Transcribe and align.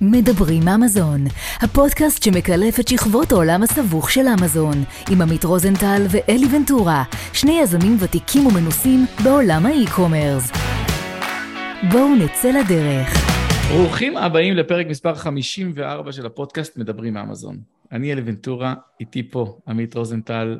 מדברים 0.00 0.68
אמזון, 0.68 1.24
הפודקאסט 1.60 2.22
שמקלף 2.22 2.80
את 2.80 2.88
שכבות 2.88 3.32
העולם 3.32 3.62
הסבוך 3.62 4.10
של 4.10 4.26
אמזון, 4.40 4.84
עם 5.10 5.22
עמית 5.22 5.44
רוזנטל 5.44 6.02
ואלי 6.10 6.46
ונטורה, 6.56 7.02
שני 7.32 7.60
יזמים 7.62 7.96
ותיקים 8.00 8.46
ומנוסים 8.46 9.06
בעולם 9.24 9.66
האי-קומרס. 9.66 10.52
בואו 11.92 12.14
נצא 12.14 12.50
לדרך. 12.50 13.08
ברוכים 13.72 14.16
הבאים 14.16 14.54
לפרק 14.54 14.86
מספר 14.86 15.14
54 15.14 16.12
של 16.12 16.26
הפודקאסט 16.26 16.78
מדברים 16.78 17.16
אמזון. 17.16 17.58
אני 17.92 18.12
אלי 18.12 18.22
ונטורה, 18.24 18.74
איתי 19.00 19.30
פה 19.30 19.58
עמית 19.68 19.94
רוזנטל, 19.94 20.58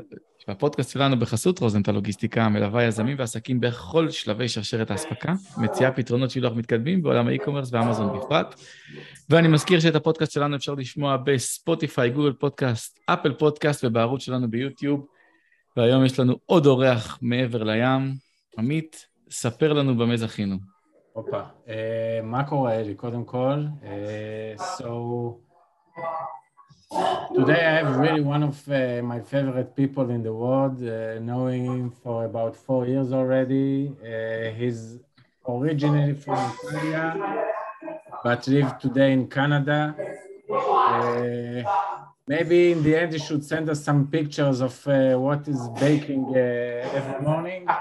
והפודקאסט 0.49 0.91
שלנו 0.91 1.19
בחסות 1.19 1.59
רוזנטל 1.59 1.93
לוגיסטיקה 1.93 2.49
מלווה 2.49 2.85
יזמים 2.85 3.17
ועסקים 3.19 3.61
בכל 3.61 4.11
שלבי 4.11 4.49
שרשרת 4.49 4.91
האספקה, 4.91 5.33
מציעה 5.59 5.93
פתרונות 5.93 6.31
שילוח 6.31 6.53
מתקדמים 6.53 7.03
בעולם 7.03 7.29
האי-קומרס 7.29 7.73
ואמזון 7.73 8.19
בפרט. 8.19 8.55
ואני 9.31 9.49
מזכיר 9.49 9.81
שאת 9.81 9.95
הפודקאסט 9.95 10.33
שלנו 10.33 10.57
אפשר 10.57 10.75
לשמוע 10.75 11.17
בספוטיפיי, 11.17 12.11
גוגל 12.11 12.33
פודקאסט, 12.33 12.99
אפל 13.07 13.33
פודקאסט 13.33 13.85
ובערוץ 13.85 14.23
שלנו 14.23 14.51
ביוטיוב. 14.51 15.07
והיום 15.77 16.05
יש 16.05 16.21
לנו 16.21 16.35
עוד 16.47 16.67
אורח 16.67 17.19
מעבר 17.23 17.63
לים. 17.63 18.15
עמית, 18.59 19.07
ספר 19.31 19.73
לנו 19.73 19.99
במה 19.99 20.17
זכינו. 20.17 20.57
הופה, 21.13 21.41
uh, 21.67 21.71
מה 22.23 22.45
קורה 22.45 22.75
אלי? 22.75 22.95
קודם 22.95 23.25
כל, 23.25 23.65
uh, 23.83 24.61
so 24.61 24.85
today 27.35 27.65
I 27.67 27.73
have 27.81 27.97
really 27.97 28.21
one 28.21 28.43
of 28.43 28.57
uh, 28.69 29.03
my 29.03 29.21
favorite 29.21 29.75
people 29.75 30.11
in 30.11 30.23
the 30.23 30.33
world, 30.33 30.77
uh, 30.83 31.19
knowing 31.21 31.65
him 31.65 31.91
for 31.91 32.25
about 32.25 32.57
four 32.57 32.87
years 32.87 33.13
already. 33.13 33.95
Uh, 34.03 34.51
he's 34.51 34.99
originally 35.49 36.15
from 36.15 36.53
Italia, 36.63 37.45
but 38.23 38.47
live 38.49 38.79
today 38.79 39.13
in 39.13 39.29
Canada. 39.29 39.95
Maybe 42.27 42.73
in 42.73 42.83
the 42.83 42.97
end, 42.97 43.13
you 43.13 43.19
should 43.19 43.45
send 43.45 43.69
us 43.69 43.85
some 43.85 44.07
pictures 44.07 44.63
of 44.63 44.75
uh, 44.89 45.15
what 45.19 45.47
is 45.47 45.69
baking 45.81 46.25
uh, 46.35 46.99
every 46.99 47.21
morning. 47.21 47.67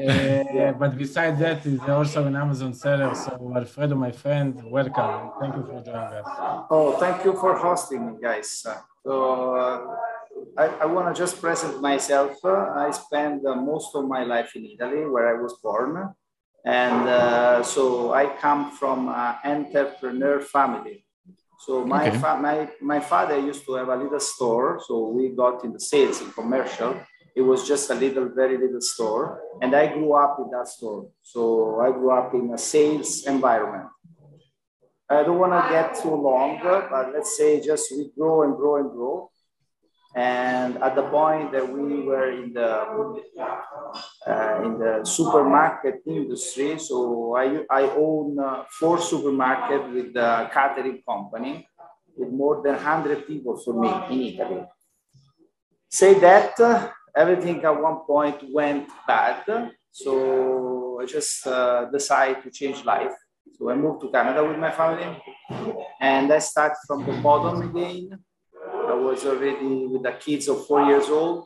Uh, 0.00 0.72
but 0.72 0.96
besides 0.96 1.38
that, 1.40 1.62
he's 1.62 1.82
also 1.82 2.24
an 2.24 2.34
Amazon 2.34 2.72
seller. 2.72 3.14
So, 3.14 3.52
Alfredo, 3.54 3.96
my 3.96 4.12
friend, 4.12 4.62
welcome. 4.70 5.32
Thank 5.40 5.56
you 5.56 5.62
for 5.64 5.82
joining 5.84 6.14
us. 6.20 6.26
Oh, 6.70 6.96
thank 6.98 7.24
you 7.24 7.34
for 7.34 7.54
hosting 7.56 8.06
me, 8.06 8.12
guys. 8.22 8.64
So, 9.04 9.56
uh, 9.56 9.96
I, 10.56 10.66
I 10.82 10.86
want 10.86 11.14
to 11.14 11.20
just 11.20 11.40
present 11.40 11.82
myself. 11.82 12.36
Uh, 12.42 12.70
I 12.76 12.90
spent 12.92 13.44
uh, 13.44 13.56
most 13.56 13.94
of 13.94 14.06
my 14.06 14.22
life 14.24 14.54
in 14.54 14.64
Italy, 14.64 15.04
where 15.04 15.36
I 15.36 15.42
was 15.42 15.58
born. 15.62 16.14
And 16.64 17.08
uh, 17.08 17.62
so 17.62 18.12
I 18.14 18.26
come 18.26 18.70
from 18.70 19.08
an 19.08 19.34
entrepreneur 19.44 20.40
family. 20.40 21.04
So 21.66 21.84
my, 21.84 22.08
Okay. 22.08 22.18
fa- 22.18 22.38
my, 22.40 22.70
my 22.80 23.00
father 23.00 23.38
used 23.38 23.64
to 23.66 23.74
have 23.74 23.88
a 23.88 23.96
little 23.96 24.20
store. 24.20 24.80
So 24.86 25.08
we 25.08 25.28
got 25.28 25.62
in 25.64 25.72
the 25.72 25.80
sales 25.80 26.20
in 26.22 26.30
commercial. 26.32 26.94
It 27.36 27.42
was 27.42 27.66
just 27.68 27.90
a 27.90 27.94
little, 27.94 28.28
very 28.28 28.56
little 28.56 28.80
store. 28.80 29.40
And 29.62 29.74
I 29.74 29.86
grew 29.92 30.12
up 30.14 30.38
in 30.42 30.50
that 30.50 30.68
store. 30.68 31.08
So 31.22 31.80
I 31.80 31.90
grew 31.92 32.10
up 32.10 32.32
in 32.34 32.52
a 32.54 32.58
sales 32.58 33.24
environment. 33.26 33.88
I 35.08 35.22
don't 35.24 35.38
want 35.38 35.52
to 35.52 35.70
get 35.70 35.94
too 36.02 36.14
long, 36.14 36.60
but 36.62 37.12
let's 37.12 37.36
say 37.36 37.60
just 37.60 37.90
we 37.92 38.10
grow 38.16 38.42
and 38.42 38.56
grow 38.56 38.76
and 38.76 38.90
grow. 38.90 39.29
And 40.14 40.82
at 40.82 40.96
the 40.96 41.02
point 41.04 41.52
that 41.52 41.66
we 41.68 42.02
were 42.02 42.32
in 42.32 42.52
the 42.52 42.68
uh, 44.26 44.62
in 44.64 44.78
the 44.78 45.04
supermarket 45.04 46.02
industry, 46.04 46.78
so 46.78 47.36
I, 47.36 47.64
I 47.70 47.82
own 47.90 48.38
uh, 48.38 48.64
four 48.78 48.98
supermarkets 48.98 49.94
with 49.94 50.14
the 50.14 50.50
catering 50.52 51.00
company 51.08 51.68
with 52.16 52.30
more 52.30 52.60
than 52.62 52.74
100 52.74 53.26
people 53.26 53.56
for 53.56 53.74
me 53.74 53.88
in 54.10 54.34
Italy. 54.34 54.64
Say 55.88 56.18
that 56.18 56.58
uh, 56.58 56.88
everything 57.14 57.64
at 57.64 57.80
one 57.80 58.00
point 58.06 58.42
went 58.52 58.88
bad, 59.06 59.70
so 59.92 61.00
I 61.00 61.06
just 61.06 61.46
uh, 61.46 61.86
decided 61.92 62.42
to 62.42 62.50
change 62.50 62.84
life. 62.84 63.12
So 63.56 63.70
I 63.70 63.76
moved 63.76 64.00
to 64.02 64.10
Canada 64.10 64.44
with 64.44 64.58
my 64.58 64.72
family, 64.72 65.22
and 66.00 66.32
I 66.32 66.38
start 66.40 66.72
from 66.86 67.06
the 67.06 67.12
bottom 67.22 67.62
again. 67.62 68.18
Was 69.00 69.24
already 69.26 69.86
with 69.86 70.02
the 70.02 70.12
kids 70.12 70.46
of 70.48 70.66
four 70.66 70.82
years 70.86 71.08
old, 71.08 71.42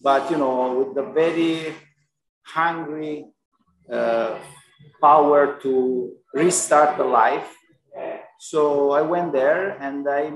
but 0.00 0.30
you 0.30 0.38
know, 0.38 0.78
with 0.78 0.94
the 0.94 1.02
very 1.12 1.74
hungry 2.44 3.26
uh, 3.90 4.38
power 5.00 5.58
to 5.62 6.12
restart 6.32 6.96
the 6.96 7.04
life. 7.04 7.48
So 8.38 8.90
I 8.92 9.00
went 9.02 9.32
there 9.32 9.78
and 9.80 10.06
I 10.06 10.30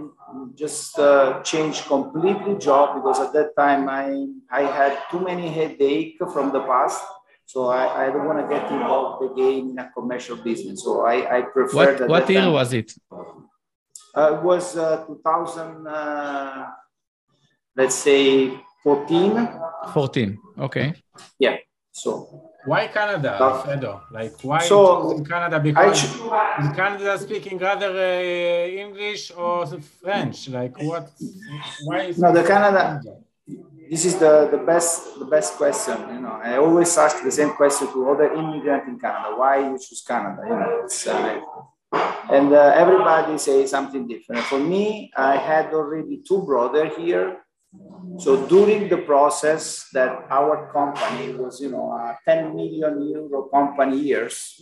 just 0.56 0.98
uh, 0.98 1.42
changed 1.42 1.84
completely 1.84 2.56
job 2.56 2.96
because 2.96 3.20
at 3.20 3.32
that 3.34 3.54
time 3.56 3.88
I, 3.88 4.26
I 4.50 4.62
had 4.62 4.98
too 5.10 5.20
many 5.20 5.48
headache 5.48 6.16
from 6.32 6.50
the 6.52 6.60
past. 6.60 7.02
So 7.44 7.68
I, 7.68 8.06
I 8.06 8.10
don't 8.10 8.26
want 8.26 8.40
to 8.40 8.48
get 8.48 8.64
involved 8.72 9.32
again 9.32 9.70
in 9.70 9.78
a 9.78 9.90
commercial 9.92 10.36
business. 10.36 10.82
So 10.82 11.04
I, 11.04 11.38
I 11.38 11.42
prefer 11.42 11.76
What, 11.76 11.98
that. 11.98 12.08
what 12.08 12.30
year 12.30 12.50
was 12.50 12.72
it? 12.72 12.92
Uh, 14.14 14.36
it 14.36 14.42
was 14.42 14.76
uh, 14.76 15.04
2000, 15.06 15.86
uh, 15.86 16.66
let's 17.76 17.94
say 17.94 18.58
14. 18.82 19.48
14, 19.92 20.38
okay. 20.58 20.94
Yeah, 21.38 21.56
so. 21.92 22.50
Why 22.66 22.88
Canada, 22.88 23.40
uh, 23.40 23.64
but, 23.64 24.12
Like, 24.12 24.32
why 24.42 24.58
so 24.58 25.12
in 25.12 25.24
Canada? 25.24 25.58
Because 25.60 26.04
in 26.60 26.74
Canada 26.74 27.18
speaking 27.18 27.56
rather 27.58 27.88
uh, 27.88 28.66
English 28.68 29.32
or 29.34 29.66
French? 30.02 30.48
Like, 30.50 30.76
what? 30.82 31.08
Why 31.84 32.00
is 32.02 32.18
no, 32.18 32.32
the 32.32 32.42
Canada? 32.42 33.00
Canada? 33.02 33.16
This 33.90 34.04
is 34.04 34.16
the, 34.18 34.48
the 34.50 34.58
best 34.58 35.18
the 35.18 35.24
best 35.24 35.54
question. 35.56 35.96
You 36.14 36.20
know, 36.20 36.38
I 36.42 36.58
always 36.58 36.96
ask 36.98 37.24
the 37.24 37.32
same 37.32 37.52
question 37.54 37.88
to 37.92 38.10
other 38.10 38.32
immigrant 38.34 38.86
in 38.88 39.00
Canada. 39.00 39.34
Why 39.36 39.66
you 39.66 39.78
choose 39.78 40.04
Canada? 40.06 40.42
You 40.44 40.54
know, 40.54 40.80
it's, 40.84 41.06
uh, 41.06 41.40
and 42.32 42.52
uh, 42.52 42.72
everybody 42.76 43.38
says 43.38 43.70
something 43.70 44.06
different. 44.06 44.44
For 44.44 44.58
me, 44.58 45.10
I 45.16 45.36
had 45.36 45.74
already 45.74 46.22
two 46.26 46.42
brothers 46.42 46.96
here. 46.96 47.42
So 48.18 48.46
during 48.46 48.88
the 48.88 48.98
process 48.98 49.88
that 49.92 50.26
our 50.30 50.72
company 50.72 51.34
was, 51.34 51.60
you 51.60 51.70
know, 51.70 51.90
a 51.92 52.18
10 52.24 52.54
million 52.54 53.08
euro 53.08 53.42
company 53.48 53.98
years, 53.98 54.60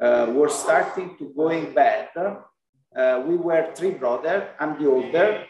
uh, 0.00 0.30
were 0.30 0.48
starting 0.48 1.16
to 1.18 1.32
going 1.36 1.74
bad. 1.74 2.08
Uh, 2.16 3.22
we 3.26 3.36
were 3.36 3.70
three 3.74 3.90
brothers. 3.90 4.44
I'm 4.60 4.80
the 4.80 4.88
older, 4.88 5.44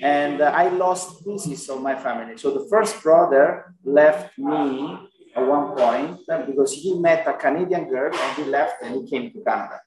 and 0.00 0.40
uh, 0.40 0.52
I 0.54 0.68
lost 0.68 1.24
pieces 1.24 1.68
of 1.68 1.82
my 1.82 1.94
family. 1.94 2.36
So 2.38 2.50
the 2.52 2.66
first 2.70 3.02
brother 3.02 3.74
left 3.84 4.38
me 4.38 4.98
at 5.36 5.46
one 5.46 5.76
point 5.76 6.20
uh, 6.28 6.44
because 6.46 6.72
he 6.72 6.98
met 6.98 7.26
a 7.26 7.34
Canadian 7.34 7.88
girl 7.88 8.14
and 8.14 8.36
he 8.36 8.44
left 8.44 8.82
and 8.82 8.94
he 8.94 9.10
came 9.10 9.32
to 9.32 9.40
Canada 9.44 9.80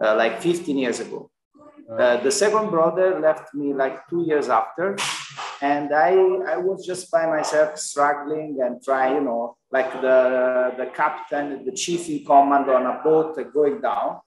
uh, 0.00 0.16
like 0.16 0.40
15 0.40 0.78
years 0.78 1.00
ago. 1.00 1.30
Uh, 1.90 2.16
the 2.22 2.30
second 2.30 2.70
brother 2.70 3.18
left 3.18 3.52
me 3.52 3.74
like 3.74 4.06
two 4.08 4.22
years 4.22 4.48
after, 4.48 4.96
and 5.60 5.92
I, 5.92 6.12
I 6.54 6.56
was 6.56 6.86
just 6.86 7.10
by 7.10 7.26
myself 7.26 7.78
struggling 7.78 8.58
and 8.62 8.80
trying, 8.82 9.16
you 9.16 9.20
know, 9.22 9.56
like 9.72 9.92
the, 10.00 10.72
the 10.76 10.86
captain, 10.94 11.64
the 11.64 11.72
chief 11.72 12.08
in 12.08 12.24
command 12.24 12.70
on 12.70 12.86
a 12.86 13.00
boat 13.02 13.36
going 13.52 13.80
down. 13.80 14.20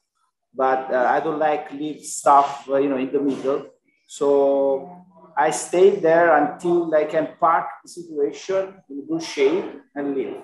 But 0.54 0.94
uh, 0.94 1.08
I 1.10 1.20
don't 1.22 1.40
like 1.40 1.72
leave 1.72 2.04
stuff, 2.04 2.68
uh, 2.70 2.78
you 2.78 2.90
know, 2.90 2.98
in 2.98 3.12
the 3.12 3.22
middle. 3.22 3.66
So 4.08 5.06
I 5.38 5.50
stayed 5.50 6.02
there 6.02 6.36
until 6.36 6.94
I 6.94 7.06
can 7.06 7.30
park 7.40 7.68
the 7.84 7.90
situation 7.90 8.76
in 8.90 9.08
good 9.08 9.24
shape 9.24 9.66
and 9.96 10.16
leave. 10.16 10.36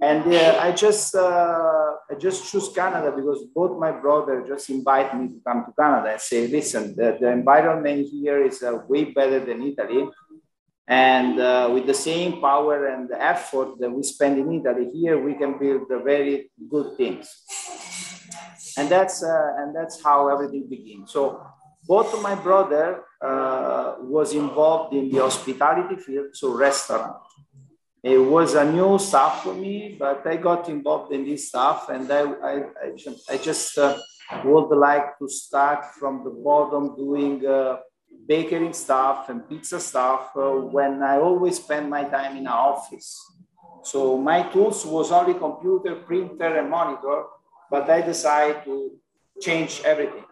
And 0.00 0.32
uh, 0.32 0.58
I 0.60 0.70
just 0.72 1.14
uh, 1.14 1.92
I 2.10 2.14
just 2.18 2.50
choose 2.50 2.68
Canada 2.72 3.10
because 3.10 3.44
both 3.52 3.78
my 3.78 3.90
brother 3.90 4.44
just 4.46 4.70
invite 4.70 5.18
me 5.18 5.26
to 5.28 5.40
come 5.44 5.64
to 5.66 5.72
Canada 5.72 6.12
and 6.12 6.20
say, 6.20 6.46
listen, 6.46 6.94
the, 6.94 7.18
the 7.20 7.28
environment 7.28 8.06
here 8.06 8.44
is 8.44 8.62
uh, 8.62 8.78
way 8.88 9.04
better 9.06 9.40
than 9.44 9.60
Italy. 9.62 10.08
And 10.86 11.40
uh, 11.40 11.68
with 11.74 11.86
the 11.86 11.94
same 11.94 12.40
power 12.40 12.86
and 12.86 13.10
effort 13.12 13.78
that 13.80 13.90
we 13.90 14.02
spend 14.04 14.38
in 14.38 14.60
Italy, 14.60 14.88
here 14.94 15.18
we 15.22 15.34
can 15.34 15.58
build 15.58 15.82
the 15.88 15.98
very 15.98 16.50
good 16.70 16.96
things. 16.96 17.28
And 18.78 18.88
that's 18.88 19.24
uh, 19.24 19.54
and 19.58 19.74
that's 19.74 20.02
how 20.02 20.28
everything 20.28 20.68
begins. 20.70 21.12
So 21.12 21.42
both 21.88 22.14
of 22.14 22.22
my 22.22 22.36
brother 22.36 23.02
uh, 23.20 23.96
was 23.98 24.32
involved 24.32 24.94
in 24.94 25.10
the 25.10 25.18
hospitality 25.18 25.96
field, 25.96 26.28
so 26.34 26.54
restaurant. 26.54 27.16
It 28.02 28.18
was 28.18 28.54
a 28.54 28.64
new 28.64 28.98
stuff 28.98 29.42
for 29.42 29.54
me, 29.54 29.96
but 29.98 30.24
I 30.26 30.36
got 30.36 30.68
involved 30.68 31.12
in 31.12 31.24
this 31.24 31.48
stuff, 31.48 31.88
and 31.88 32.10
I 32.10 32.22
I, 32.22 32.54
I 32.84 32.86
just, 32.96 33.30
I 33.30 33.36
just 33.38 33.76
uh, 33.76 33.98
would 34.44 34.70
like 34.76 35.18
to 35.18 35.28
start 35.28 35.84
from 35.98 36.22
the 36.22 36.30
bottom, 36.30 36.94
doing 36.94 37.44
uh, 37.44 37.78
baking 38.26 38.72
stuff 38.72 39.28
and 39.30 39.48
pizza 39.48 39.80
stuff 39.80 40.30
uh, 40.36 40.50
when 40.76 41.02
I 41.02 41.16
always 41.18 41.56
spend 41.56 41.90
my 41.90 42.04
time 42.04 42.36
in 42.36 42.46
an 42.46 42.58
office. 42.70 43.18
So 43.82 44.18
my 44.18 44.42
tools 44.52 44.84
was 44.86 45.10
only 45.10 45.34
computer, 45.34 45.96
printer, 45.96 46.56
and 46.58 46.70
monitor, 46.70 47.24
but 47.70 47.88
I 47.90 48.02
decided 48.02 48.64
to 48.64 48.74
change 49.40 49.82
everything. 49.84 50.27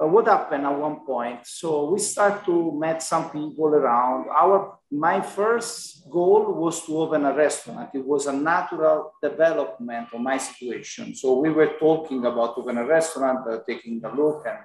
Uh, 0.00 0.06
what 0.06 0.26
happened 0.26 0.64
at 0.64 0.78
one 0.78 1.00
point? 1.04 1.40
So 1.44 1.90
we 1.90 1.98
start 1.98 2.44
to 2.44 2.78
meet 2.78 3.02
some 3.02 3.30
people 3.30 3.66
around. 3.66 4.28
Our 4.28 4.78
my 4.90 5.20
first 5.20 6.08
goal 6.08 6.52
was 6.54 6.86
to 6.86 6.98
open 6.98 7.24
a 7.26 7.34
restaurant. 7.34 7.90
It 7.94 8.06
was 8.06 8.26
a 8.26 8.32
natural 8.32 9.12
development 9.22 10.08
of 10.14 10.20
my 10.20 10.38
situation. 10.38 11.14
So 11.14 11.38
we 11.38 11.50
were 11.50 11.72
talking 11.78 12.24
about 12.24 12.56
opening 12.56 12.84
a 12.84 12.86
restaurant, 12.86 13.46
uh, 13.48 13.58
taking 13.66 14.00
a 14.04 14.14
look 14.14 14.46
and 14.46 14.58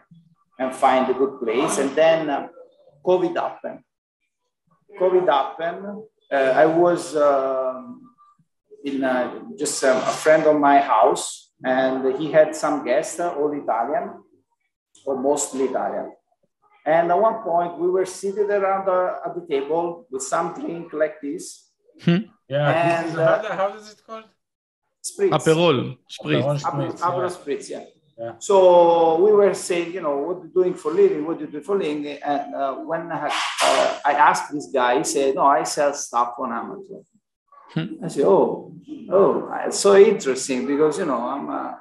and 0.59 0.75
find 0.75 1.09
a 1.09 1.13
good 1.13 1.39
place. 1.39 1.79
And 1.79 1.95
then 1.95 2.29
uh, 2.29 2.47
COVID 3.03 3.36
happened. 3.36 3.79
COVID 5.00 5.27
happened. 5.27 6.03
Uh, 6.31 6.53
I 6.63 6.65
was 6.68 7.15
um, 7.15 8.01
in 8.86 9.03
uh, 9.03 9.41
just 9.57 9.83
um, 9.83 9.97
a 9.97 10.13
friend 10.24 10.45
of 10.45 10.59
my 10.59 10.79
house, 10.79 11.51
and 11.65 12.19
he 12.19 12.31
had 12.31 12.56
some 12.56 12.86
guests, 12.86 13.19
uh, 13.19 13.33
all 13.33 13.51
Italian 13.51 14.24
or 15.05 15.21
mostly 15.21 15.65
Italian. 15.65 16.11
And 16.85 17.11
at 17.11 17.19
one 17.19 17.41
point, 17.44 17.79
we 17.79 17.89
were 17.89 18.05
seated 18.05 18.50
around 18.50 18.85
the, 18.85 19.19
at 19.25 19.35
the 19.35 19.45
table 19.47 20.05
with 20.11 20.23
some 20.23 20.53
drink 20.53 20.91
like 20.94 21.21
this. 21.21 21.69
Hmm. 22.01 22.17
Yeah. 22.50 22.69
And 22.69 23.17
uh, 23.17 23.41
how, 23.41 23.55
how 23.55 23.77
is 23.77 23.91
it 23.91 24.01
called? 24.05 24.25
Spritz. 25.03 25.31
Aperol. 25.31 25.97
Spritz. 26.09 26.44
Aperol 26.44 26.59
Spritz, 26.59 27.00
Aperol 27.00 27.31
Spritz 27.38 27.69
yeah. 27.69 27.85
yeah. 28.17 28.33
So 28.39 29.23
we 29.23 29.31
were 29.31 29.53
saying, 29.53 29.94
you 29.94 30.01
know, 30.01 30.17
what 30.17 30.38
are 30.38 30.45
you 30.45 30.51
doing 30.53 30.73
for 30.73 30.91
living? 30.91 31.25
What 31.25 31.39
do 31.39 31.45
you 31.45 31.51
do 31.51 31.61
for 31.61 31.77
living? 31.77 32.05
And 32.07 32.55
uh, 32.55 32.75
when 32.75 33.11
I, 33.11 33.27
uh, 33.61 34.00
I 34.05 34.13
asked 34.13 34.51
this 34.51 34.67
guy, 34.67 34.97
he 34.97 35.03
said, 35.03 35.35
no, 35.35 35.45
I 35.45 35.63
sell 35.63 35.94
stuff 35.94 36.35
on 36.38 36.51
Amazon. 36.51 37.05
Hmm. 37.73 38.03
I 38.03 38.07
said, 38.09 38.25
oh, 38.25 38.75
oh, 39.09 39.51
it's 39.65 39.79
so 39.79 39.95
interesting 39.95 40.67
because, 40.67 41.00
you 41.00 41.05
know, 41.05 41.21
I'm, 41.21 41.75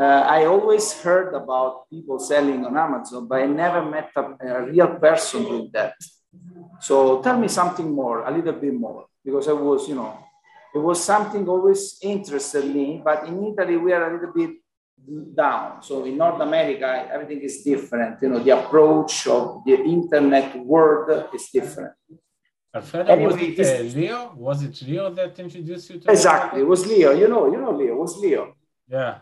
uh, 0.00 0.24
I 0.26 0.46
always 0.46 0.94
heard 1.02 1.34
about 1.34 1.90
people 1.90 2.18
selling 2.18 2.64
on 2.64 2.74
Amazon, 2.74 3.28
but 3.28 3.42
I 3.42 3.46
never 3.46 3.84
met 3.84 4.10
a, 4.16 4.22
a, 4.40 4.62
real 4.62 4.94
person 4.98 5.42
doing 5.42 5.70
that. 5.74 5.94
So 6.80 7.20
tell 7.20 7.38
me 7.38 7.48
something 7.48 7.92
more, 7.92 8.24
a 8.24 8.30
little 8.30 8.54
bit 8.54 8.72
more, 8.72 9.04
because 9.22 9.46
I 9.46 9.52
was, 9.52 9.86
you 9.86 9.96
know, 9.96 10.16
it 10.74 10.78
was 10.78 11.04
something 11.04 11.46
always 11.46 11.98
interested 12.02 12.64
me. 12.74 13.02
But 13.04 13.28
in 13.28 13.44
Italy, 13.52 13.76
we 13.76 13.92
are 13.92 14.10
a 14.10 14.14
little 14.14 14.32
bit 14.32 14.56
down. 15.36 15.82
So 15.82 16.04
in 16.06 16.16
North 16.16 16.40
America, 16.40 17.06
everything 17.12 17.42
is 17.42 17.62
different. 17.62 18.22
You 18.22 18.30
know, 18.30 18.38
the 18.38 18.58
approach 18.58 19.26
of 19.26 19.62
the 19.66 19.74
internet 19.74 20.56
world 20.60 21.28
is 21.34 21.48
different. 21.52 21.92
Alfredo, 22.72 23.12
anyway, 23.12 23.32
was 23.32 23.58
it 23.58 23.80
uh, 23.80 23.98
Leo? 23.98 24.32
Was 24.36 24.62
it 24.62 24.82
Leo 24.82 25.10
that 25.10 25.38
introduced 25.38 25.90
you 25.90 26.00
to? 26.00 26.10
Exactly, 26.10 26.60
it 26.60 26.66
was 26.66 26.86
Leo. 26.86 27.10
You 27.12 27.28
know, 27.28 27.52
you 27.52 27.60
know 27.60 27.72
Leo. 27.72 27.94
It 27.94 27.98
was 27.98 28.16
Leo. 28.16 28.54
Yeah. 28.88 29.18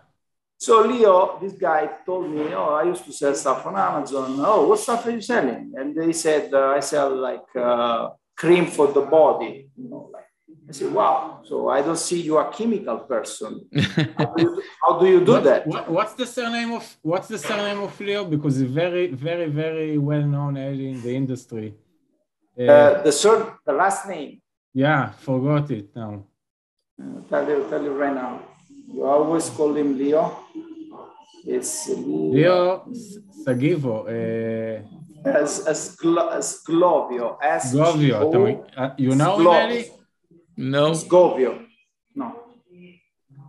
So 0.61 0.83
Leo, 0.83 1.39
this 1.41 1.53
guy 1.53 1.89
told 2.05 2.31
me, 2.31 2.53
oh, 2.53 2.75
I 2.75 2.83
used 2.83 3.05
to 3.05 3.13
sell 3.13 3.33
stuff 3.35 3.65
on 3.67 3.77
Amazon. 3.77 4.37
Oh, 4.41 4.67
what 4.69 4.81
stuff 4.81 5.07
are 5.07 5.13
you 5.13 5.21
selling? 5.21 5.73
And 5.77 5.95
they 5.95 6.13
said, 6.13 6.53
uh, 6.53 6.71
I 6.71 6.81
sell 6.81 7.15
like 7.15 7.49
uh, 7.55 8.09
cream 8.37 8.67
for 8.67 8.89
the 8.89 9.03
body. 9.03 9.71
You 9.77 9.89
know, 9.89 10.11
like, 10.13 10.25
I 10.69 10.73
said, 10.73 10.93
wow. 10.93 11.43
So 11.45 11.69
I 11.69 11.81
don't 11.81 11.97
see 11.97 12.21
you 12.23 12.39
a 12.39 12.53
chemical 12.53 12.99
person. 12.99 13.67
how, 14.19 14.35
do 14.35 14.43
you, 14.43 14.63
how 14.83 14.99
do 14.99 15.07
you 15.07 15.25
do 15.25 15.33
what, 15.33 15.45
that? 15.45 15.67
What, 15.67 15.89
what's 15.89 16.15
the 16.15 16.27
surname 16.27 16.73
of 16.73 16.85
What's 17.03 17.29
the 17.29 17.39
surname 17.39 17.81
of 17.81 17.99
Leo? 18.01 18.25
Because 18.25 18.57
he's 18.57 18.69
very, 18.69 19.07
very, 19.07 19.49
very 19.49 19.97
well 19.97 20.23
known 20.23 20.57
in 20.57 21.01
the 21.01 21.15
industry. 21.15 21.75
Uh, 22.59 22.63
uh, 22.65 23.03
the 23.05 23.13
sir, 23.13 23.57
the 23.65 23.73
last 23.73 24.09
name. 24.09 24.43
Yeah, 24.75 25.13
forgot 25.13 25.71
it 25.71 25.95
now. 25.95 26.25
Uh, 27.01 27.21
tell 27.31 27.49
you, 27.49 27.65
tell 27.71 27.83
you 27.83 27.93
right 27.93 28.15
now. 28.15 28.43
You 28.93 29.05
always 29.05 29.51
call 29.51 29.75
him 29.75 29.99
Leo. 29.99 30.45
It's 31.47 31.89
Leo 31.89 32.87
Sagivo. 33.45 34.07
Uh, 34.09 34.83
as, 35.25 35.67
as, 35.67 35.97
as 36.33 36.63
Glovio. 36.67 37.37
As 37.43 37.75
Glovio. 37.75 38.65
Uh, 38.77 38.91
you 38.97 39.15
know 39.15 39.39
him, 39.39 39.85
No. 40.57 40.91
Govio. 40.93 41.67
No. 42.15 42.49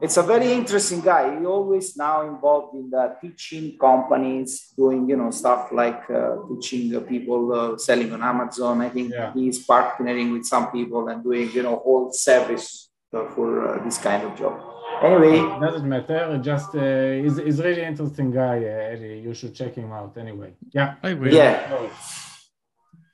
It's 0.02 0.16
a 0.16 0.24
very 0.24 0.54
interesting 0.54 1.02
guy. 1.02 1.40
He 1.40 1.46
always 1.46 1.98
now 1.98 2.26
involved 2.26 2.76
in 2.76 2.90
the 2.90 3.18
teaching 3.22 3.78
companies, 3.78 4.72
doing 4.78 5.10
you 5.10 5.18
know 5.18 5.30
stuff 5.30 5.74
like 5.74 6.10
uh, 6.10 6.38
teaching 6.50 7.02
people 7.02 7.52
uh, 7.52 7.78
selling 7.78 8.14
on 8.14 8.24
Amazon. 8.24 8.82
I 8.82 8.90
think 8.90 9.12
yeah. 9.12 9.34
he's 9.34 9.68
partnering 9.68 10.32
with 10.32 10.46
some 10.46 10.72
people 10.72 11.10
and 11.10 11.22
doing 11.22 11.52
you 11.52 11.64
know 11.64 11.76
whole 11.76 12.14
service 12.14 12.90
uh, 13.14 13.28
for 13.36 13.68
uh, 13.68 13.84
this 13.84 13.98
kind 13.98 14.24
of 14.24 14.38
job. 14.38 14.69
Anyway, 15.02 15.40
it 15.40 15.60
doesn't 15.62 15.88
matter. 15.88 16.40
Just 16.42 16.76
uh, 16.76 17.12
he's, 17.12 17.38
he's 17.38 17.62
really 17.62 17.84
interesting 17.84 18.32
guy, 18.32 18.58
uh, 18.58 18.94
Eddie. 18.94 19.20
You 19.20 19.34
should 19.34 19.56
check 19.56 19.76
him 19.76 19.92
out. 19.92 20.18
Anyway, 20.18 20.54
yeah, 20.72 20.96
I 21.02 21.10
agree. 21.10 21.36
Yeah. 21.36 21.90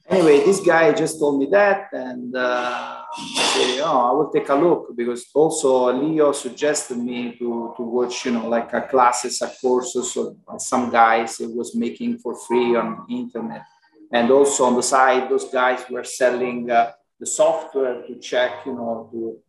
Anyway, 0.07 0.45
this 0.45 0.59
guy 0.59 0.91
just 0.93 1.19
told 1.19 1.39
me 1.39 1.47
that, 1.47 1.89
and 1.91 2.35
uh, 2.35 3.01
I 3.17 3.53
said, 3.53 3.81
"Oh, 3.83 4.09
I 4.09 4.11
will 4.11 4.29
take 4.29 4.49
a 4.49 4.55
look." 4.55 4.95
Because 4.95 5.25
also 5.33 5.91
Leo 5.93 6.31
suggested 6.31 6.97
me 6.97 7.35
to 7.39 7.73
to 7.75 7.81
watch, 7.81 8.25
you 8.25 8.31
know, 8.31 8.47
like 8.47 8.71
a 8.73 8.81
classes, 8.81 9.41
a 9.41 9.51
courses 9.61 10.15
of 10.17 10.37
some 10.61 10.91
guys 10.91 11.39
it 11.39 11.49
was 11.55 11.75
making 11.75 12.19
for 12.19 12.35
free 12.47 12.75
on 12.75 13.05
internet, 13.09 13.63
and 14.11 14.29
also 14.29 14.65
on 14.65 14.75
the 14.75 14.83
side, 14.83 15.29
those 15.29 15.49
guys 15.49 15.79
were 15.89 16.03
selling 16.03 16.69
uh, 16.69 16.91
the 17.19 17.25
software 17.25 18.01
to 18.05 18.19
check, 18.19 18.65
you 18.65 18.73
know, 18.73 19.09
to 19.11 19.39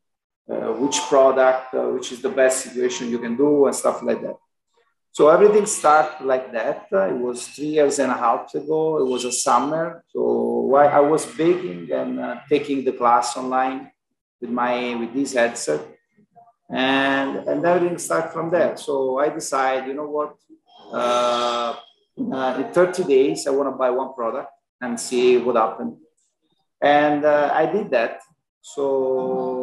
which 0.47 0.99
product, 1.09 1.75
uh, 1.75 1.89
which 1.89 2.13
is 2.13 2.23
the 2.23 2.29
best 2.29 2.63
situation 2.63 3.11
you 3.11 3.19
can 3.19 3.37
do, 3.37 3.67
and 3.67 3.75
stuff 3.75 4.03
like 4.03 4.23
that. 4.23 4.37
So 5.17 5.29
everything 5.29 5.65
started 5.65 6.27
like 6.27 6.53
that. 6.53 6.89
Uh, 6.93 7.09
it 7.09 7.17
was 7.17 7.49
three 7.49 7.73
years 7.79 7.99
and 7.99 8.13
a 8.13 8.15
half 8.15 8.55
ago. 8.55 8.99
It 8.99 9.07
was 9.07 9.25
a 9.25 9.33
summer. 9.33 10.05
So 10.09 10.21
while 10.73 10.89
I 10.89 11.01
was 11.01 11.25
baking 11.25 11.91
and 11.91 12.21
uh, 12.21 12.41
taking 12.51 12.85
the 12.85 12.93
class 12.93 13.35
online 13.37 13.91
with 14.41 14.51
my 14.51 14.95
with 14.95 15.15
this 15.15 15.33
headset, 15.33 15.81
and 16.69 17.37
and 17.49 17.65
everything 17.65 17.97
started 17.99 18.31
from 18.31 18.51
there. 18.51 18.77
So 18.77 19.19
I 19.19 19.31
decided, 19.31 19.89
you 19.89 19.95
know 19.95 20.11
what? 20.19 20.37
Uh, 20.93 21.77
uh 22.33 22.63
in 22.63 22.73
30 22.73 23.05
days, 23.05 23.47
I 23.47 23.51
want 23.51 23.73
to 23.73 23.77
buy 23.77 23.91
one 23.91 24.13
product 24.13 24.51
and 24.83 25.01
see 25.01 25.39
what 25.39 25.57
happened. 25.57 25.97
And 26.83 27.25
uh, 27.25 27.51
I 27.55 27.65
did 27.65 27.91
that. 27.91 28.21
So 28.61 29.56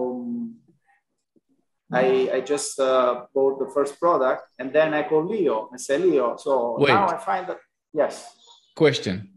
I, 1.93 2.29
I 2.33 2.41
just 2.41 2.79
uh, 2.79 3.25
bought 3.33 3.59
the 3.59 3.69
first 3.73 3.99
product 3.99 4.43
and 4.59 4.73
then 4.73 4.93
I 4.93 5.03
call 5.03 5.25
Leo. 5.25 5.69
I 5.73 5.77
say, 5.77 5.97
Leo, 5.97 6.37
so 6.37 6.77
Wait. 6.79 6.89
now 6.89 7.07
I 7.07 7.17
find 7.17 7.47
that, 7.47 7.59
yes. 7.93 8.35
Question. 8.75 9.29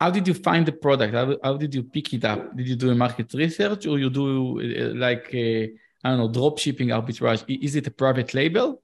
How 0.00 0.10
did 0.10 0.26
you 0.26 0.34
find 0.34 0.66
the 0.66 0.72
product? 0.72 1.14
How, 1.14 1.36
how 1.42 1.56
did 1.56 1.74
you 1.74 1.82
pick 1.84 2.12
it 2.14 2.24
up? 2.24 2.56
Did 2.56 2.68
you 2.68 2.76
do 2.76 2.90
a 2.90 2.94
market 2.94 3.32
research 3.34 3.86
or 3.86 3.98
you 3.98 4.10
do 4.10 4.60
uh, 4.60 4.94
like, 4.94 5.28
I 5.32 6.10
don't 6.10 6.18
know, 6.18 6.28
drop 6.28 6.58
shipping 6.58 6.88
arbitrage? 6.88 7.44
Is 7.48 7.76
it 7.76 7.86
a 7.86 7.90
private 7.90 8.34
label? 8.34 8.82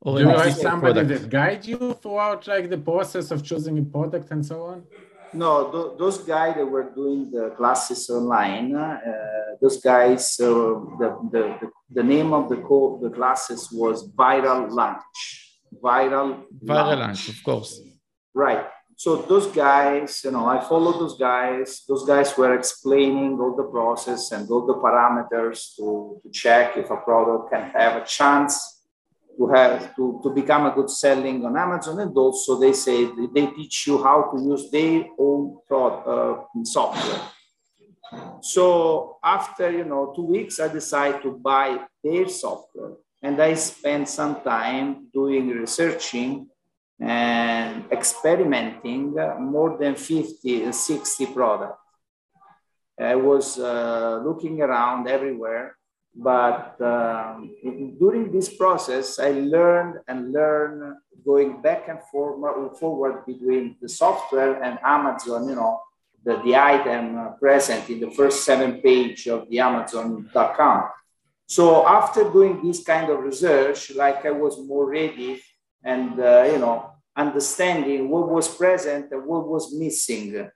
Or 0.00 0.18
do 0.18 0.24
you 0.24 0.28
have 0.28 0.54
somebody 0.54 1.00
product? 1.00 1.22
that 1.22 1.30
guide 1.30 1.64
you 1.64 1.94
throughout 1.94 2.46
like 2.46 2.68
the 2.68 2.78
process 2.78 3.30
of 3.30 3.42
choosing 3.42 3.78
a 3.78 3.82
product 3.82 4.30
and 4.30 4.44
so 4.44 4.62
on? 4.64 4.84
No, 5.34 5.70
th- 5.70 5.98
those 5.98 6.18
guys 6.18 6.54
that 6.56 6.66
were 6.66 6.90
doing 6.94 7.30
the 7.30 7.50
classes 7.56 8.08
online, 8.08 8.74
uh, 8.74 8.98
those 9.60 9.80
guys, 9.80 10.38
uh, 10.40 10.46
the, 11.00 11.18
the, 11.32 11.70
the, 11.90 12.02
name 12.02 12.32
of 12.32 12.48
the, 12.48 12.56
co- 12.56 12.98
the 13.02 13.10
classes 13.10 13.68
was 13.72 14.08
Viral 14.10 14.70
Launch. 14.70 15.58
Viral, 15.82 16.44
Viral 16.64 16.98
Launch, 16.98 17.28
of 17.28 17.42
course. 17.42 17.80
Right. 18.32 18.66
So 18.96 19.16
those 19.16 19.48
guys, 19.48 20.22
you 20.24 20.30
know, 20.30 20.46
I 20.46 20.60
followed 20.60 21.00
those 21.00 21.18
guys. 21.18 21.82
Those 21.88 22.06
guys 22.06 22.36
were 22.38 22.54
explaining 22.54 23.38
all 23.40 23.56
the 23.56 23.64
process 23.64 24.30
and 24.30 24.48
all 24.48 24.66
the 24.66 24.74
parameters 24.74 25.74
to, 25.76 26.20
to 26.22 26.30
check 26.30 26.76
if 26.76 26.90
a 26.90 26.96
product 26.96 27.52
can 27.52 27.70
have 27.70 28.00
a 28.00 28.04
chance 28.04 28.73
to 29.36 29.46
have 29.48 29.94
to, 29.96 30.20
to 30.22 30.30
become 30.30 30.66
a 30.66 30.74
good 30.74 30.90
selling 30.90 31.44
on 31.44 31.56
Amazon. 31.56 32.00
And 32.00 32.16
also 32.16 32.58
they 32.58 32.72
say 32.72 33.08
they 33.34 33.46
teach 33.46 33.86
you 33.86 34.02
how 34.02 34.30
to 34.32 34.42
use 34.42 34.70
their 34.70 35.04
own 35.18 35.58
product, 35.66 36.06
uh, 36.08 36.64
software. 36.64 37.20
So 38.40 39.16
after, 39.22 39.70
you 39.70 39.84
know, 39.84 40.12
two 40.14 40.26
weeks, 40.26 40.60
I 40.60 40.68
decide 40.68 41.22
to 41.22 41.32
buy 41.32 41.80
their 42.02 42.28
software 42.28 42.92
and 43.22 43.40
I 43.40 43.54
spent 43.54 44.08
some 44.08 44.42
time 44.42 45.08
doing 45.12 45.48
researching 45.48 46.48
and 47.00 47.84
experimenting 47.90 49.14
more 49.40 49.76
than 49.78 49.94
50, 49.94 50.64
and 50.64 50.74
60 50.74 51.26
products. 51.26 51.78
I 53.00 53.16
was 53.16 53.58
uh, 53.58 54.22
looking 54.24 54.60
around 54.60 55.08
everywhere 55.08 55.76
but 56.14 56.80
um, 56.80 57.54
during 57.98 58.30
this 58.30 58.54
process, 58.54 59.18
I 59.18 59.30
learned 59.30 60.00
and 60.06 60.32
learned 60.32 60.96
going 61.24 61.60
back 61.60 61.88
and 61.88 61.98
forward, 62.10 62.76
forward 62.76 63.26
between 63.26 63.76
the 63.80 63.88
software 63.88 64.62
and 64.62 64.78
Amazon, 64.84 65.48
you 65.48 65.56
know, 65.56 65.80
the, 66.24 66.40
the 66.44 66.56
item 66.56 67.34
present 67.40 67.90
in 67.90 68.00
the 68.00 68.10
first 68.10 68.44
seven 68.44 68.80
page 68.80 69.26
of 69.26 69.48
the 69.50 69.58
Amazon.com. 69.58 70.88
So 71.46 71.86
after 71.86 72.24
doing 72.30 72.62
this 72.64 72.82
kind 72.82 73.10
of 73.10 73.20
research, 73.20 73.90
like 73.94 74.24
I 74.24 74.30
was 74.30 74.58
more 74.66 74.88
ready 74.88 75.42
and, 75.82 76.18
uh, 76.18 76.48
you 76.50 76.58
know, 76.58 76.90
understanding 77.16 78.08
what 78.08 78.28
was 78.28 78.54
present 78.54 79.12
and 79.12 79.26
what 79.26 79.46
was 79.46 79.74
missing. 79.74 80.48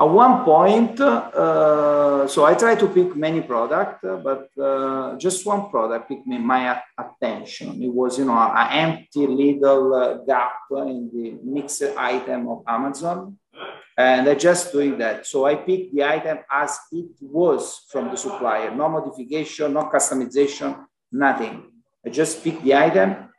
At 0.00 0.08
one 0.08 0.44
point, 0.44 0.98
uh, 0.98 2.26
so 2.26 2.46
I 2.46 2.54
tried 2.54 2.78
to 2.78 2.88
pick 2.88 3.14
many 3.14 3.42
products, 3.42 4.00
but 4.02 4.48
uh, 4.58 5.18
just 5.18 5.44
one 5.44 5.68
product 5.68 6.08
picked 6.08 6.26
me 6.26 6.38
my 6.38 6.80
attention. 6.96 7.82
It 7.82 7.92
was, 7.92 8.18
you 8.18 8.24
know, 8.24 8.32
an 8.32 8.68
empty 8.72 9.26
little 9.26 9.92
uh, 9.92 10.14
gap 10.24 10.54
in 10.72 11.10
the 11.12 11.38
mixed 11.44 11.82
item 11.98 12.48
of 12.48 12.62
Amazon. 12.66 13.36
And 13.98 14.26
I 14.26 14.36
just 14.36 14.72
doing 14.72 14.96
that. 14.98 15.26
So 15.26 15.44
I 15.44 15.56
picked 15.56 15.94
the 15.94 16.04
item 16.04 16.38
as 16.50 16.78
it 16.92 17.10
was 17.20 17.84
from 17.90 18.10
the 18.10 18.16
supplier, 18.16 18.74
no 18.74 18.88
modification, 18.88 19.74
no 19.74 19.82
customization, 19.82 20.82
nothing. 21.12 21.70
I 22.06 22.08
just 22.08 22.42
picked 22.42 22.64
the 22.64 22.74
item 22.74 23.29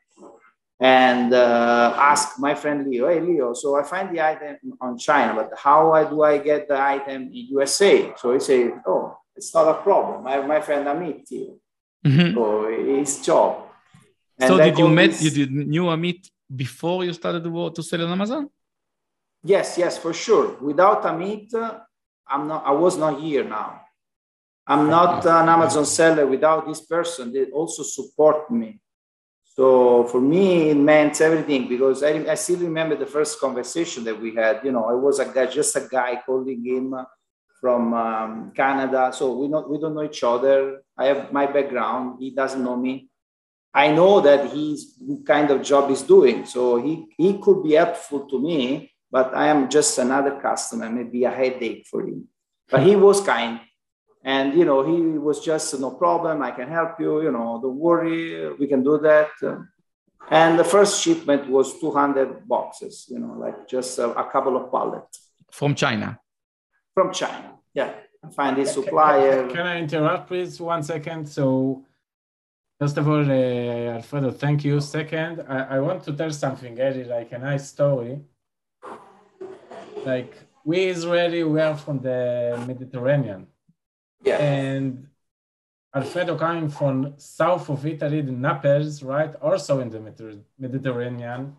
and 0.82 1.32
uh, 1.32 1.94
ask 1.96 2.40
my 2.40 2.56
friend 2.56 2.88
Leo, 2.88 3.08
hey 3.08 3.22
Leo, 3.22 3.54
so 3.54 3.80
I 3.80 3.84
find 3.84 4.10
the 4.14 4.20
item 4.20 4.58
on 4.82 4.98
China, 4.98 5.36
but 5.36 5.52
how 5.56 6.04
do 6.06 6.24
I 6.24 6.40
get 6.40 6.68
the 6.68 6.82
item 6.82 7.22
in 7.28 7.46
USA? 7.56 8.12
So 8.18 8.34
he 8.34 8.40
said, 8.40 8.82
oh, 8.88 9.16
it's 9.36 9.54
not 9.54 9.68
a 9.68 9.76
problem. 9.76 10.26
I 10.26 10.32
have 10.32 10.48
my 10.48 10.60
friend 10.60 10.88
Amit 10.88 11.30
here. 11.30 11.54
Mm-hmm. 12.04 12.34
So 12.34 12.98
his 12.98 13.22
job. 13.22 13.68
And 14.40 14.50
so 14.50 14.58
did 14.58 14.76
you 14.76 14.88
met 14.88 15.22
you 15.22 15.30
did 15.30 15.52
knew 15.52 15.84
Amit 15.84 16.28
before 16.54 17.06
you 17.06 17.14
started 17.14 17.44
to, 17.44 17.70
to 17.70 17.84
sell 17.84 18.04
on 18.04 18.12
Amazon? 18.12 18.50
Yes, 19.44 19.78
yes, 19.78 20.00
for 20.00 20.14
sure. 20.14 20.58
Without 20.60 21.04
Amit, 21.04 21.54
I'm 22.28 22.48
not. 22.48 22.66
I 22.66 22.72
was 22.72 22.98
not 22.98 23.20
here 23.22 23.44
now. 23.44 23.82
I'm 24.66 24.90
not 24.90 25.26
an 25.28 25.48
Amazon 25.48 25.86
seller 25.86 26.26
without 26.26 26.66
this 26.66 26.82
person. 26.82 27.32
They 27.32 27.46
also 27.46 27.84
support 27.84 28.50
me 28.50 28.80
so 29.56 30.06
for 30.06 30.22
me, 30.22 30.70
it 30.70 30.78
meant 30.78 31.20
everything 31.20 31.68
because 31.68 32.04
I, 32.04 32.26
I 32.30 32.36
still 32.36 32.60
remember 32.60 32.96
the 32.96 33.06
first 33.06 33.40
conversation 33.40 34.04
that 34.06 34.20
we 34.20 34.34
had. 34.34 34.62
You 34.64 34.72
know, 34.72 34.86
I 34.86 34.94
was 34.94 35.20
a 35.20 35.26
guy, 35.26 35.48
just 35.48 35.76
a 35.76 35.88
guy 35.92 36.22
calling 36.26 36.64
him 36.64 36.96
from 37.60 37.94
um, 37.94 38.52
Canada. 38.56 39.12
So 39.14 39.38
we 39.38 39.48
not 39.50 39.70
we 39.70 39.78
don't 39.78 39.94
know 39.94 40.04
each 40.04 40.24
other. 40.24 40.82
I 40.98 41.08
have 41.08 41.34
my 41.34 41.48
background. 41.48 42.18
He 42.20 42.32
doesn't 42.32 42.64
know 42.64 42.78
me. 42.78 43.10
I 43.74 43.92
know 43.92 44.20
that 44.22 44.52
he's 44.52 44.98
kind 45.26 45.50
of 45.50 45.64
job 45.64 45.90
he's 45.90 46.02
doing. 46.02 46.46
So 46.46 46.82
he, 46.82 47.08
he 47.18 47.38
could 47.38 47.64
be 47.64 47.74
helpful 47.74 48.28
to 48.28 48.40
me, 48.40 48.92
but 49.10 49.34
I 49.34 49.48
am 49.48 49.70
just 49.70 49.98
another 49.98 50.40
customer, 50.42 50.90
maybe 50.90 51.24
a 51.24 51.32
headache 51.32 51.86
for 51.90 52.02
him. 52.02 52.28
But 52.70 52.84
he 52.84 52.96
was 52.96 53.22
kind 53.22 53.62
and 54.24 54.54
you 54.54 54.66
know 54.66 54.84
he 54.86 55.18
was 55.18 55.44
just 55.44 55.80
no 55.80 55.92
problem 55.92 56.42
i 56.42 56.52
can 56.52 56.68
help 56.68 57.00
you 57.00 57.24
you 57.24 57.32
know 57.32 57.60
don't 57.62 57.78
worry 57.78 58.54
we 58.56 58.68
can 58.68 58.84
do 58.84 58.98
that. 59.00 59.32
And 60.30 60.58
the 60.58 60.64
first 60.64 61.02
shipment 61.02 61.50
was 61.50 61.80
200 61.80 62.48
boxes 62.48 63.06
you 63.10 63.20
know 63.20 63.34
like 63.46 63.68
just 63.68 64.00
a, 64.00 64.10
a 64.12 64.32
couple 64.32 64.56
of 64.56 64.72
pallets. 64.72 65.16
From 65.52 65.76
china? 65.76 66.20
From 66.94 67.12
china 67.12 67.56
yeah. 67.74 67.92
I 68.24 68.30
find 68.30 68.56
this 68.56 68.74
supplier 68.74 69.48
can, 69.48 69.56
can 69.56 69.66
i 69.66 69.80
interrupt 69.80 70.28
please? 70.28 70.60
One 70.62 70.84
second. 70.84 71.28
So 71.28 71.86
First 72.82 72.98
of 72.98 73.08
all, 73.08 73.22
uh, 73.30 73.94
Alfredo, 73.98 74.32
thank 74.32 74.64
you. 74.64 74.82
Second, 74.82 75.46
I, 75.48 75.76
I 75.76 75.80
want 75.80 76.04
to 76.06 76.14
tell 76.14 76.32
something, 76.32 76.80
Eddie, 76.80 77.04
like 77.04 77.32
a 77.32 77.38
nice 77.38 77.70
story. 77.70 78.20
Like 80.04 80.34
we 80.66 80.86
Israeli 80.86 81.44
were 81.44 81.76
from 81.76 82.00
the 82.00 82.60
Mediterranean, 82.66 83.46
yeah. 84.24 84.38
And 84.38 85.08
Alfredo 85.94 86.38
coming 86.38 86.70
from 86.70 87.14
south 87.18 87.70
of 87.70 87.86
Italy, 87.86 88.22
the 88.22 88.32
Naples, 88.32 89.04
right? 89.04 89.34
Also 89.42 89.80
in 89.82 89.90
the 89.90 90.00
Mediterranean. 90.58 91.56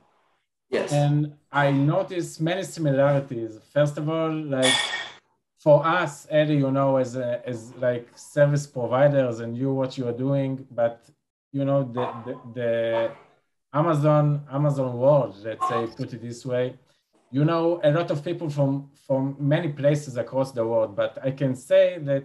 Yes. 0.70 0.90
And 0.92 1.34
I 1.50 1.70
noticed 1.70 2.40
many 2.40 2.62
similarities. 2.62 3.58
First 3.74 3.98
of 3.98 4.08
all, 4.08 4.32
like 4.32 4.74
for 5.58 5.86
us, 5.86 6.26
Eddie, 6.30 6.56
you 6.56 6.70
know, 6.70 6.96
as 6.96 7.14
a, 7.14 7.42
as 7.46 7.74
like 7.76 8.08
service 8.16 8.66
providers 8.66 9.40
and 9.40 9.56
you 9.56 9.72
what 9.72 9.98
you 9.98 10.08
are 10.08 10.16
doing, 10.26 10.66
but 10.70 11.04
you 11.52 11.66
know 11.66 11.82
the, 11.84 12.06
the, 12.24 12.40
the 12.54 13.12
Amazon 13.74 14.44
Amazon 14.50 14.98
world, 14.98 15.36
let's 15.44 15.68
say, 15.68 15.86
put 15.94 16.14
it 16.14 16.22
this 16.22 16.46
way. 16.46 16.74
You 17.30 17.44
know 17.44 17.80
a 17.84 17.90
lot 17.90 18.10
of 18.10 18.24
people 18.24 18.48
from 18.48 18.90
from 19.06 19.36
many 19.38 19.68
places 19.68 20.16
across 20.16 20.52
the 20.52 20.66
world, 20.66 20.96
but 20.96 21.18
I 21.22 21.30
can 21.32 21.54
say 21.54 21.98
that 21.98 22.24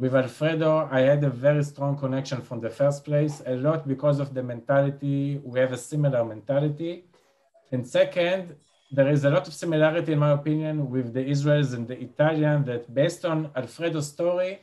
with 0.00 0.14
Alfredo, 0.14 0.88
I 0.90 1.00
had 1.00 1.22
a 1.24 1.28
very 1.28 1.62
strong 1.62 1.94
connection 1.94 2.40
from 2.40 2.58
the 2.60 2.70
first 2.70 3.04
place, 3.04 3.42
a 3.44 3.54
lot 3.54 3.86
because 3.86 4.18
of 4.18 4.32
the 4.32 4.42
mentality. 4.42 5.38
We 5.44 5.60
have 5.60 5.72
a 5.72 5.76
similar 5.76 6.24
mentality. 6.24 7.04
And 7.70 7.86
second, 7.86 8.56
there 8.90 9.10
is 9.10 9.24
a 9.24 9.30
lot 9.30 9.46
of 9.46 9.52
similarity, 9.52 10.12
in 10.14 10.18
my 10.18 10.32
opinion, 10.32 10.90
with 10.90 11.12
the 11.12 11.24
Israelis 11.34 11.74
and 11.74 11.86
the 11.86 12.00
Italian 12.00 12.64
that 12.64 12.92
based 12.94 13.26
on 13.26 13.50
Alfredo's 13.54 14.08
story, 14.08 14.62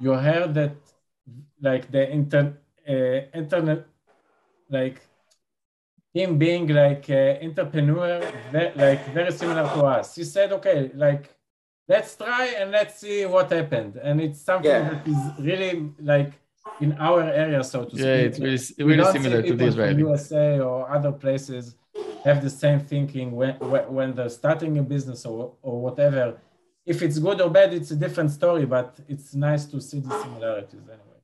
you 0.00 0.12
heard 0.12 0.54
that 0.54 0.76
like 1.60 1.90
the 1.90 2.08
inter, 2.08 2.56
uh, 2.88 3.38
internet, 3.42 3.86
like 4.68 5.00
him 6.14 6.38
being 6.38 6.68
like 6.68 7.10
an 7.10 7.44
entrepreneur, 7.48 8.20
like 8.52 9.04
very 9.12 9.32
similar 9.32 9.64
to 9.74 9.80
us. 9.96 10.14
He 10.14 10.22
said, 10.22 10.52
okay, 10.52 10.92
like 10.94 11.34
let's 11.92 12.12
try 12.24 12.44
and 12.58 12.70
let's 12.76 12.94
see 13.02 13.18
what 13.34 13.46
happened. 13.58 13.92
And 14.06 14.14
it's 14.24 14.40
something 14.48 14.70
yeah. 14.70 14.90
that 14.90 15.02
is 15.14 15.22
really 15.48 15.72
like 16.12 16.32
in 16.84 16.90
our 17.08 17.20
area, 17.44 17.60
so 17.72 17.78
to 17.84 17.90
speak. 17.90 18.04
Yeah, 18.04 18.28
it's 18.28 18.38
really, 18.46 18.60
really 18.90 19.12
similar 19.16 19.40
to 19.50 19.54
this, 19.62 19.74
right? 19.82 19.96
USA 20.08 20.60
or 20.68 20.78
other 20.96 21.12
places 21.24 21.64
have 22.26 22.38
the 22.46 22.52
same 22.62 22.80
thinking 22.92 23.26
when, 23.38 23.54
when 23.96 24.08
they're 24.16 24.36
starting 24.42 24.72
a 24.78 24.84
business 24.94 25.20
or, 25.30 25.38
or 25.68 25.74
whatever. 25.86 26.24
If 26.92 27.02
it's 27.04 27.18
good 27.26 27.38
or 27.44 27.50
bad, 27.58 27.74
it's 27.78 27.90
a 27.90 28.00
different 28.04 28.30
story, 28.40 28.64
but 28.76 28.88
it's 29.12 29.34
nice 29.34 29.64
to 29.72 29.76
see 29.88 30.00
the 30.06 30.14
similarities 30.22 30.84
anyway. 30.96 31.20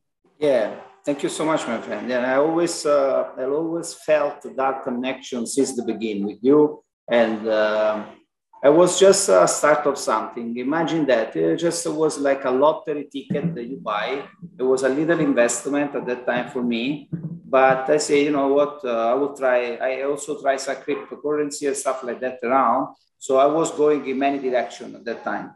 Yeah, 0.48 0.66
thank 1.06 1.22
you 1.22 1.30
so 1.38 1.44
much, 1.50 1.62
my 1.72 1.80
friend. 1.86 2.02
Yeah, 2.10 2.32
I 2.32 2.36
always, 2.46 2.84
uh, 2.84 3.30
I 3.40 3.44
always 3.44 3.94
felt 4.08 4.38
that 4.60 4.74
connection 4.82 5.46
since 5.46 5.70
the 5.78 5.84
beginning 5.92 6.26
with 6.30 6.42
you, 6.48 6.58
and 7.22 7.38
uh, 7.48 8.04
I 8.62 8.70
was 8.70 8.98
just 8.98 9.28
a 9.28 9.46
start 9.46 9.86
of 9.86 9.98
something. 9.98 10.56
Imagine 10.56 11.04
that 11.06 11.36
it 11.36 11.56
just 11.56 11.86
was 11.86 12.18
like 12.18 12.44
a 12.44 12.50
lottery 12.50 13.04
ticket 13.04 13.54
that 13.54 13.64
you 13.64 13.76
buy. 13.76 14.24
It 14.58 14.62
was 14.62 14.82
a 14.82 14.88
little 14.88 15.20
investment 15.20 15.94
at 15.94 16.06
that 16.06 16.26
time 16.26 16.48
for 16.48 16.62
me, 16.62 17.08
but 17.12 17.88
I 17.90 17.98
say, 17.98 18.24
you 18.24 18.30
know 18.30 18.48
what, 18.48 18.80
uh, 18.82 19.12
I 19.12 19.14
will 19.14 19.36
try. 19.36 19.76
I 19.76 20.02
also 20.02 20.40
try 20.40 20.56
some 20.56 20.76
cryptocurrency 20.76 21.68
and 21.68 21.76
stuff 21.76 22.02
like 22.02 22.20
that 22.20 22.38
around. 22.42 22.94
So 23.18 23.36
I 23.36 23.46
was 23.46 23.70
going 23.72 24.06
in 24.06 24.18
many 24.18 24.38
directions 24.38 24.94
at 24.94 25.04
that 25.04 25.22
time. 25.22 25.54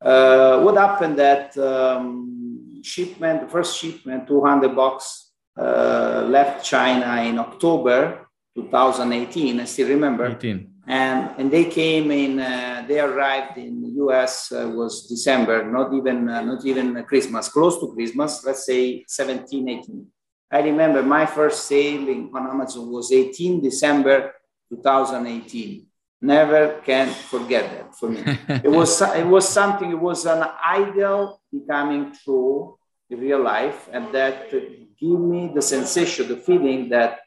Uh, 0.00 0.60
what 0.62 0.76
happened 0.76 1.18
that 1.18 1.56
um, 1.58 2.80
shipment, 2.82 3.42
the 3.42 3.48
first 3.48 3.76
shipment, 3.76 4.28
200 4.28 4.74
bucks, 4.74 5.32
uh, 5.58 6.24
left 6.28 6.64
China 6.64 7.22
in 7.22 7.38
October 7.38 8.28
2018. 8.54 9.60
I 9.60 9.64
still 9.64 9.88
remember. 9.88 10.26
18 10.26 10.69
and 10.86 11.34
and 11.38 11.50
they 11.50 11.64
came 11.64 12.10
in 12.10 12.40
uh, 12.40 12.84
they 12.88 13.00
arrived 13.00 13.58
in 13.58 13.82
the 13.82 13.88
us 13.88 14.52
uh, 14.52 14.68
was 14.74 15.06
december 15.06 15.64
not 15.64 15.92
even 15.92 16.28
uh, 16.28 16.40
not 16.40 16.64
even 16.64 17.02
christmas 17.04 17.48
close 17.48 17.78
to 17.78 17.92
christmas 17.92 18.44
let's 18.44 18.64
say 18.64 19.04
17 19.06 19.68
18 19.68 20.06
i 20.52 20.60
remember 20.60 21.02
my 21.02 21.26
first 21.26 21.66
sale 21.66 22.08
on 22.34 22.50
amazon 22.50 22.90
was 22.90 23.12
18 23.12 23.62
december 23.62 24.32
2018 24.70 25.86
never 26.22 26.80
can 26.84 27.08
forget 27.08 27.70
that 27.70 27.94
for 27.94 28.10
me. 28.10 28.22
It 28.64 28.70
was 28.70 29.00
it 29.00 29.26
was 29.26 29.48
something 29.48 29.90
it 29.90 29.98
was 29.98 30.26
an 30.26 30.44
ideal 30.64 31.40
becoming 31.50 32.12
true 32.22 32.76
in 33.08 33.20
real 33.20 33.42
life 33.42 33.88
and 33.92 34.12
that 34.12 34.50
gave 34.50 35.18
me 35.18 35.50
the 35.54 35.62
sensation 35.62 36.28
the 36.28 36.36
feeling 36.36 36.90
that 36.90 37.20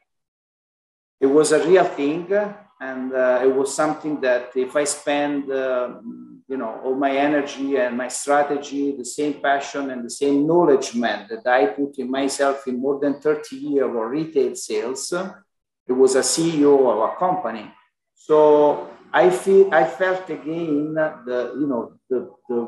it 1.20 1.26
was 1.26 1.52
a 1.52 1.66
real 1.66 1.84
thing 1.84 2.28
and 2.88 3.12
uh, 3.14 3.40
it 3.42 3.52
was 3.58 3.74
something 3.74 4.20
that 4.20 4.50
if 4.54 4.76
I 4.76 4.84
spend, 4.84 5.50
uh, 5.50 5.94
you 6.50 6.58
know, 6.60 6.72
all 6.84 6.96
my 7.06 7.12
energy 7.28 7.76
and 7.76 7.96
my 7.96 8.08
strategy, 8.08 8.84
the 8.92 9.08
same 9.18 9.34
passion 9.48 9.90
and 9.90 10.04
the 10.04 10.14
same 10.22 10.46
knowledge 10.46 10.94
man 10.94 11.26
that 11.30 11.46
I 11.46 11.60
put 11.66 11.98
in 11.98 12.10
myself 12.10 12.66
in 12.66 12.80
more 12.86 12.98
than 13.00 13.14
30 13.20 13.56
years 13.56 13.88
of 13.88 13.94
retail 13.94 14.54
sales, 14.54 15.12
it 15.90 15.92
was 15.92 16.14
a 16.14 16.24
CEO 16.32 16.74
of 16.92 16.98
a 17.08 17.16
company. 17.16 17.66
So 18.14 18.90
I 19.12 19.30
feel 19.30 19.72
I 19.72 19.84
felt 19.84 20.28
again 20.28 20.94
the, 21.28 21.38
you 21.60 21.66
know, 21.70 21.82
the, 22.10 22.18
the 22.48 22.60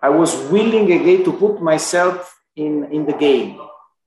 I 0.00 0.10
was 0.10 0.30
willing 0.54 0.92
again 0.92 1.24
to 1.24 1.32
put 1.32 1.60
myself 1.60 2.16
in, 2.54 2.84
in 2.92 3.04
the 3.06 3.14
game. 3.14 3.58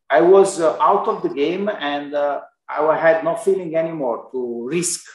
I 0.10 0.22
was 0.22 0.62
uh, 0.62 0.78
out 0.80 1.06
of 1.08 1.22
the 1.22 1.34
game 1.44 1.68
and 1.70 2.14
uh, 2.14 2.42
I 2.70 2.98
had 2.98 3.24
no 3.24 3.36
feeling 3.36 3.76
anymore 3.76 4.30
to 4.32 4.68
risk 4.68 5.06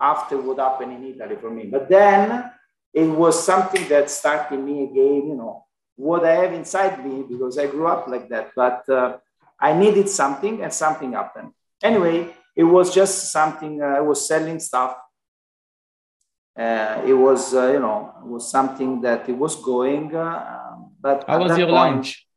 after 0.00 0.40
what 0.40 0.58
happened 0.58 0.92
in 0.92 1.14
Italy 1.14 1.36
for 1.36 1.50
me. 1.50 1.64
But 1.64 1.88
then 1.88 2.50
it 2.92 3.06
was 3.06 3.44
something 3.44 3.86
that 3.88 4.10
started 4.10 4.58
me 4.58 4.84
again, 4.84 5.28
you 5.28 5.34
know, 5.36 5.66
what 5.96 6.24
I 6.24 6.34
have 6.36 6.52
inside 6.52 7.04
me 7.04 7.24
because 7.28 7.58
I 7.58 7.66
grew 7.66 7.86
up 7.86 8.08
like 8.08 8.28
that. 8.28 8.52
But 8.54 8.88
uh, 8.88 9.18
I 9.60 9.72
needed 9.72 10.08
something 10.08 10.62
and 10.62 10.72
something 10.72 11.12
happened. 11.12 11.52
Anyway, 11.82 12.34
it 12.56 12.64
was 12.64 12.94
just 12.94 13.32
something, 13.32 13.82
uh, 13.82 13.86
I 13.86 14.00
was 14.00 14.26
selling 14.26 14.60
stuff. 14.60 14.96
Uh, 16.58 17.02
it 17.06 17.14
was, 17.14 17.54
uh, 17.54 17.70
you 17.72 17.80
know, 17.80 18.14
it 18.20 18.26
was 18.26 18.50
something 18.50 19.00
that 19.02 19.28
it 19.28 19.36
was 19.36 19.56
going. 19.56 20.14
Uh, 20.14 20.76
but 21.00 21.24
how 21.28 21.38
was 21.40 21.56
your 21.56 21.68
point, 21.68 21.96
lunch? 21.96 22.27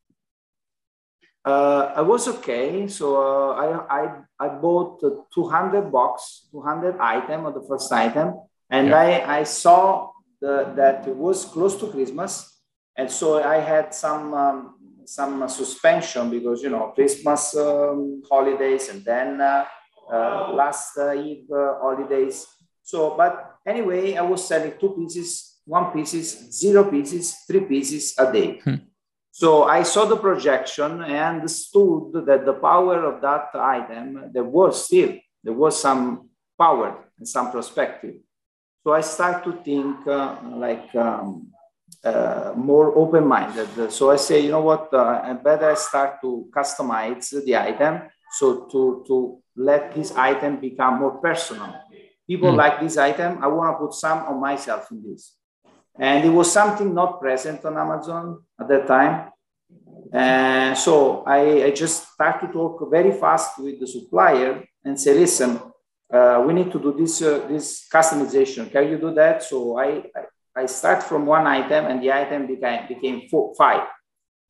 Uh, 1.44 1.92
I 1.96 2.02
was 2.02 2.28
okay. 2.28 2.86
So 2.86 3.16
uh, 3.16 3.54
I, 3.54 4.02
I, 4.02 4.46
I 4.46 4.48
bought 4.48 5.02
200 5.34 5.90
box, 5.90 6.48
200 6.52 6.98
item 6.98 7.46
of 7.46 7.54
the 7.54 7.62
first 7.68 7.92
item. 7.92 8.34
And 8.70 8.88
yeah. 8.88 8.96
I, 8.96 9.38
I 9.38 9.42
saw 9.42 10.10
the, 10.40 10.72
that 10.76 11.06
it 11.08 11.16
was 11.16 11.44
close 11.44 11.76
to 11.80 11.88
Christmas. 11.88 12.60
And 12.96 13.10
so 13.10 13.42
I 13.42 13.58
had 13.58 13.94
some, 13.94 14.34
um, 14.34 14.74
some 15.04 15.48
suspension 15.48 16.30
because, 16.30 16.62
you 16.62 16.70
know, 16.70 16.92
Christmas 16.94 17.56
um, 17.56 18.22
holidays 18.30 18.88
and 18.88 19.04
then 19.04 19.40
uh, 19.40 19.64
uh, 20.12 20.52
last 20.52 20.96
uh, 20.98 21.14
Eve 21.14 21.50
uh, 21.50 21.78
holidays. 21.80 22.46
So, 22.82 23.16
but 23.16 23.56
anyway, 23.66 24.14
I 24.14 24.22
was 24.22 24.46
selling 24.46 24.74
two 24.78 24.90
pieces, 24.90 25.60
one 25.64 25.92
pieces, 25.92 26.52
zero 26.52 26.84
pieces, 26.90 27.36
three 27.46 27.60
pieces 27.60 28.14
a 28.18 28.32
day. 28.32 28.60
Hmm. 28.62 28.74
So 29.34 29.64
I 29.64 29.82
saw 29.82 30.04
the 30.04 30.18
projection 30.18 31.02
and 31.02 31.40
understood 31.40 32.12
that 32.26 32.44
the 32.44 32.52
power 32.52 33.02
of 33.06 33.22
that 33.22 33.48
item, 33.54 34.30
there 34.30 34.44
was 34.44 34.84
still, 34.84 35.16
there 35.42 35.54
was 35.54 35.80
some 35.80 36.28
power 36.58 37.08
and 37.16 37.26
some 37.26 37.50
perspective. 37.50 38.16
So 38.84 38.92
I 38.92 39.00
start 39.00 39.42
to 39.44 39.52
think 39.64 40.06
uh, 40.06 40.36
like 40.56 40.94
um, 40.94 41.48
uh, 42.04 42.52
more 42.54 42.94
open-minded. 42.94 43.90
So 43.90 44.10
I 44.10 44.16
say, 44.16 44.40
you 44.40 44.50
know 44.50 44.60
what, 44.60 44.92
uh, 44.92 45.22
I 45.24 45.32
better 45.32 45.74
start 45.76 46.20
to 46.20 46.46
customize 46.54 47.30
the 47.44 47.56
item. 47.56 48.02
So 48.38 48.66
to, 48.66 49.02
to 49.06 49.42
let 49.56 49.94
this 49.94 50.12
item 50.12 50.60
become 50.60 50.98
more 50.98 51.16
personal. 51.22 51.74
People 52.26 52.52
mm. 52.52 52.56
like 52.56 52.80
this 52.80 52.98
item, 52.98 53.42
I 53.42 53.46
want 53.46 53.74
to 53.74 53.86
put 53.86 53.94
some 53.94 54.26
of 54.26 54.36
myself 54.38 54.90
in 54.90 55.02
this. 55.02 55.36
And 55.98 56.24
it 56.24 56.30
was 56.30 56.50
something 56.50 56.94
not 56.94 57.20
present 57.20 57.64
on 57.64 57.76
Amazon 57.76 58.42
at 58.58 58.68
that 58.68 58.86
time. 58.86 59.30
And 60.12 60.76
so 60.76 61.22
I, 61.24 61.64
I 61.64 61.70
just 61.70 62.12
start 62.12 62.40
to 62.40 62.48
talk 62.48 62.90
very 62.90 63.12
fast 63.12 63.58
with 63.58 63.80
the 63.80 63.86
supplier 63.86 64.64
and 64.84 64.98
say, 64.98 65.14
listen, 65.14 65.60
uh, 66.12 66.42
we 66.46 66.52
need 66.52 66.70
to 66.72 66.78
do 66.78 66.92
this, 66.92 67.22
uh, 67.22 67.46
this 67.48 67.88
customization. 67.90 68.70
Can 68.70 68.88
you 68.88 68.98
do 68.98 69.14
that? 69.14 69.42
So 69.42 69.78
I, 69.78 70.04
I, 70.14 70.62
I 70.62 70.66
start 70.66 71.02
from 71.02 71.24
one 71.24 71.46
item 71.46 71.86
and 71.86 72.02
the 72.02 72.12
item 72.12 72.46
became, 72.46 72.86
became 72.88 73.28
four, 73.28 73.54
five 73.54 73.88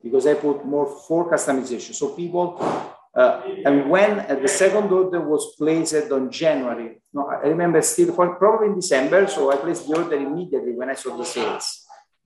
because 0.03 0.27
I 0.27 0.35
put 0.35 0.65
more 0.65 0.87
four 0.87 1.31
customization. 1.31 1.95
So 1.95 2.09
people 2.09 2.59
uh, 3.15 3.43
and 3.67 3.91
when 3.91 4.21
uh, 4.21 4.39
the 4.41 4.49
second 4.49 4.91
order 4.91 5.21
was 5.21 5.55
placed 5.57 6.11
on 6.11 6.31
January, 6.31 7.03
no, 7.13 7.27
I 7.27 7.47
remember 7.49 7.83
still 7.83 8.15
for 8.15 8.37
probably 8.37 8.69
in 8.69 8.77
December, 8.77 9.27
so 9.27 9.53
I 9.53 9.57
placed 9.57 9.87
the 9.87 9.97
order 9.97 10.17
immediately 10.17 10.73
when 10.73 10.89
I 10.89 10.95
saw 10.95 11.17
the 11.17 11.25
sales. 11.25 11.85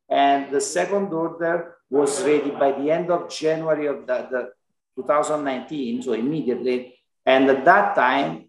And 0.09 0.53
the 0.53 0.61
second 0.61 1.13
order 1.13 1.77
was 1.91 2.23
ready 2.23 2.51
by 2.51 2.71
the 2.71 2.91
end 2.91 3.11
of 3.11 3.29
January 3.29 3.87
of 3.87 4.07
the, 4.07 4.29
the 4.31 5.03
2019, 5.03 6.03
so 6.03 6.13
immediately. 6.13 6.95
And 7.25 7.51
at 7.51 7.65
that 7.65 7.97
time, 7.97 8.45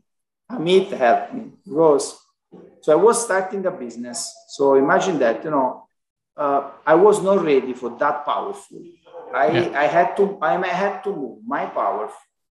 Amit 0.52 0.92
helped 0.92 1.34
me, 1.34 1.52
Rose. 1.66 2.20
So 2.82 2.92
I 2.92 2.96
was 2.96 3.24
starting 3.24 3.66
a 3.66 3.72
business. 3.72 4.32
So 4.50 4.76
imagine 4.76 5.18
that, 5.20 5.44
you 5.44 5.50
know, 5.50 5.88
uh, 6.38 6.70
I 6.86 6.94
was 6.94 7.22
not 7.24 7.44
ready 7.44 7.74
for 7.74 7.98
that 7.98 8.24
powerful. 8.24 8.80
I, 9.34 9.48
yeah. 9.48 9.80
I 9.80 9.88
had 9.88 10.16
to 10.18 10.38
I 10.42 10.56
had 10.68 11.04
to 11.04 11.10
move 11.14 11.40
my 11.46 11.66
power 11.66 12.10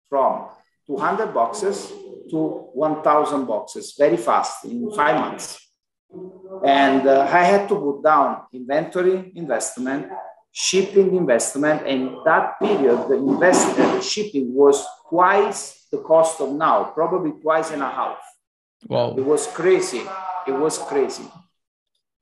from 0.10 0.48
200 0.88 1.34
boxes 1.34 1.94
to 2.30 2.70
1000 2.74 3.46
boxes 3.46 3.94
very 3.98 4.18
fast 4.18 4.66
in 4.66 4.92
five 4.92 5.16
months. 5.20 5.60
And 6.66 7.08
uh, 7.08 7.22
I 7.22 7.44
had 7.44 7.70
to 7.70 7.76
put 7.76 8.04
down 8.04 8.42
inventory 8.52 9.32
investment, 9.36 10.08
shipping 10.52 11.16
investment, 11.16 11.86
and 11.86 12.18
that 12.26 12.60
period, 12.60 13.08
the 13.08 13.16
investment, 13.16 13.94
the 13.94 14.02
shipping 14.02 14.54
was 14.54 14.84
twice 15.08 15.86
the 15.92 16.00
cost 16.00 16.42
of 16.42 16.52
now, 16.54 16.86
probably 16.86 17.32
twice 17.40 17.72
and 17.72 17.84
a 17.84 17.90
half. 17.90 18.18
Wow. 18.88 19.16
It 19.16 19.24
was 19.24 19.46
crazy. 19.48 20.02
It 20.48 20.54
was 20.54 20.80
crazy. 20.80 21.26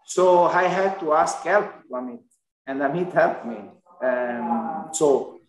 So 0.06 0.44
I 0.44 0.64
had 0.64 1.00
to 1.00 1.14
ask 1.14 1.44
help 1.44 1.72
from 1.90 2.10
it, 2.10 2.20
and 2.66 2.82
Amit 2.82 3.14
helped 3.14 3.46
me. 3.46 3.58
Um, 4.04 4.90
so 4.94 5.40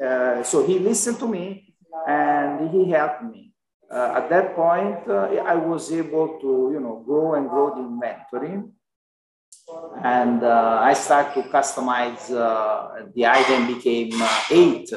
uh, 0.00 0.42
so 0.42 0.64
he 0.64 0.78
listened 0.78 1.18
to 1.18 1.28
me 1.28 1.69
and 2.06 2.70
he 2.70 2.90
helped 2.90 3.22
me. 3.22 3.52
Uh, 3.90 4.14
at 4.16 4.30
that 4.30 4.54
point, 4.54 4.98
uh, 5.08 5.42
I 5.44 5.56
was 5.56 5.90
able 5.90 6.38
to, 6.40 6.70
you 6.72 6.80
know, 6.80 7.02
grow 7.04 7.34
and 7.34 7.48
grow 7.48 7.74
the 7.74 7.80
inventory. 7.80 8.62
And 10.02 10.42
uh, 10.42 10.78
I 10.80 10.94
started 10.94 11.42
to 11.42 11.48
customize, 11.48 12.30
uh, 12.30 13.06
the 13.14 13.26
item 13.26 13.74
became 13.74 14.12
eight 14.50 14.90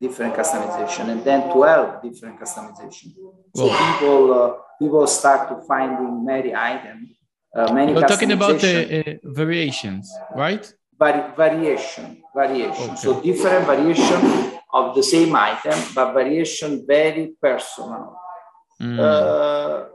different 0.00 0.34
customization 0.34 1.08
and 1.10 1.24
then 1.24 1.50
12 1.52 2.02
different 2.02 2.40
customization. 2.40 3.14
So 3.54 3.68
people, 3.68 4.58
people 4.80 5.06
start 5.06 5.48
to 5.50 5.66
finding 5.66 6.24
many 6.24 6.54
items. 6.54 7.10
Uh, 7.54 7.72
many 7.72 7.92
You're 7.92 8.02
talking 8.02 8.32
about 8.32 8.60
the 8.60 8.74
uh, 9.00 9.14
variations, 9.22 10.12
right? 10.34 10.64
Vari- 10.98 11.34
variation, 11.36 12.22
variation. 12.34 12.90
Okay. 12.90 12.96
So 12.96 13.20
different 13.20 13.66
variation 13.66 14.20
of 14.72 14.94
the 14.94 15.02
same 15.02 15.34
item, 15.34 15.78
but 15.94 16.12
variation 16.12 16.84
very 16.86 17.34
personal. 17.40 18.16
Mm. 18.80 18.98
Uh, 18.98 19.88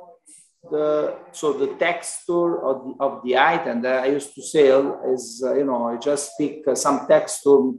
the, 0.69 1.15
so 1.31 1.53
the 1.53 1.67
texture 1.75 2.63
of 2.63 2.85
the, 2.85 2.93
of 2.99 3.23
the 3.23 3.37
item 3.37 3.81
that 3.81 4.03
I 4.03 4.07
used 4.07 4.35
to 4.35 4.41
sell 4.41 5.01
is, 5.13 5.41
uh, 5.45 5.55
you 5.55 5.65
know, 5.65 5.87
I 5.87 5.97
just 5.97 6.31
pick 6.37 6.67
uh, 6.67 6.75
some 6.75 7.07
texture 7.07 7.71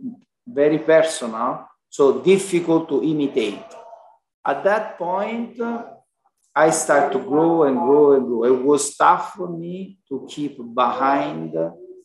very 0.47 0.79
personal, 0.79 1.67
so 1.89 2.21
difficult 2.21 2.89
to 2.89 3.03
imitate. 3.03 3.65
At 4.47 4.65
that 4.65 4.99
point, 4.99 5.61
I 6.55 6.71
start 6.71 7.13
to 7.13 7.19
grow 7.19 7.65
and 7.65 7.77
grow 7.77 8.15
and 8.15 8.27
grow. 8.27 8.45
It 8.45 8.63
was 8.63 8.97
tough 8.97 9.35
for 9.35 9.49
me 9.49 9.99
to 10.09 10.27
keep 10.29 10.59
behind 10.75 11.55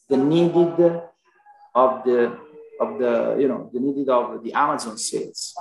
the 0.09 0.17
needed 0.17 1.01
of 1.73 2.03
the 2.05 2.37
of 2.79 2.99
the 2.99 3.37
you 3.39 3.47
know 3.47 3.69
the 3.73 3.79
needed 3.79 4.09
of 4.09 4.43
the 4.43 4.53
Amazon 4.53 4.97
sales. 4.97 5.55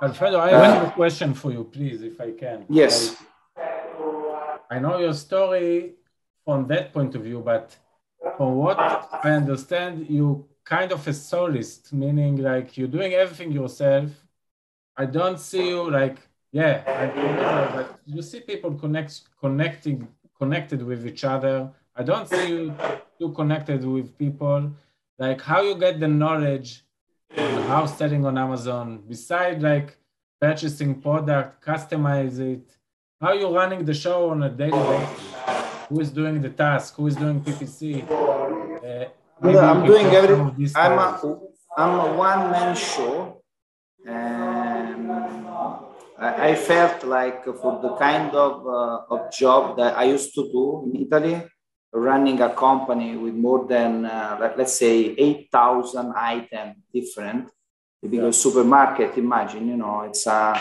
Alfredo, 0.00 0.38
I 0.38 0.50
have 0.50 0.84
uh, 0.84 0.86
a 0.88 0.90
question 0.92 1.34
for 1.34 1.50
you, 1.50 1.64
please, 1.64 2.02
if 2.02 2.20
I 2.20 2.30
can. 2.30 2.66
Yes. 2.68 3.16
I, 3.56 4.76
I 4.76 4.78
know 4.78 4.98
your 4.98 5.14
story 5.14 5.94
from 6.44 6.68
that 6.68 6.92
point 6.92 7.14
of 7.16 7.22
view, 7.22 7.40
but 7.44 7.76
from 8.36 8.56
what 8.56 8.78
I 8.78 9.30
understand, 9.30 10.06
you 10.08 10.48
kind 10.64 10.92
of 10.92 11.06
a 11.08 11.12
soloist, 11.12 11.92
meaning 11.92 12.36
like 12.36 12.76
you're 12.76 12.94
doing 12.98 13.12
everything 13.14 13.50
yourself. 13.50 14.10
I 14.96 15.06
don't 15.06 15.40
see 15.40 15.68
you 15.68 15.90
like, 15.90 16.18
yeah, 16.52 16.82
I 16.86 17.76
but 17.76 18.00
you 18.04 18.20
see 18.22 18.40
people 18.40 18.74
connect, 18.74 19.22
connecting, 19.40 20.06
connected 20.38 20.82
with 20.82 21.06
each 21.06 21.24
other. 21.24 21.70
I 21.98 22.04
don't 22.04 22.28
see 22.28 22.48
you 22.50 22.74
too 23.18 23.30
connected 23.32 23.84
with 23.84 24.16
people 24.16 24.70
like 25.18 25.40
how 25.40 25.62
you 25.62 25.74
get 25.76 25.98
the 25.98 26.06
knowledge 26.06 26.84
on 27.36 27.62
how 27.64 27.86
selling 27.86 28.24
on 28.24 28.38
Amazon, 28.38 29.02
beside 29.08 29.60
like 29.60 29.96
purchasing 30.40 31.00
product, 31.00 31.60
customize 31.64 32.38
it, 32.38 32.76
how 33.20 33.32
you 33.32 33.52
running 33.52 33.84
the 33.84 33.94
show 33.94 34.30
on 34.30 34.44
a 34.44 34.48
daily 34.48 34.78
basis, 34.78 35.34
who 35.88 36.00
is 36.00 36.10
doing 36.10 36.40
the 36.40 36.50
task, 36.50 36.94
who 36.94 37.08
is 37.08 37.16
doing 37.16 37.40
PPC. 37.40 38.08
Uh, 38.08 39.08
I'm 39.42 39.84
doing 39.84 40.06
everything. 40.06 40.70
I'm 40.76 40.98
a, 41.00 41.38
I'm 41.76 41.94
a 41.98 42.16
one 42.16 42.52
man 42.52 42.76
show. 42.76 43.42
And 44.06 45.10
I, 46.16 46.50
I 46.50 46.54
felt 46.54 47.02
like 47.02 47.44
for 47.44 47.82
the 47.82 47.96
kind 47.96 48.32
of, 48.36 48.64
uh, 48.64 49.14
of 49.14 49.32
job 49.32 49.76
that 49.78 49.98
I 49.98 50.04
used 50.04 50.32
to 50.36 50.42
do 50.42 50.92
in 50.94 51.02
Italy, 51.02 51.42
running 51.92 52.40
a 52.40 52.54
company 52.54 53.16
with 53.16 53.34
more 53.34 53.66
than, 53.66 54.04
uh, 54.04 54.36
let, 54.40 54.58
us 54.60 54.78
say, 54.78 55.14
8,000 55.16 56.12
items 56.14 56.76
different, 56.92 57.50
because 58.02 58.36
yeah. 58.36 58.42
supermarket, 58.50 59.16
imagine, 59.18 59.68
you 59.68 59.76
know, 59.76 60.02
it's 60.02 60.26
a, 60.26 60.60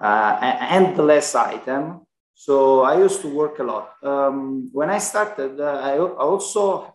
a, 0.00 0.56
endless 0.70 1.34
item. 1.34 2.06
So 2.34 2.82
I 2.82 2.98
used 2.98 3.20
to 3.20 3.28
work 3.28 3.58
a 3.58 3.62
lot. 3.62 3.92
Um, 4.02 4.70
when 4.72 4.90
I 4.90 4.98
started, 4.98 5.60
uh, 5.60 5.80
I 5.82 5.98
also 5.98 6.94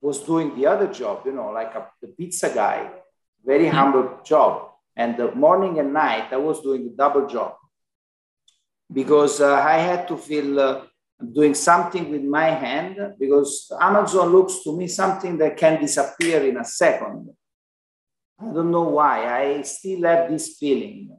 was 0.00 0.20
doing 0.20 0.54
the 0.54 0.66
other 0.66 0.86
job, 0.86 1.22
you 1.26 1.32
know, 1.32 1.50
like 1.50 1.74
a, 1.74 1.86
the 2.00 2.08
pizza 2.08 2.52
guy, 2.54 2.90
very 3.44 3.66
mm-hmm. 3.66 3.76
humble 3.76 4.20
job. 4.24 4.70
And 4.96 5.16
the 5.16 5.34
morning 5.34 5.78
and 5.80 5.92
night, 5.92 6.32
I 6.32 6.36
was 6.36 6.60
doing 6.60 6.86
a 6.86 6.96
double 6.96 7.26
job 7.26 7.56
because 8.92 9.40
uh, 9.40 9.54
I 9.54 9.78
had 9.78 10.06
to 10.08 10.16
feel 10.16 10.60
uh, 10.60 10.82
doing 11.32 11.54
something 11.54 12.10
with 12.10 12.22
my 12.22 12.50
hand 12.50 13.14
because 13.18 13.70
Amazon 13.80 14.32
looks 14.32 14.62
to 14.64 14.76
me 14.76 14.86
something 14.88 15.38
that 15.38 15.56
can 15.56 15.80
disappear 15.80 16.44
in 16.44 16.56
a 16.56 16.64
second. 16.64 17.30
I 18.40 18.52
don't 18.52 18.70
know 18.70 18.82
why. 18.82 19.26
I 19.26 19.62
still 19.62 20.02
have 20.02 20.30
this 20.30 20.56
feeling. 20.58 21.16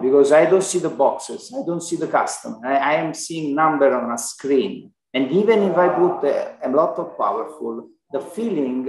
because 0.00 0.30
I 0.32 0.46
don't 0.46 0.62
see 0.62 0.78
the 0.78 0.90
boxes, 0.90 1.52
I 1.52 1.66
don't 1.66 1.82
see 1.82 1.96
the 1.96 2.06
customer. 2.06 2.58
I, 2.64 2.76
I 2.76 2.92
am 2.94 3.12
seeing 3.14 3.54
number 3.54 3.92
on 3.94 4.12
a 4.12 4.18
screen. 4.18 4.92
And 5.12 5.30
even 5.32 5.62
if 5.62 5.76
I 5.76 5.88
put 5.88 6.24
a, 6.24 6.56
a 6.62 6.70
lot 6.70 6.98
of 6.98 7.16
powerful, 7.18 7.88
the 8.12 8.20
feeling 8.20 8.86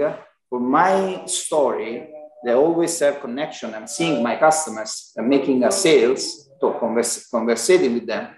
for 0.48 0.60
my 0.60 1.24
story, 1.26 2.08
they 2.44 2.52
always 2.52 2.98
have 3.00 3.20
connection. 3.20 3.74
I'm 3.74 3.88
seeing 3.88 4.22
my 4.22 4.36
customers 4.36 5.12
and 5.16 5.28
making 5.28 5.64
a 5.64 5.72
sales, 5.72 6.48
to 6.60 6.74
converse, 6.78 7.28
conversating 7.28 7.94
with 7.94 8.06
them. 8.06 8.28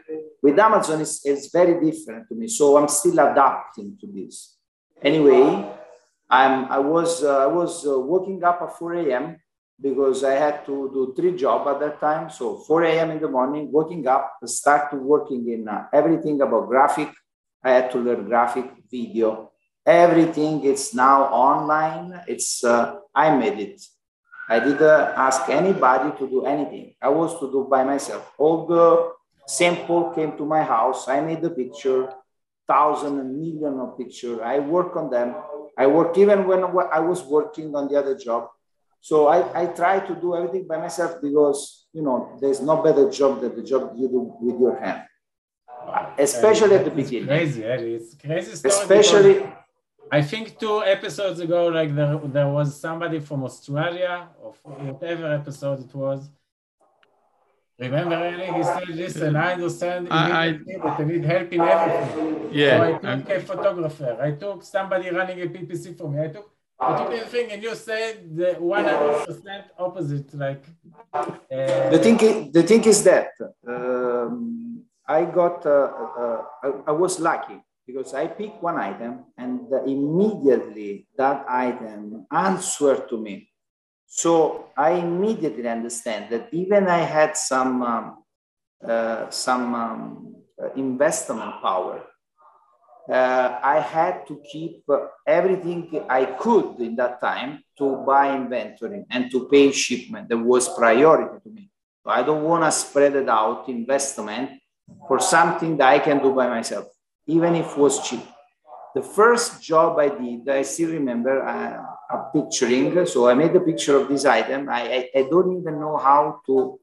With 0.42 0.58
Amazon, 0.58 1.00
it's, 1.00 1.24
it's 1.24 1.50
very 1.50 1.74
different 1.80 2.28
to 2.28 2.34
me. 2.34 2.48
So 2.48 2.76
I'm 2.76 2.88
still 2.88 3.18
adapting 3.18 3.96
to 4.00 4.06
this. 4.06 4.56
Anyway, 5.02 5.68
I'm, 6.30 6.66
I 6.66 6.78
was, 6.78 7.24
uh, 7.24 7.38
I 7.38 7.46
was 7.46 7.86
uh, 7.86 7.98
waking 7.98 8.42
up 8.44 8.60
at 8.62 8.78
4 8.78 8.94
a.m. 8.94 9.36
because 9.80 10.22
I 10.24 10.32
had 10.34 10.66
to 10.66 10.90
do 10.92 11.14
three 11.16 11.36
jobs 11.36 11.68
at 11.68 11.80
that 11.80 12.00
time. 12.00 12.30
So 12.30 12.58
4 12.58 12.84
a.m. 12.84 13.10
in 13.12 13.20
the 13.20 13.28
morning, 13.28 13.70
waking 13.72 14.06
up, 14.06 14.36
start 14.44 14.92
working 14.94 15.48
in 15.48 15.68
uh, 15.68 15.86
everything 15.92 16.40
about 16.40 16.68
graphic. 16.68 17.10
I 17.62 17.70
had 17.70 17.90
to 17.92 17.98
learn 17.98 18.26
graphic, 18.26 18.70
video, 18.90 19.50
everything. 19.84 20.64
It's 20.64 20.94
now 20.94 21.24
online. 21.24 22.20
It's 22.28 22.62
uh, 22.62 22.96
I 23.14 23.36
made 23.36 23.58
it. 23.58 23.82
I 24.48 24.60
didn't 24.60 24.82
ask 24.82 25.48
anybody 25.48 26.16
to 26.18 26.28
do 26.28 26.46
anything. 26.46 26.94
I 27.02 27.08
was 27.08 27.38
to 27.40 27.50
do 27.50 27.66
by 27.68 27.84
myself. 27.84 28.32
All 28.38 28.66
the 28.66 29.12
sample 29.48 30.10
came 30.14 30.36
to 30.36 30.44
my 30.44 30.62
house. 30.62 31.08
I 31.08 31.20
made 31.20 31.40
the 31.42 31.50
picture, 31.50 32.12
thousand 32.66 33.18
and 33.18 33.30
million 33.40 33.80
of 33.80 33.96
picture. 33.96 34.44
I 34.44 34.58
work 34.58 34.94
on 34.96 35.10
them. 35.10 35.34
I 35.76 35.86
work 35.86 36.16
even 36.18 36.46
when 36.46 36.62
I 36.98 37.00
was 37.00 37.22
working 37.22 37.74
on 37.74 37.88
the 37.88 37.96
other 37.98 38.16
job. 38.16 38.48
So 39.00 39.28
I, 39.28 39.62
I 39.62 39.66
try 39.66 40.00
to 40.00 40.14
do 40.14 40.36
everything 40.36 40.66
by 40.66 40.78
myself 40.78 41.22
because 41.22 41.86
you 41.92 42.02
know 42.02 42.36
there's 42.40 42.60
no 42.60 42.82
better 42.82 43.08
job 43.10 43.40
than 43.40 43.54
the 43.56 43.62
job 43.62 43.92
you 43.96 44.08
do 44.08 44.20
with 44.40 44.60
your 44.60 44.78
hand. 44.78 45.02
Especially 46.18 46.74
at 46.74 46.84
the 46.84 46.90
beginning. 46.90 47.28
Crazy, 47.28 47.64
Eddie. 47.64 47.94
It's 47.94 48.14
crazy 48.14 48.54
story. 48.56 48.74
Especially 48.74 49.34
I 50.10 50.22
think 50.22 50.58
two 50.58 50.82
episodes 50.82 51.38
ago, 51.40 51.68
like 51.68 51.94
there, 51.94 52.18
there 52.24 52.48
was 52.48 52.80
somebody 52.80 53.20
from 53.20 53.44
Australia, 53.44 54.28
or 54.42 54.54
whatever 54.62 55.32
episode 55.32 55.80
it 55.80 55.94
was. 55.94 56.28
Remember, 57.78 58.16
Eli? 58.16 58.58
He 58.58 58.62
said, 58.64 58.88
"Listen, 58.88 59.36
I 59.36 59.52
understand 59.52 60.08
I, 60.10 60.58
but 60.82 61.00
I 61.00 61.04
need 61.04 61.24
help 61.24 61.52
in 61.52 61.60
everything." 61.60 62.50
Yeah. 62.52 62.76
So 62.76 62.82
I 62.82 62.92
took 62.92 63.04
I'm, 63.04 63.20
a 63.30 63.40
photographer. 63.40 64.18
I 64.20 64.30
took 64.32 64.64
somebody 64.64 65.10
running 65.10 65.40
a 65.42 65.46
PPC 65.46 65.96
for 65.96 66.10
me. 66.10 66.20
I 66.24 66.28
took 66.28 66.50
I 66.80 66.98
took 66.98 67.12
everything, 67.12 67.52
and 67.52 67.62
you 67.62 67.74
said 67.74 68.36
the 68.36 68.54
one 68.58 68.84
hundred 68.84 69.26
percent 69.26 69.64
opposite. 69.78 70.34
Like 70.34 70.64
uh, 71.12 71.90
the 71.90 72.00
thing, 72.02 72.18
is, 72.20 72.52
the 72.52 72.62
thing 72.62 72.84
is 72.84 73.02
that 73.04 73.30
um, 73.66 74.82
I 75.06 75.24
got, 75.24 75.64
uh, 75.64 75.90
uh, 76.18 76.42
I, 76.62 76.68
I 76.88 76.92
was 76.92 77.18
lucky 77.18 77.62
because 77.86 78.12
I 78.12 78.26
pick 78.26 78.62
one 78.62 78.76
item 78.76 79.24
and 79.38 79.60
immediately 79.86 81.06
that 81.16 81.46
item 81.48 82.26
answered 82.30 83.08
to 83.08 83.16
me. 83.16 83.47
So 84.08 84.70
I 84.76 84.92
immediately 84.92 85.68
understand 85.68 86.30
that 86.30 86.48
even 86.52 86.88
I 86.88 86.98
had 86.98 87.36
some 87.36 87.82
um, 87.82 88.24
uh, 88.82 89.30
some 89.30 89.74
um, 89.74 90.36
uh, 90.62 90.72
investment 90.74 91.60
power. 91.62 92.02
Uh, 93.08 93.58
I 93.62 93.80
had 93.80 94.26
to 94.26 94.40
keep 94.50 94.84
everything 95.26 96.04
I 96.08 96.26
could 96.26 96.78
in 96.80 96.94
that 96.96 97.20
time 97.20 97.64
to 97.78 97.96
buy 98.06 98.36
inventory 98.36 99.04
and 99.10 99.30
to 99.30 99.48
pay 99.48 99.72
shipment. 99.72 100.28
That 100.28 100.38
was 100.38 100.68
priority 100.68 101.40
to 101.42 101.50
me. 101.50 101.70
So 102.04 102.10
I 102.10 102.22
don't 102.22 102.44
want 102.44 102.64
to 102.64 102.72
spread 102.72 103.16
it 103.16 103.28
out 103.28 103.68
investment 103.68 104.60
for 105.06 105.20
something 105.20 105.76
that 105.78 105.88
I 105.88 105.98
can 106.00 106.22
do 106.22 106.34
by 106.34 106.48
myself 106.48 106.86
even 107.28 107.54
if 107.54 107.72
it 107.72 107.78
was 107.78 108.00
cheap. 108.08 108.24
The 108.94 109.02
first 109.02 109.62
job 109.62 109.98
I 109.98 110.08
did, 110.08 110.48
I 110.48 110.62
still 110.62 110.90
remember 110.90 111.44
uh, 111.44 111.84
a 112.10 112.18
picturing. 112.32 113.06
So 113.06 113.28
I 113.28 113.34
made 113.34 113.54
a 113.54 113.60
picture 113.60 113.96
of 113.96 114.08
this 114.08 114.24
item. 114.24 114.68
I, 114.68 114.82
I, 115.14 115.20
I 115.20 115.22
don't 115.30 115.58
even 115.58 115.80
know 115.80 115.96
how 115.96 116.40
to, 116.46 116.80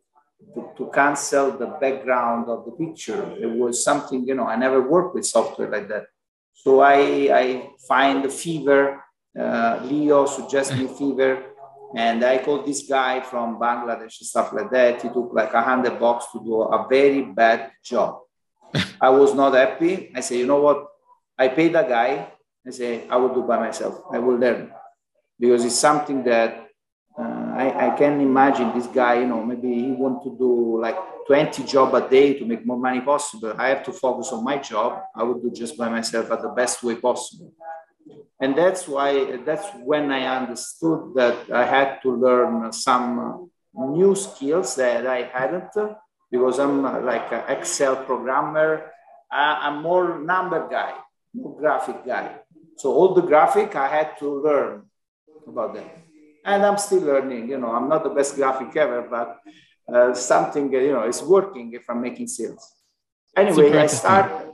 to, 0.54 0.70
to, 0.78 0.92
cancel 0.94 1.52
the 1.52 1.68
background 1.82 2.48
of 2.50 2.66
the 2.66 2.72
picture. 2.72 3.36
It 3.40 3.50
was 3.50 3.84
something, 3.84 4.28
you 4.28 4.36
know, 4.36 4.48
I 4.48 4.56
never 4.56 4.82
worked 4.82 5.16
with 5.16 5.26
software 5.26 5.70
like 5.70 5.88
that. 5.90 6.06
So 6.54 6.80
I, 6.80 7.00
I 7.34 7.70
find 7.88 8.24
the 8.24 8.30
Fiverr. 8.30 9.00
Uh, 9.38 9.80
Leo 9.84 10.26
suggested 10.26 10.78
me 10.78 10.88
Fiverr. 10.88 11.44
And 11.96 12.24
I 12.24 12.40
called 12.40 12.66
this 12.66 12.88
guy 12.88 13.22
from 13.22 13.58
Bangladesh, 13.58 14.20
and 14.20 14.28
stuff 14.28 14.52
like 14.54 14.70
that. 14.72 15.02
He 15.02 15.08
took 15.08 15.32
like 15.34 15.54
a 15.54 15.62
hundred 15.62 16.00
bucks 16.00 16.26
to 16.34 16.44
do 16.44 16.62
a 16.62 16.88
very 16.90 17.22
bad 17.22 17.72
job. 17.84 18.20
I 19.00 19.10
was 19.10 19.34
not 19.34 19.54
happy. 19.54 20.12
I 20.14 20.20
say, 20.20 20.40
you 20.40 20.46
know 20.46 20.60
what? 20.60 20.88
I 21.38 21.48
pay 21.48 21.70
the 21.70 21.84
guy. 21.84 22.28
I 22.68 22.72
say, 22.72 23.08
I 23.08 23.16
will 23.16 23.34
do 23.34 23.44
by 23.44 23.60
myself. 23.60 24.02
I 24.12 24.20
will 24.20 24.36
learn 24.36 24.72
because 25.40 25.66
it's 25.66 25.76
something 25.76 26.24
that 26.24 26.68
uh, 27.18 27.52
I, 27.56 27.88
I 27.88 27.98
can 27.98 28.20
imagine 28.20 28.74
this 28.74 28.88
guy, 28.88 29.22
you 29.22 29.28
know, 29.28 29.44
maybe 29.44 29.74
he 29.74 29.92
want 29.92 30.24
to 30.24 30.38
do 30.38 30.82
like 30.82 30.98
20 31.28 31.64
job 31.64 31.94
a 31.96 32.08
day 32.08 32.38
to 32.38 32.46
make 32.46 32.66
more 32.66 32.78
money 32.78 33.02
possible. 33.02 33.54
I 33.58 33.70
have 33.70 33.84
to 33.86 33.94
focus 33.94 34.32
on 34.32 34.44
my 34.44 34.58
job. 34.58 35.02
I 35.16 35.24
would 35.24 35.42
do 35.42 35.52
just 35.52 35.78
by 35.78 35.90
myself 35.90 36.32
at 36.32 36.42
the 36.42 36.50
best 36.50 36.84
way 36.84 36.96
possible. 36.96 37.54
And 38.40 38.56
that's 38.56 38.88
why, 38.88 39.38
that's 39.38 39.66
when 39.84 40.12
I 40.12 40.26
understood 40.26 41.14
that 41.16 41.50
I 41.52 41.66
had 41.66 42.02
to 42.04 42.12
learn 42.12 42.72
some 42.74 43.50
new 43.74 44.14
skills 44.14 44.76
that 44.76 45.08
I 45.08 45.24
hadn't 45.24 45.72
because 46.30 46.60
I'm 46.60 46.84
like 47.06 47.32
an 47.32 47.44
Excel 47.48 47.96
programmer. 47.96 48.92
I'm 49.32 49.82
more 49.82 50.20
number 50.20 50.68
guy, 50.70 50.94
more 51.34 51.58
graphic 51.58 52.06
guy. 52.06 52.36
So 52.78 52.94
all 52.94 53.14
the 53.14 53.22
graphic 53.22 53.76
I 53.76 53.88
had 53.88 54.18
to 54.20 54.42
learn 54.42 54.84
about 55.48 55.74
them. 55.74 55.90
And 56.44 56.66
I'm 56.66 56.78
still 56.78 57.02
learning, 57.02 57.50
you 57.50 57.58
know, 57.58 57.72
I'm 57.72 57.90
not 57.90 58.04
the 58.04 58.10
best 58.10 58.36
graphic 58.36 58.76
ever, 58.76 59.02
but 59.02 59.40
uh, 59.92 60.14
something, 60.14 60.72
you 60.72 60.94
know, 60.94 61.08
is 61.08 61.22
working 61.22 61.74
if 61.74 61.90
I'm 61.90 62.02
making 62.02 62.28
sales. 62.28 62.64
Anyway, 63.36 63.78
I 63.78 63.88
start, 63.88 64.48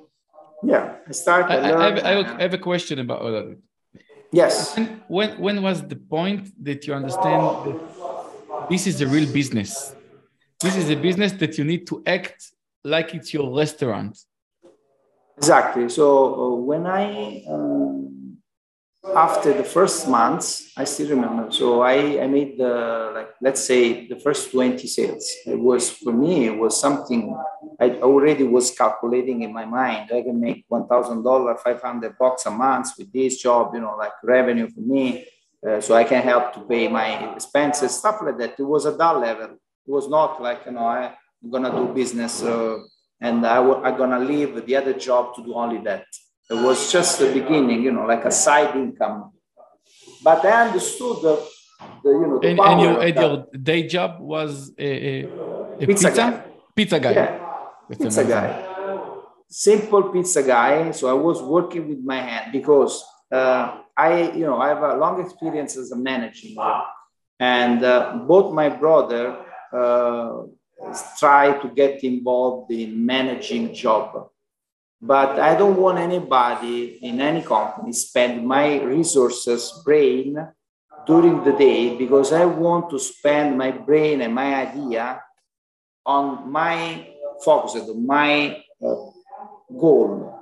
yeah, 0.63 0.95
I 1.07 1.11
start. 1.11 1.51
I, 1.51 1.55
I, 1.55 1.59
I, 1.59 1.89
have, 1.89 2.27
I, 2.37 2.41
have, 2.41 2.53
a 2.53 2.57
question 2.57 2.99
about 2.99 3.21
all 3.21 3.35
of 3.35 3.51
it. 3.51 3.59
Yes. 4.31 4.75
When, 4.75 5.01
when, 5.07 5.39
when 5.39 5.61
was 5.61 5.85
the 5.87 5.97
point 5.97 6.49
that 6.63 6.87
you 6.87 6.93
understand 6.93 7.41
that 7.65 8.67
this 8.69 8.87
is 8.87 9.01
a 9.01 9.07
real 9.07 9.31
business? 9.31 9.93
This 10.61 10.75
is 10.77 10.89
a 10.89 10.95
business 10.95 11.33
that 11.33 11.57
you 11.57 11.65
need 11.65 11.87
to 11.87 12.01
act 12.05 12.51
like 12.83 13.13
it's 13.13 13.33
your 13.33 13.55
restaurant. 13.55 14.17
Exactly. 15.37 15.89
So 15.89 16.05
uh, 16.33 16.55
when 16.55 16.85
I, 16.85 17.43
um, 17.49 18.20
after 19.15 19.53
the 19.53 19.63
first 19.63 20.07
months, 20.07 20.71
I 20.77 20.83
still 20.83 21.09
remember. 21.09 21.51
So 21.51 21.81
I, 21.81 22.21
I 22.21 22.27
made 22.27 22.57
the, 22.57 23.11
like, 23.15 23.29
let's 23.41 23.65
say 23.65 24.07
the 24.07 24.19
first 24.19 24.51
20 24.51 24.85
sales. 24.87 25.29
It 25.45 25.59
was, 25.59 25.89
for 25.89 26.13
me, 26.13 26.45
it 26.45 26.57
was 26.57 26.79
something 26.79 27.35
I 27.79 27.89
already 28.01 28.43
was 28.43 28.71
calculating 28.71 29.41
in 29.41 29.51
my 29.51 29.65
mind. 29.65 30.11
I 30.13 30.21
can 30.21 30.39
make 30.39 30.65
$1,000, 30.69 31.59
500 31.59 32.17
bucks 32.17 32.45
a 32.45 32.51
month 32.51 32.89
with 32.97 33.11
this 33.11 33.41
job, 33.41 33.73
you 33.73 33.81
know, 33.81 33.95
like 33.97 34.13
revenue 34.23 34.69
for 34.69 34.81
me. 34.81 35.25
Uh, 35.67 35.81
so 35.81 35.95
I 35.95 36.03
can 36.03 36.21
help 36.21 36.53
to 36.53 36.61
pay 36.61 36.87
my 36.87 37.33
expenses, 37.33 37.97
stuff 37.97 38.19
like 38.23 38.37
that. 38.37 38.59
It 38.59 38.63
was 38.63 38.85
at 38.85 38.97
that 38.99 39.19
level. 39.19 39.49
It 39.51 39.91
was 39.91 40.07
not 40.07 40.41
like, 40.41 40.65
you 40.65 40.73
know, 40.73 40.85
I, 40.85 41.13
am 41.43 41.63
to 41.63 41.71
do 41.71 41.93
business 41.93 42.43
uh, 42.43 42.77
and 43.19 43.45
I 43.45 43.55
w- 43.55 43.83
I'm 43.83 43.97
to 43.97 44.19
leave 44.19 44.65
the 44.65 44.75
other 44.75 44.93
job 44.93 45.35
to 45.35 45.43
do 45.43 45.53
only 45.53 45.79
that. 45.79 46.05
It 46.51 46.55
was 46.55 46.91
just 46.91 47.19
the 47.19 47.31
beginning, 47.31 47.81
you 47.81 47.91
know, 47.93 48.05
like 48.05 48.25
a 48.25 48.31
side 48.31 48.75
income. 48.75 49.31
But 50.21 50.43
I 50.45 50.67
understood 50.67 51.21
the, 51.21 51.47
the 52.03 52.09
you 52.09 52.27
know, 52.27 52.39
the 52.39 52.47
and, 52.49 52.59
and, 52.59 52.81
your, 52.81 53.01
and 53.01 53.15
your 53.15 53.47
day 53.69 53.87
job 53.87 54.19
was 54.19 54.73
a, 54.77 54.83
a, 54.85 55.27
a 55.79 55.87
pizza, 55.87 56.09
pizza 56.09 56.11
guy. 56.11 56.43
Pizza 56.75 56.99
guy. 56.99 57.13
Yeah. 57.13 57.39
pizza 57.89 58.23
guy. 58.25 58.67
Simple 59.47 60.03
pizza 60.03 60.43
guy. 60.43 60.91
So 60.91 61.09
I 61.09 61.13
was 61.13 61.41
working 61.41 61.87
with 61.87 62.03
my 62.03 62.17
hand 62.17 62.51
because 62.51 63.03
uh, 63.31 63.77
I, 63.95 64.31
you 64.31 64.45
know, 64.45 64.57
I 64.57 64.69
have 64.69 64.83
a 64.83 64.97
long 64.97 65.21
experience 65.21 65.77
as 65.77 65.91
a 65.91 65.95
manager, 65.97 66.49
and 67.39 67.83
uh, 67.83 68.19
both 68.27 68.53
my 68.53 68.67
brother 68.67 69.37
uh, 69.73 70.43
try 71.17 71.57
to 71.61 71.67
get 71.69 72.03
involved 72.03 72.71
in 72.71 73.05
managing 73.05 73.73
job. 73.73 74.30
But 75.01 75.39
I 75.39 75.55
don't 75.55 75.77
want 75.77 75.97
anybody 75.97 76.99
in 77.01 77.19
any 77.21 77.41
company 77.41 77.91
spend 77.91 78.45
my 78.45 78.79
resources, 78.81 79.81
brain 79.83 80.37
during 81.07 81.43
the 81.43 81.53
day 81.53 81.97
because 81.97 82.31
I 82.31 82.45
want 82.45 82.91
to 82.91 82.99
spend 82.99 83.57
my 83.57 83.71
brain 83.71 84.21
and 84.21 84.35
my 84.35 84.53
idea 84.53 85.21
on 86.05 86.51
my 86.51 87.07
focus, 87.43 87.89
on 87.89 88.05
my 88.05 88.63
uh, 88.85 88.95
goal. 89.79 90.39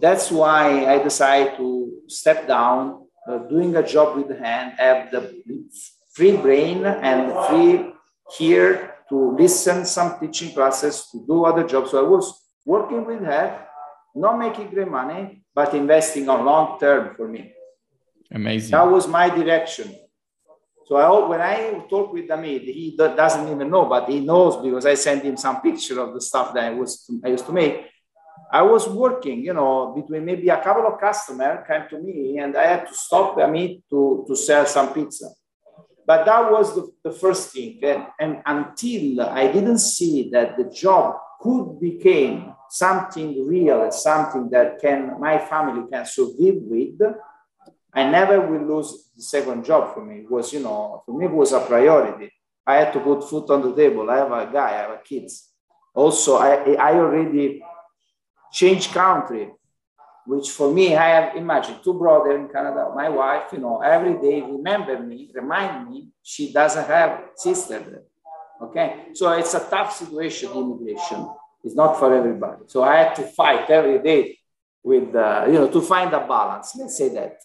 That's 0.00 0.30
why 0.30 0.86
I 0.86 1.02
decided 1.02 1.56
to 1.58 2.00
step 2.08 2.48
down, 2.48 3.06
uh, 3.28 3.38
doing 3.52 3.76
a 3.76 3.86
job 3.86 4.16
with 4.16 4.28
the 4.28 4.38
hand, 4.38 4.74
have 4.78 5.10
the 5.10 5.42
free 6.14 6.36
brain 6.36 6.86
and 6.86 7.32
free 7.48 7.92
here 8.38 8.94
to 9.10 9.36
listen 9.36 9.84
some 9.84 10.18
teaching 10.18 10.54
classes, 10.54 11.08
to 11.12 11.24
do 11.26 11.44
other 11.44 11.66
jobs. 11.66 11.90
So 11.90 12.04
I 12.04 12.08
was 12.08 12.32
working 12.64 13.04
with 13.04 13.20
her, 13.24 13.66
not 14.14 14.38
making 14.38 14.70
great 14.70 14.88
money, 14.88 15.42
but 15.54 15.74
investing 15.74 16.28
on 16.28 16.44
long 16.44 16.78
term 16.78 17.14
for 17.16 17.28
me. 17.28 17.52
Amazing. 18.32 18.70
That 18.70 18.88
was 18.88 19.08
my 19.08 19.28
direction. 19.28 19.94
So 20.86 20.96
I, 20.96 21.28
when 21.28 21.40
I 21.40 21.84
talk 21.88 22.12
with 22.12 22.28
Amit, 22.28 22.64
he 22.64 22.96
doesn't 22.96 23.48
even 23.48 23.70
know, 23.70 23.86
but 23.86 24.08
he 24.08 24.20
knows 24.20 24.56
because 24.56 24.86
I 24.86 24.94
sent 24.94 25.22
him 25.22 25.36
some 25.36 25.60
picture 25.60 26.00
of 26.00 26.14
the 26.14 26.20
stuff 26.20 26.52
that 26.54 26.64
I 26.64 26.70
was 26.70 27.08
I 27.24 27.28
used 27.28 27.46
to 27.46 27.52
make. 27.52 27.86
I 28.52 28.62
was 28.62 28.88
working, 28.88 29.44
you 29.44 29.54
know, 29.54 29.92
between 29.94 30.24
maybe 30.24 30.48
a 30.48 30.60
couple 30.60 30.86
of 30.86 30.98
customers 30.98 31.64
came 31.68 31.82
to 31.90 31.98
me, 32.00 32.38
and 32.38 32.56
I 32.56 32.66
had 32.66 32.88
to 32.88 32.94
stop 32.94 33.36
Amit 33.36 33.82
to 33.90 34.24
to 34.26 34.34
sell 34.34 34.66
some 34.66 34.92
pizza. 34.92 35.28
But 36.04 36.24
that 36.26 36.50
was 36.50 36.74
the, 36.74 36.90
the 37.04 37.12
first 37.12 37.52
thing, 37.52 37.78
and, 37.84 38.06
and 38.18 38.42
until 38.44 39.20
I 39.20 39.52
didn't 39.52 39.78
see 39.78 40.30
that 40.30 40.56
the 40.56 40.64
job 40.64 41.14
could 41.40 41.78
become 41.78 42.56
something 42.70 43.46
real, 43.46 43.90
something 43.90 44.48
that 44.50 44.80
can 44.80 45.18
my 45.20 45.38
family 45.38 45.88
can 45.90 46.06
survive 46.06 46.62
with, 46.62 47.00
I 47.92 48.08
never 48.08 48.40
will 48.40 48.76
lose 48.76 49.10
the 49.16 49.22
second 49.22 49.64
job 49.64 49.94
for 49.94 50.04
me. 50.04 50.20
It 50.20 50.30
was, 50.30 50.52
you 50.52 50.60
know, 50.60 51.02
for 51.04 51.18
me 51.18 51.26
it 51.26 51.32
was 51.32 51.52
a 51.52 51.60
priority. 51.60 52.32
I 52.66 52.76
had 52.76 52.92
to 52.92 53.00
put 53.00 53.28
food 53.28 53.50
on 53.50 53.62
the 53.62 53.74
table. 53.74 54.08
I 54.08 54.18
have 54.18 54.32
a 54.32 54.50
guy, 54.52 54.68
I 54.68 54.82
have 54.82 54.90
a 54.90 54.98
kids. 54.98 55.48
Also, 55.92 56.36
I, 56.36 56.74
I 56.74 56.94
already 56.94 57.62
changed 58.52 58.92
country, 58.92 59.50
which 60.24 60.50
for 60.50 60.72
me, 60.72 60.94
I 60.94 61.08
have, 61.08 61.36
imagine, 61.36 61.76
two 61.82 61.94
brothers 61.94 62.36
in 62.36 62.48
Canada. 62.48 62.92
My 62.94 63.08
wife, 63.08 63.52
you 63.52 63.58
know, 63.58 63.80
every 63.80 64.14
day 64.20 64.42
remember 64.42 65.00
me, 65.02 65.32
remind 65.34 65.90
me 65.90 66.08
she 66.22 66.52
doesn't 66.52 66.86
have 66.86 67.22
sister. 67.34 68.04
Okay, 68.62 69.06
so 69.14 69.32
it's 69.32 69.54
a 69.54 69.66
tough 69.68 69.96
situation, 69.96 70.52
immigration. 70.52 71.26
It's 71.64 71.74
not 71.74 71.98
for 71.98 72.14
everybody. 72.14 72.62
So 72.66 72.82
I 72.82 72.96
had 72.96 73.14
to 73.16 73.22
fight 73.22 73.68
every 73.70 73.98
day 73.98 74.38
with, 74.82 75.14
uh, 75.14 75.44
you 75.46 75.54
know, 75.54 75.68
to 75.68 75.80
find 75.80 76.12
a 76.14 76.26
balance. 76.26 76.74
Let's 76.76 76.96
say 76.96 77.10
that 77.10 77.38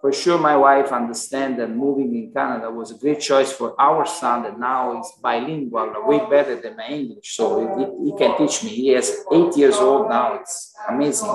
for 0.00 0.12
sure 0.12 0.38
my 0.38 0.54
wife 0.54 0.92
understands 0.92 1.56
that 1.58 1.70
moving 1.70 2.14
in 2.14 2.30
Canada 2.30 2.70
was 2.70 2.90
a 2.90 2.98
great 2.98 3.20
choice 3.20 3.50
for 3.50 3.74
our 3.80 4.04
son 4.04 4.42
that 4.42 4.58
now 4.58 5.00
is 5.00 5.10
bilingual, 5.22 5.94
way 6.04 6.20
better 6.28 6.56
than 6.60 6.76
my 6.76 6.88
English. 6.88 7.34
So 7.34 7.44
he, 7.78 8.10
he 8.10 8.18
can 8.18 8.36
teach 8.36 8.62
me. 8.64 8.70
He 8.70 8.90
is 8.94 9.24
eight 9.32 9.56
years 9.56 9.76
old 9.76 10.10
now. 10.10 10.34
It's 10.34 10.74
amazing. 10.88 11.34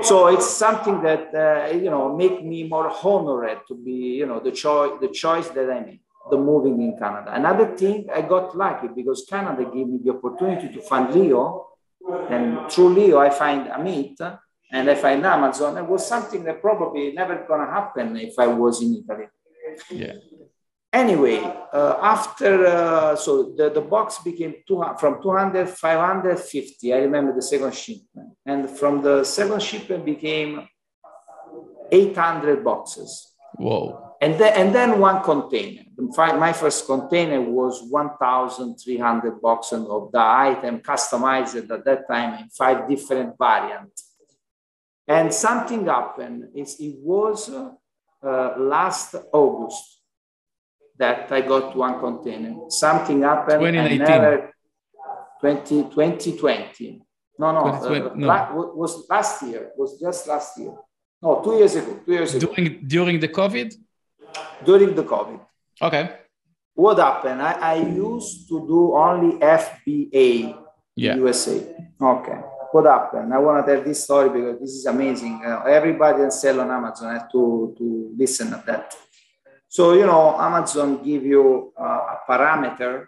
So 0.00 0.28
it's 0.28 0.48
something 0.48 1.02
that 1.02 1.34
uh, 1.34 1.76
you 1.76 1.90
know 1.90 2.16
make 2.16 2.42
me 2.42 2.66
more 2.66 2.90
honored 3.02 3.60
to 3.68 3.74
be 3.74 3.98
you 4.20 4.26
know 4.26 4.40
the 4.40 4.50
choice 4.50 4.98
the 5.00 5.08
choice 5.08 5.48
that 5.48 5.70
I 5.70 5.80
made 5.80 6.00
the 6.30 6.36
moving 6.36 6.80
in 6.80 6.96
Canada. 6.98 7.32
Another 7.34 7.76
thing 7.76 8.06
I 8.12 8.22
got 8.22 8.56
lucky 8.56 8.88
because 8.88 9.26
Canada 9.28 9.64
gave 9.64 9.86
me 9.86 9.98
the 10.02 10.12
opportunity 10.12 10.72
to 10.74 10.80
find 10.80 11.14
Leo, 11.14 11.68
and 12.30 12.70
through 12.70 12.90
Leo 12.90 13.18
I 13.18 13.30
find 13.30 13.68
Amit 13.68 14.38
and 14.72 14.90
I 14.90 14.94
find 14.94 15.24
Amazon, 15.24 15.76
it 15.78 15.86
was 15.86 16.06
something 16.06 16.42
that 16.44 16.60
probably 16.60 17.12
never 17.12 17.44
gonna 17.46 17.70
happen 17.70 18.16
if 18.16 18.38
I 18.38 18.46
was 18.46 18.82
in 18.82 19.04
Italy. 19.04 19.26
Yeah. 19.90 20.14
Anyway, 20.92 21.38
uh, 21.72 21.96
after, 22.00 22.66
uh, 22.66 23.16
so 23.16 23.52
the, 23.56 23.68
the 23.68 23.80
box 23.80 24.18
became 24.18 24.54
two, 24.66 24.82
from 24.98 25.20
200, 25.20 25.68
550, 25.68 26.92
I 26.92 26.98
remember 26.98 27.34
the 27.34 27.42
second 27.42 27.74
shipment. 27.74 28.30
And 28.46 28.70
from 28.70 29.02
the 29.02 29.24
second 29.24 29.60
shipment 29.60 30.04
became 30.04 30.68
800 31.90 32.62
boxes. 32.62 33.32
Whoa. 33.56 34.03
And 34.24 34.40
then, 34.40 34.52
and 34.56 34.74
then 34.74 35.00
one 35.00 35.22
container. 35.22 35.82
My 36.16 36.54
first 36.54 36.86
container 36.86 37.42
was 37.42 37.82
1,300 37.82 39.42
boxes 39.42 39.86
of 39.86 40.12
the 40.12 40.24
item 40.48 40.80
customized 40.80 41.54
at 41.70 41.84
that 41.84 42.08
time 42.08 42.42
in 42.42 42.48
five 42.48 42.88
different 42.88 43.36
variants. 43.38 44.14
And 45.06 45.32
something 45.32 45.84
happened. 45.84 46.44
It's, 46.54 46.80
it 46.80 46.94
was 47.00 47.50
uh, 47.50 48.54
last 48.56 49.14
August 49.30 50.00
that 50.96 51.30
I 51.30 51.42
got 51.42 51.76
one 51.76 52.00
container. 52.00 52.54
Something 52.70 53.20
happened. 53.22 53.60
2019. 53.60 53.98
Never, 53.98 54.54
20, 55.40 55.82
2020. 55.90 57.02
No, 57.38 57.52
no, 57.52 57.60
2020, 57.72 58.06
uh, 58.06 58.14
no. 58.14 58.26
la- 58.26 58.54
was 58.54 59.06
last 59.10 59.42
year. 59.42 59.70
Was 59.76 60.00
just 60.00 60.26
last 60.28 60.58
year. 60.58 60.74
No, 61.20 61.42
two 61.44 61.56
years 61.56 61.74
ago. 61.74 62.00
Two 62.06 62.12
years 62.12 62.34
ago. 62.34 62.46
During 62.46 62.86
during 62.86 63.20
the 63.20 63.28
COVID? 63.28 63.74
During 64.64 64.94
the 64.94 65.02
COVID. 65.04 65.40
Okay. 65.82 66.10
What 66.74 66.98
happened? 66.98 67.40
I, 67.42 67.52
I 67.52 67.74
used 67.76 68.48
to 68.48 68.66
do 68.66 68.94
only 68.96 69.38
FBA 69.38 70.56
Yeah. 70.96 71.16
USA. 71.16 71.56
Okay. 72.00 72.38
What 72.72 72.86
happened? 72.86 73.32
I 73.32 73.38
want 73.38 73.64
to 73.66 73.74
tell 73.74 73.84
this 73.84 74.02
story 74.04 74.28
because 74.30 74.58
this 74.60 74.70
is 74.70 74.86
amazing. 74.86 75.42
Uh, 75.46 75.62
everybody 75.66 76.22
that 76.22 76.32
sell 76.32 76.60
on 76.60 76.70
Amazon 76.70 77.12
has 77.14 77.22
to, 77.32 77.74
to 77.78 78.12
listen 78.18 78.50
to 78.50 78.62
that. 78.66 78.96
So, 79.68 79.92
you 79.94 80.06
know, 80.06 80.36
Amazon 80.40 81.02
give 81.04 81.24
you 81.24 81.72
uh, 81.80 81.84
a 82.14 82.18
parameter 82.28 83.06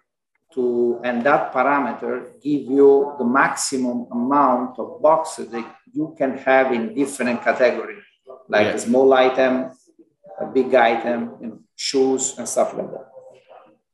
to, 0.55 1.01
and 1.05 1.23
that 1.25 1.53
parameter 1.53 2.25
give 2.43 2.63
you 2.79 3.15
the 3.19 3.25
maximum 3.25 4.07
amount 4.13 4.79
of 4.79 5.01
boxes 5.03 5.49
that 5.51 5.67
you 5.93 6.15
can 6.17 6.39
have 6.39 6.73
in 6.73 6.95
different 6.95 7.43
categories, 7.43 8.03
like 8.49 8.67
Yeah. 8.67 8.77
small 8.77 9.13
item, 9.13 9.71
a 10.41 10.47
big 10.47 10.75
item, 10.75 11.37
you 11.41 11.47
know, 11.49 11.59
shoes 11.75 12.37
and 12.39 12.49
stuff 12.49 12.75
like 12.75 12.91
that. 12.91 13.09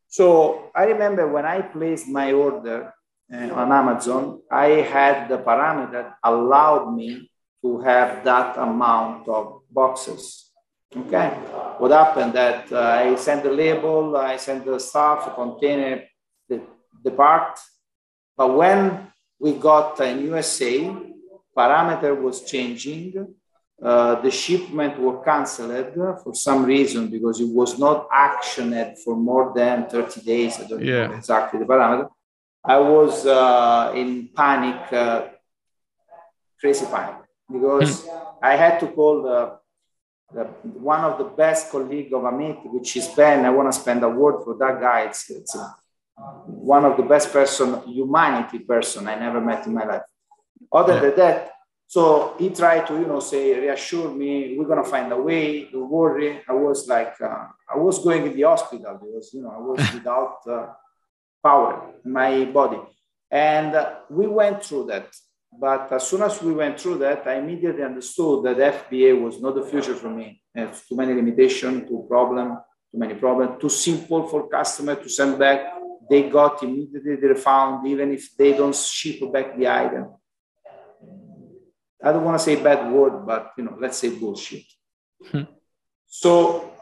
So 0.09 0.71
I 0.75 0.85
remember 0.85 1.27
when 1.29 1.47
I 1.47 1.63
placed 1.63 2.09
my 2.09 2.33
order 2.33 2.93
uh, 3.33 3.49
on 3.55 3.73
Amazon, 3.73 4.43
I 4.51 4.85
had 4.85 5.29
the 5.29 5.39
parameter 5.39 5.93
that 5.93 6.17
allowed 6.23 6.95
me 6.95 7.31
to 7.63 7.81
have 7.81 8.25
that 8.25 8.59
amount 8.59 9.29
of 9.29 9.63
boxes. 9.71 10.51
Okay. 10.95 11.29
What 11.79 11.93
happened 11.93 12.35
that 12.35 12.71
uh, 12.71 12.79
I 12.79 13.15
sent 13.17 13.45
the 13.45 13.51
label, 13.51 14.17
I 14.17 14.37
sent 14.37 14.67
the 14.67 14.79
stuff, 14.79 15.25
the 15.25 15.31
container, 15.31 16.03
the, 16.49 16.61
the 17.03 17.11
part. 17.11 17.59
But 18.37 18.55
when 18.55 19.13
we 19.39 19.55
got 19.55 19.99
in 20.01 20.23
USA, 20.27 20.95
parameter 21.57 22.21
was 22.21 22.45
changing. 22.45 23.35
Uh, 23.83 24.21
the 24.23 24.31
shipment 24.31 24.97
were 25.01 25.18
canceled 25.25 25.92
for 26.23 26.33
some 26.35 26.64
reason 26.64 27.09
because 27.09 27.40
it 27.40 27.49
was 27.49 27.79
not 27.81 28.09
actioned 28.11 28.97
for 29.03 29.16
more 29.16 29.53
than 29.57 29.88
30 29.88 30.21
days. 30.21 30.61
I 30.61 30.68
don't 30.68 30.85
Yeah. 30.85 31.09
know 31.09 31.14
exactly 31.14 31.59
the 31.59 31.66
parameter. 31.66 32.09
I 32.64 32.79
was 32.79 33.27
uh, 33.27 33.92
in 33.97 34.29
panic, 34.37 34.92
uh, 34.92 35.23
crazy 36.61 36.87
panic, 36.87 37.16
because 37.51 38.07
I 38.40 38.55
had 38.55 38.79
to 38.81 38.87
call 38.87 39.23
the, 39.23 39.59
the, 40.33 40.45
one 40.62 41.01
of 41.01 41.18
the 41.18 41.25
best 41.25 41.71
colleague 41.73 42.12
of 42.14 42.23
Amit, 42.23 42.64
which 42.73 42.97
is 42.97 43.09
Ben. 43.09 43.45
I 43.45 43.51
want 43.51 43.73
to 43.73 43.77
spend 43.81 44.05
a 44.05 44.09
word 44.09 44.45
for 44.45 44.55
that 44.59 44.81
guy. 44.81 45.01
It's, 45.09 45.29
it's 45.29 45.57
a, 45.57 45.75
one 46.47 46.85
of 46.85 46.97
the 46.97 47.03
best 47.03 47.33
person, 47.33 47.83
humanity 47.88 48.61
person 48.61 49.09
I 49.09 49.16
never 49.18 49.40
met 49.40 49.66
in 49.66 49.75
my 49.75 49.85
life. 49.85 50.03
Other 50.73 50.95
Yeah. 50.95 51.01
than 51.01 51.16
that, 51.16 51.52
so 51.93 52.35
he 52.39 52.49
tried 52.49 52.87
to, 52.87 52.95
you 52.95 53.05
know, 53.07 53.21
say, 53.21 53.53
reassure 53.61 54.11
me, 54.11 54.57
we're 54.57 54.65
gonna 54.67 54.83
find 54.83 55.13
a 55.13 55.21
way. 55.21 55.69
Don't 55.71 55.91
worry. 55.91 56.41
I 56.49 56.55
was 56.55 56.89
like, 56.89 57.21
uh, 57.21 57.49
I 57.69 57.77
was 57.77 58.03
going 58.03 58.25
in 58.29 58.35
the 58.35 58.45
hospital 58.45 58.99
because, 58.99 59.35
you 59.35 59.43
know, 59.43 59.51
I 59.51 59.59
was 59.59 59.93
without 59.97 60.39
uh, 60.49 60.69
power 61.43 61.93
in 62.03 62.11
my 62.11 62.47
body, 62.47 62.81
and 63.31 63.75
uh, 63.75 63.97
we 64.09 64.27
went 64.27 64.65
through 64.65 64.87
that. 64.87 65.09
But 65.53 65.93
as 65.93 66.07
soon 66.07 66.23
as 66.23 66.43
we 66.43 66.55
went 66.55 66.81
through 66.81 66.97
that, 67.05 67.27
I 67.27 67.35
immediately 67.35 67.83
understood 67.83 68.45
that 68.47 68.89
FBA 68.89 69.21
was 69.21 69.39
not 69.43 69.55
the 69.55 69.63
future 69.63 69.95
for 69.95 70.09
me. 70.09 70.41
It's 70.55 70.89
too 70.89 70.97
many 70.97 71.13
limitations, 71.13 71.87
too 71.91 72.07
problem, 72.09 72.57
too 72.91 73.01
many 73.05 73.17
problems, 73.17 73.61
too 73.61 73.69
simple 73.69 74.27
for 74.29 74.49
customer 74.49 74.95
to 74.95 75.11
send 75.11 75.39
back. 75.39 75.75
They 76.09 76.31
got 76.31 76.63
immediately 76.63 77.17
the 77.17 77.29
refund, 77.29 77.87
even 77.87 78.13
if 78.13 78.35
they 78.35 78.55
don't 78.55 78.75
ship 78.75 79.31
back 79.31 79.59
the 79.59 79.69
item. 79.69 80.15
I 82.03 82.12
don't 82.12 82.25
want 82.25 82.38
to 82.38 82.45
say 82.45 82.57
bad 82.62 82.91
word, 82.91 83.27
but 83.27 83.53
you 83.57 83.65
know, 83.65 83.77
let's 83.81 83.99
say 83.99 84.11
bullshit. 84.11 84.65
Hmm. 85.31 85.43
So 86.07 86.73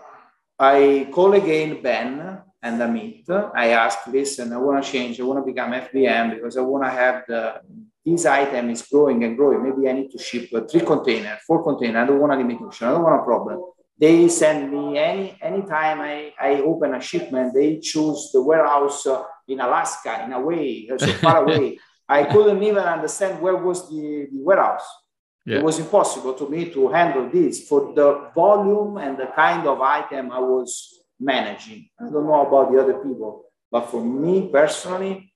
I 0.59 1.09
call 1.13 1.35
again 1.35 1.83
Ben 1.83 2.41
and 2.63 2.81
Amit. 2.81 3.29
I 3.55 3.69
ask, 3.69 4.07
listen, 4.07 4.53
I 4.53 4.57
want 4.57 4.83
to 4.85 4.91
change. 4.91 5.21
I 5.21 5.25
want 5.25 5.45
to 5.45 5.53
become 5.53 5.73
FBM 5.73 6.35
because 6.35 6.57
I 6.57 6.63
want 6.63 6.85
to 6.85 6.91
have 6.91 7.25
the 7.29 7.61
this 8.05 8.25
item 8.25 8.71
is 8.71 8.83
growing 8.83 9.23
and 9.25 9.37
growing. 9.37 9.63
Maybe 9.63 9.89
I 9.89 9.93
need 9.93 10.11
to 10.11 10.19
ship 10.19 10.51
three 10.71 10.81
container, 10.81 11.39
four 11.47 11.63
container. 11.63 12.01
I 12.01 12.07
don't 12.07 12.19
want 12.19 12.33
a 12.33 12.37
limitation. 12.37 12.89
I 12.89 12.93
don't 12.93 13.03
want 13.03 13.21
a 13.21 13.25
problem. 13.25 13.63
They 13.99 14.29
send 14.29 14.73
me 14.73 14.97
any 14.97 15.37
anytime 15.43 16.01
I, 16.01 16.33
I 16.41 16.61
open 16.63 16.95
a 16.95 17.01
shipment, 17.01 17.53
they 17.53 17.79
choose 17.79 18.31
the 18.33 18.43
warehouse 18.43 19.07
uh, 19.07 19.23
in 19.47 19.61
Alaska, 19.61 20.25
in 20.25 20.33
a 20.33 20.41
way, 20.41 20.89
so 20.97 21.13
far 21.15 21.45
away. 21.45 21.79
I 22.09 22.25
couldn't 22.25 22.63
even 22.63 22.83
understand 22.83 23.41
where 23.41 23.57
was 23.57 23.89
the, 23.91 24.29
the 24.33 24.43
warehouse. 24.43 24.87
Yeah. 25.47 25.59
It 25.59 25.65
was 25.65 25.79
impossible 25.79 26.35
to 26.35 26.49
me 26.49 26.71
to 26.71 26.89
handle 26.89 27.29
this 27.31 27.67
for 27.67 27.95
the 27.95 28.31
volume 28.35 28.99
and 28.99 29.17
the 29.17 29.27
kind 29.35 29.67
of 29.67 29.81
item 29.81 30.31
I 30.31 30.39
was 30.39 31.01
managing. 31.19 31.89
I 31.99 32.05
don't 32.05 32.27
know 32.27 32.47
about 32.47 32.73
the 32.73 32.81
other 32.81 32.99
people. 32.99 33.45
But 33.71 33.91
for 33.91 34.05
me 34.05 34.49
personally, 34.53 35.33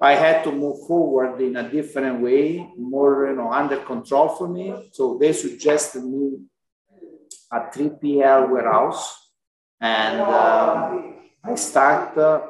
I 0.00 0.14
had 0.14 0.42
to 0.44 0.50
move 0.52 0.86
forward 0.86 1.40
in 1.40 1.56
a 1.56 1.68
different 1.70 2.20
way, 2.20 2.68
more 2.76 3.28
you 3.28 3.36
know 3.36 3.52
under 3.52 3.76
control 3.76 4.30
for 4.30 4.48
me. 4.48 4.90
So 4.92 5.16
they 5.16 5.32
suggested 5.32 6.02
me 6.02 6.38
a 7.52 7.60
3PL 7.60 8.50
warehouse, 8.50 9.30
and 9.80 10.20
um, 10.22 11.14
I 11.44 11.54
start 11.54 12.18
uh, 12.18 12.40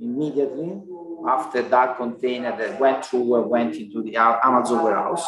immediately 0.00 0.82
after 1.28 1.62
that 1.62 1.96
container 1.96 2.56
that 2.56 2.80
went 2.80 3.04
through 3.04 3.36
and 3.36 3.48
went 3.48 3.76
into 3.76 4.02
the 4.02 4.16
Amazon 4.16 4.82
warehouse. 4.82 5.24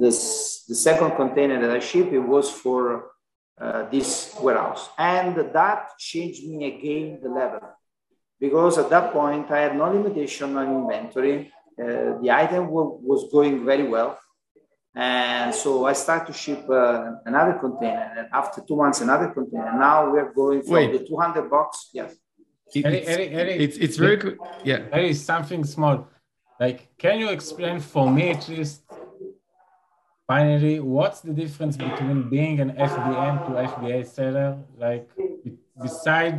This 0.00 0.64
the 0.68 0.74
second 0.74 1.16
container 1.16 1.60
that 1.60 1.70
I 1.70 1.80
shipped 1.80 2.12
it 2.12 2.20
was 2.20 2.50
for 2.50 3.10
uh, 3.60 3.88
this 3.90 4.34
warehouse, 4.40 4.88
and 4.98 5.36
that 5.52 5.98
changed 5.98 6.46
me 6.48 6.66
again 6.66 7.20
the 7.22 7.28
level 7.28 7.60
because 8.42 8.76
at 8.76 8.90
that 8.90 9.12
point 9.12 9.50
I 9.50 9.60
had 9.60 9.76
no 9.76 9.88
limitation 9.90 10.56
on 10.56 10.66
inventory. 10.80 11.52
Uh, 11.80 12.18
the 12.20 12.30
item 12.30 12.68
was 12.70 13.30
going 13.30 13.64
very 13.64 13.86
well. 13.88 14.18
And 14.94 15.54
so 15.54 15.86
I 15.86 15.94
started 15.94 16.26
to 16.26 16.32
ship 16.32 16.68
uh, 16.68 17.12
another 17.24 17.54
container. 17.54 18.12
And 18.16 18.28
after 18.32 18.60
two 18.60 18.76
months, 18.76 19.00
another 19.00 19.28
container. 19.28 19.72
Now 19.78 20.10
we're 20.12 20.32
going 20.32 20.62
from 20.62 20.74
Wait. 20.74 20.92
the 20.92 21.06
200 21.06 21.48
box. 21.48 21.90
Yes. 21.94 22.14
It, 22.74 22.84
it's, 22.84 23.08
Eric, 23.08 23.30
Eric, 23.32 23.60
it's, 23.60 23.76
it's 23.76 23.96
very 23.96 24.16
good. 24.16 24.38
Yeah. 24.64 24.88
There 24.90 25.04
is 25.04 25.24
something 25.24 25.64
small. 25.64 26.08
Like, 26.58 26.96
can 26.98 27.20
you 27.20 27.28
explain 27.30 27.80
for 27.80 28.10
me 28.10 28.30
at 28.30 28.48
least, 28.48 28.82
finally, 30.32 30.76
what's 30.80 31.20
the 31.28 31.34
difference 31.42 31.76
between 31.76 32.18
being 32.36 32.54
an 32.64 32.70
FBM 32.90 33.34
to 33.46 33.50
FBA 33.70 34.00
seller? 34.16 34.50
Like, 34.84 35.06
beside 35.84 36.38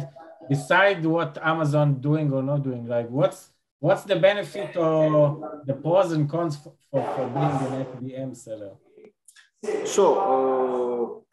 beside 0.53 0.99
what 1.15 1.31
Amazon 1.53 1.87
doing 2.07 2.27
or 2.35 2.41
not 2.51 2.59
doing, 2.67 2.83
like 2.95 3.09
what's 3.17 3.39
what's 3.85 4.03
the 4.11 4.17
benefit 4.29 4.71
or 4.85 5.61
the 5.67 5.75
pros 5.83 6.11
and 6.15 6.25
cons 6.33 6.55
for, 6.61 6.73
for, 6.89 7.03
for 7.15 7.25
being 7.37 7.55
an 7.67 7.73
FBM 7.91 8.31
seller? 8.45 8.73
So 9.95 10.03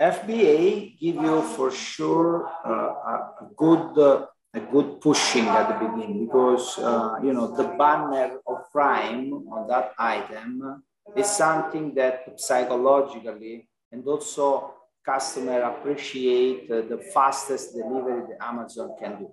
uh, 0.00 0.14
FBA 0.16 0.60
give 1.00 1.16
you 1.26 1.36
for 1.56 1.70
sure 1.70 2.32
uh, 2.72 2.90
a 3.44 3.46
good 3.62 3.86
uh, 3.98 4.26
a 4.58 4.60
good 4.74 4.88
pushing 5.00 5.46
at 5.58 5.64
the 5.70 5.76
beginning 5.84 6.26
because 6.26 6.66
uh, 6.78 7.14
you 7.24 7.32
know 7.36 7.46
the 7.60 7.68
banner 7.80 8.28
of 8.50 8.56
Prime 8.74 9.32
on 9.54 9.60
that 9.72 9.86
item 9.98 10.82
is 11.16 11.28
something 11.28 11.94
that 11.94 12.40
psychologically 12.40 13.68
and 13.92 14.06
also 14.06 14.74
customer 15.04 15.62
appreciate 15.62 16.68
the 16.68 16.98
fastest 17.12 17.72
delivery 17.74 18.22
that 18.28 18.44
Amazon 18.44 18.94
can 19.00 19.18
do. 19.18 19.30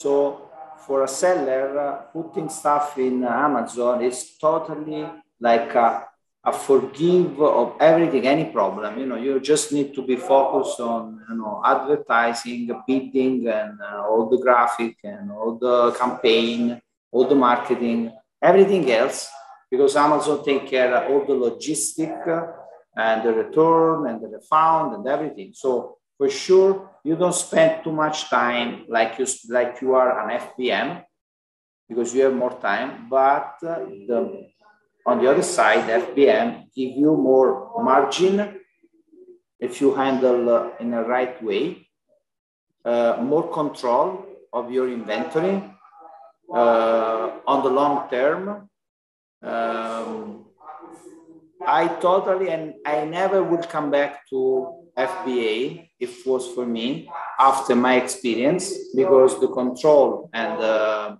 So 0.00 0.50
for 0.86 1.04
a 1.04 1.08
seller, 1.08 1.78
uh, 1.78 1.92
putting 2.12 2.48
stuff 2.48 2.98
in 2.98 3.24
Amazon 3.24 4.02
is 4.02 4.36
totally 4.38 5.08
like 5.40 5.74
a, 5.74 6.06
a, 6.44 6.52
forgive 6.52 7.40
of 7.40 7.76
everything, 7.80 8.26
any 8.26 8.46
problem. 8.46 8.98
You 8.98 9.06
know, 9.06 9.16
you 9.16 9.40
just 9.40 9.72
need 9.72 9.94
to 9.94 10.02
be 10.02 10.16
focused 10.16 10.80
on 10.80 11.20
you 11.28 11.36
know 11.36 11.62
advertising, 11.64 12.70
bidding, 12.86 13.48
and 13.48 13.80
uh, 13.80 14.04
all 14.08 14.28
the 14.28 14.38
graphic 14.38 14.96
and 15.04 15.30
all 15.30 15.58
the 15.58 15.92
campaign, 15.92 16.80
all 17.10 17.26
the 17.26 17.34
marketing, 17.34 18.12
everything 18.42 18.90
else, 18.90 19.28
because 19.74 19.96
Amazon 19.96 20.44
take 20.44 20.68
care 20.68 20.94
of 20.94 21.10
all 21.10 21.22
the 21.26 21.34
logistic 21.46 22.14
and 22.96 23.24
the 23.24 23.32
return 23.32 24.06
and 24.08 24.22
the 24.22 24.28
refund 24.28 24.94
and 24.94 25.04
everything. 25.08 25.50
So 25.52 25.98
for 26.16 26.30
sure, 26.30 26.90
you 27.02 27.16
don't 27.16 27.34
spend 27.34 27.82
too 27.82 27.90
much 27.90 28.30
time 28.30 28.84
like 28.88 29.18
you 29.18 29.26
like 29.48 29.80
you 29.82 29.94
are 29.94 30.10
an 30.22 30.38
FBM 30.46 31.02
because 31.88 32.14
you 32.14 32.22
have 32.22 32.34
more 32.34 32.56
time. 32.60 33.08
But 33.10 33.54
uh, 33.66 33.80
the 34.08 34.46
on 35.06 35.20
the 35.20 35.28
other 35.28 35.42
side, 35.42 35.84
FBM 36.06 36.46
give 36.72 36.92
you 36.96 37.16
more 37.16 37.82
margin 37.82 38.60
if 39.58 39.80
you 39.80 39.94
handle 39.94 40.48
uh, 40.50 40.70
in 40.78 40.94
a 40.94 41.02
right 41.02 41.42
way, 41.42 41.88
uh, 42.84 43.18
more 43.20 43.50
control 43.50 44.24
of 44.52 44.70
your 44.70 44.88
inventory 44.88 45.56
uh, 46.54 47.40
on 47.46 47.64
the 47.64 47.70
long 47.70 48.08
term. 48.08 48.70
Um, 49.44 50.46
I 51.66 51.88
totally 52.00 52.50
and 52.50 52.74
I 52.86 53.04
never 53.04 53.42
would 53.42 53.68
come 53.68 53.90
back 53.90 54.28
to 54.30 54.84
FBA 54.96 55.88
if 55.98 56.20
it 56.20 56.26
was 56.26 56.46
for 56.48 56.66
me 56.66 57.08
after 57.38 57.74
my 57.74 57.96
experience 57.96 58.72
because 58.94 59.40
the 59.40 59.48
control 59.48 60.30
and 60.32 60.60
the 60.60 61.18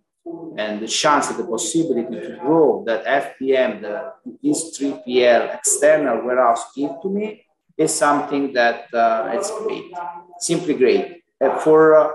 and 0.56 0.80
the 0.80 0.88
chance 0.88 1.28
and 1.30 1.38
the 1.38 1.44
possibility 1.44 2.16
to 2.16 2.36
grow 2.40 2.82
that 2.86 3.04
FBM, 3.04 3.82
the, 3.82 4.12
this 4.42 4.78
3PL 4.78 5.54
external 5.56 6.24
warehouse 6.24 6.72
give 6.74 6.92
to 7.02 7.10
me 7.10 7.44
is 7.76 7.92
something 7.92 8.52
that 8.54 8.86
uh, 8.94 9.30
it's 9.32 9.50
great, 9.50 9.92
simply 10.38 10.74
great. 10.74 11.24
Uh, 11.40 11.58
for 11.58 11.94
uh, 11.94 12.10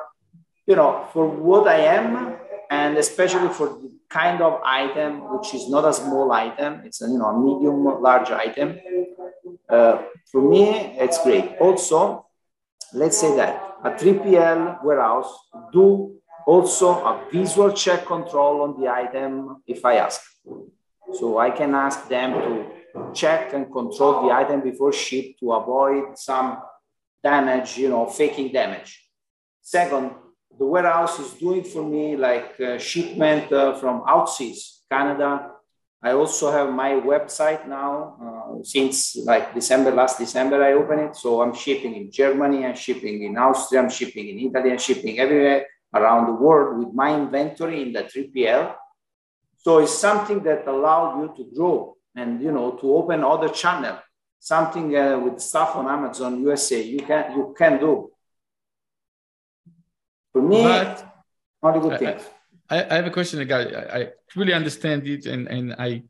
you 0.66 0.76
know, 0.76 1.08
for 1.14 1.28
what 1.28 1.68
I 1.68 1.82
am, 1.82 2.36
and 2.72 2.98
especially 2.98 3.50
for 3.50 3.68
the 3.68 3.92
kind 4.10 4.42
of 4.42 4.60
item 4.64 5.22
which 5.32 5.54
is 5.54 5.70
not 5.70 5.86
a 5.86 5.94
small 5.94 6.32
item 6.32 6.82
it's 6.84 7.02
a 7.02 7.08
you 7.08 7.18
know 7.18 7.26
a 7.26 7.40
medium 7.40 7.84
large 8.02 8.32
item. 8.32 8.80
Uh, 9.70 10.02
for 10.32 10.42
me 10.42 10.64
it's 10.98 11.22
great. 11.24 11.56
Also 11.60 12.26
let's 12.94 13.18
say 13.18 13.36
that 13.36 13.78
a 13.84 13.92
3pl 13.92 14.84
warehouse 14.84 15.32
do 15.72 16.16
also 16.48 16.90
a 17.06 17.24
visual 17.32 17.72
check 17.72 18.06
control 18.06 18.62
on 18.62 18.82
the 18.82 18.90
item 18.90 19.62
if 19.68 19.86
i 19.86 19.96
ask. 19.96 20.22
So 21.14 21.38
i 21.38 21.50
can 21.52 21.76
ask 21.76 22.08
them 22.10 22.34
to 22.34 23.14
check 23.14 23.54
and 23.54 23.72
control 23.72 24.28
the 24.28 24.34
item 24.34 24.62
before 24.62 24.92
ship 24.92 25.38
to 25.40 25.52
avoid 25.54 26.18
some 26.18 26.58
damage 27.24 27.78
you 27.78 27.90
know 27.90 28.08
faking 28.08 28.52
damage. 28.52 29.08
Second 29.62 30.12
the 30.60 30.66
warehouse 30.66 31.18
is 31.20 31.32
doing 31.34 31.64
for 31.64 31.84
me 31.84 32.18
like 32.18 32.60
uh, 32.60 32.78
shipment 32.78 33.52
uh, 33.52 33.74
from 33.80 34.02
outseas, 34.02 34.82
Canada. 34.92 35.52
I 36.04 36.12
also 36.12 36.52
have 36.52 36.74
my 36.74 36.92
website 36.92 37.66
now 37.68 37.94
uh, 38.22 38.64
since 38.64 39.16
like 39.26 39.54
December, 39.54 39.92
last 39.92 40.18
December, 40.18 40.62
I 40.62 40.74
opened 40.74 41.02
it. 41.02 41.16
So 41.16 41.42
I'm 41.42 41.54
shipping 41.54 41.96
in 41.96 42.12
Germany, 42.12 42.66
I'm 42.66 42.76
shipping 42.76 43.24
in 43.24 43.38
Austria, 43.38 43.82
I'm 43.82 43.90
shipping 43.90 44.28
in 44.28 44.40
Italy, 44.48 44.72
I'm 44.72 44.78
shipping 44.78 45.20
everywhere 45.20 45.66
around 45.94 46.28
the 46.28 46.34
world 46.34 46.80
with 46.80 46.94
my 46.94 47.16
inventory 47.16 47.82
in 47.82 47.94
the 47.94 48.04
3PL. 48.04 48.76
So 49.58 49.80
it's 49.80 49.98
something 49.98 50.44
that 50.44 50.68
allowed 50.68 51.22
you 51.22 51.34
to 51.38 51.56
grow 51.56 51.96
and, 52.16 52.42
you 52.42 52.52
know, 52.52 52.72
to 52.72 52.96
open 52.96 53.24
other 53.24 53.50
channel, 53.50 53.98
something 54.40 54.96
uh, 54.96 55.20
with 55.20 55.40
stuff 55.40 55.76
on 55.78 55.88
Amazon 55.88 56.42
USA 56.42 56.82
you 56.82 57.00
can, 57.00 57.32
you 57.32 57.56
can 57.58 57.80
do 57.80 58.09
for 60.32 60.42
me, 60.42 60.64
but 60.64 61.26
not 61.62 61.78
a 61.78 61.80
good 61.80 62.00
thing. 62.00 62.20
I, 62.70 62.84
I 62.84 62.96
have 62.96 63.08
a 63.08 63.12
question, 63.12 63.46
guy. 63.48 63.64
I, 63.64 64.00
I 64.00 64.10
really 64.36 64.54
understand 64.54 65.08
it, 65.08 65.26
and 65.26 65.48
and 65.48 65.74
I, 65.74 66.04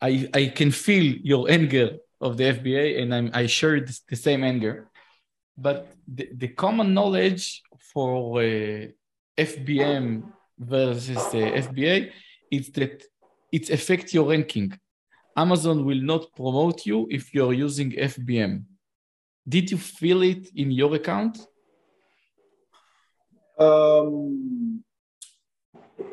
I 0.00 0.28
I 0.34 0.46
can 0.46 0.70
feel 0.70 1.04
your 1.22 1.50
anger 1.50 1.98
of 2.20 2.36
the 2.36 2.44
FBA, 2.44 3.00
and 3.00 3.14
I'm 3.14 3.30
I 3.32 3.46
share 3.46 3.80
the, 3.80 3.98
the 4.08 4.16
same 4.16 4.44
anger. 4.44 4.88
But 5.56 5.92
the, 6.08 6.28
the 6.34 6.48
common 6.48 6.94
knowledge 6.94 7.62
for 7.92 8.40
uh, 8.40 8.86
FBM 9.36 10.24
versus 10.58 11.18
uh, 11.18 11.68
FBA 11.68 12.10
is 12.50 12.70
that 12.72 13.04
it 13.52 13.70
affects 13.70 14.14
your 14.14 14.30
ranking. 14.30 14.72
Amazon 15.36 15.84
will 15.84 16.00
not 16.00 16.34
promote 16.34 16.86
you 16.86 17.06
if 17.10 17.34
you're 17.34 17.52
using 17.52 17.92
FBM. 17.92 18.64
Did 19.48 19.70
you 19.70 19.78
feel 19.78 20.22
it 20.22 20.48
in 20.54 20.70
your 20.70 20.94
account? 20.94 21.38
Um, 23.62 24.84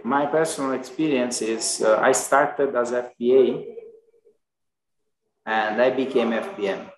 my 0.03 0.25
personal 0.25 0.73
experience 0.73 1.41
is 1.41 1.81
uh, 1.81 1.97
I 1.99 2.11
started 2.11 2.75
as 2.75 2.91
FBA 2.91 3.65
and 5.45 5.81
I 5.81 5.89
became 5.89 6.31
FBM. 6.31 6.89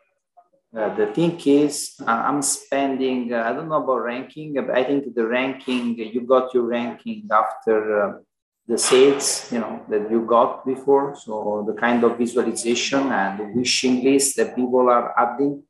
Uh, 0.74 0.96
the 0.96 1.08
thing 1.08 1.40
is, 1.46 1.96
uh, 2.00 2.24
I'm 2.30 2.42
spending, 2.42 3.34
uh, 3.34 3.44
I 3.44 3.52
don't 3.52 3.68
know 3.68 3.84
about 3.84 4.04
ranking, 4.04 4.54
but 4.54 4.70
I 4.70 4.84
think 4.86 5.14
the 5.14 5.28
ranking, 5.28 5.98
you 5.98 6.22
got 6.22 6.54
your 6.54 6.64
ranking 6.64 7.28
after 7.30 7.78
uh, 8.02 8.20
the 8.68 8.78
sales, 8.78 9.52
you 9.52 9.60
know, 9.60 9.84
that 9.90 10.10
you 10.10 10.22
got 10.22 10.66
before. 10.66 11.14
So 11.16 11.66
the 11.68 11.74
kind 11.74 12.04
of 12.06 12.18
visualization 12.18 13.12
and 13.12 13.40
the 13.40 13.48
wishing 13.54 14.04
list 14.04 14.38
that 14.38 14.56
people 14.56 14.90
are 14.90 15.14
adding 15.20 15.64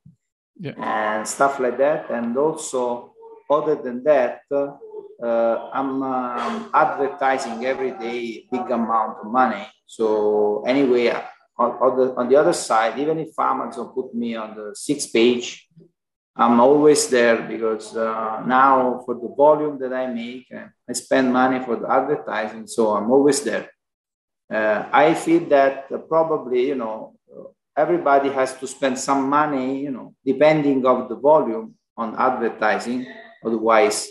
yeah. 0.60 0.74
and 0.78 1.28
stuff 1.28 1.60
like 1.60 1.80
that. 1.80 2.12
And 2.12 2.38
also 2.38 3.11
other 3.52 3.76
than 3.76 4.04
that, 4.04 4.42
uh, 4.52 5.70
I'm 5.74 6.02
um, 6.02 6.70
advertising 6.74 7.66
every 7.66 7.92
day 7.92 8.18
a 8.20 8.48
big 8.52 8.72
amount 8.72 9.18
of 9.20 9.32
money. 9.32 9.68
So 9.86 10.64
anyway, 10.66 11.10
on, 11.58 11.72
on, 11.84 11.98
the, 11.98 12.16
on 12.16 12.30
the 12.30 12.36
other 12.38 12.54
side, 12.54 12.98
even 12.98 13.20
if 13.20 13.38
Amazon 13.38 13.92
put 13.94 14.16
me 14.16 14.36
on 14.36 14.56
the 14.56 14.74
sixth 14.74 15.14
page, 15.14 15.68
I'm 16.36 16.60
always 16.60 17.08
there 17.10 17.42
because 17.42 17.96
uh, 17.96 18.42
now 18.48 19.04
for 19.06 19.16
the 19.16 19.28
volume 19.36 19.78
that 19.80 19.94
I 19.94 20.08
make, 20.08 20.48
uh, 20.56 20.68
I 20.90 20.94
spend 20.94 21.32
money 21.32 21.64
for 21.64 21.76
the 21.76 21.92
advertising, 21.92 22.68
so 22.68 22.96
I'm 22.96 23.12
always 23.12 23.42
there. 23.42 23.70
Uh, 24.52 24.86
I 24.92 25.14
feel 25.14 25.46
that 25.50 25.88
uh, 25.92 25.98
probably 25.98 26.68
you 26.68 26.76
know 26.76 27.16
everybody 27.76 28.30
has 28.30 28.58
to 28.60 28.68
spend 28.68 28.98
some 28.98 29.30
money, 29.30 29.82
you 29.82 29.92
know, 29.92 30.16
depending 30.26 30.86
of 30.86 31.10
the 31.10 31.16
volume 31.16 31.76
on 31.98 32.16
advertising. 32.18 33.06
Otherwise, 33.46 34.08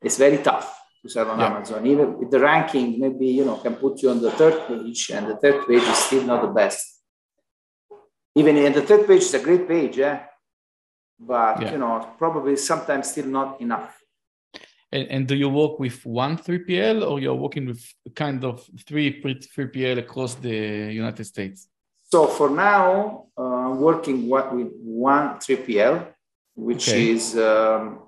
it's 0.00 0.16
very 0.16 0.38
tough 0.38 0.78
to 1.02 1.08
sell 1.08 1.30
on 1.30 1.38
yeah. 1.38 1.54
Amazon. 1.54 1.86
Even 1.86 2.18
with 2.18 2.30
the 2.30 2.40
ranking, 2.40 2.98
maybe 2.98 3.26
you 3.26 3.44
know 3.44 3.56
can 3.56 3.76
put 3.76 4.02
you 4.02 4.10
on 4.10 4.20
the 4.20 4.30
third 4.30 4.66
page, 4.66 5.10
and 5.10 5.28
the 5.28 5.36
third 5.36 5.66
page 5.66 5.82
is 5.82 5.98
still 5.98 6.24
not 6.24 6.42
the 6.42 6.48
best. 6.48 7.00
Even 8.34 8.56
in 8.56 8.72
the 8.72 8.82
third 8.82 9.06
page 9.06 9.22
is 9.22 9.34
a 9.34 9.40
great 9.40 9.68
page, 9.68 9.98
yeah, 9.98 10.24
but 11.18 11.60
yeah. 11.60 11.72
you 11.72 11.78
know 11.78 12.14
probably 12.18 12.56
sometimes 12.56 13.10
still 13.10 13.26
not 13.26 13.60
enough. 13.60 13.98
And, 14.94 15.08
and, 15.08 15.26
do 15.26 15.34
you 15.34 15.48
work 15.48 15.78
with 15.78 16.04
one 16.04 16.36
3PL 16.36 17.10
or 17.10 17.18
you're 17.18 17.34
working 17.34 17.64
with 17.64 17.82
kind 18.14 18.44
of 18.44 18.62
three 18.86 19.22
3PL 19.22 19.96
across 19.98 20.34
the 20.34 20.92
United 20.92 21.24
States? 21.24 21.68
So 22.12 22.26
for 22.26 22.50
now, 22.50 23.28
uh, 23.38 23.42
I'm 23.42 23.80
working 23.80 24.28
with 24.28 24.68
one 24.82 25.38
3PL, 25.38 26.08
which 26.54 26.90
okay. 26.90 27.08
is 27.08 27.38
um, 27.38 28.00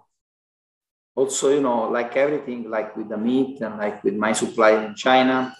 also, 1.14 1.50
you 1.50 1.60
know, 1.60 1.88
like 1.88 2.16
everything, 2.16 2.68
like 2.70 2.96
with 2.96 3.08
the 3.08 3.16
meat 3.16 3.60
and 3.60 3.78
like 3.78 4.02
with 4.02 4.14
my 4.14 4.32
supply 4.32 4.84
in 4.84 4.94
China, 4.94 5.54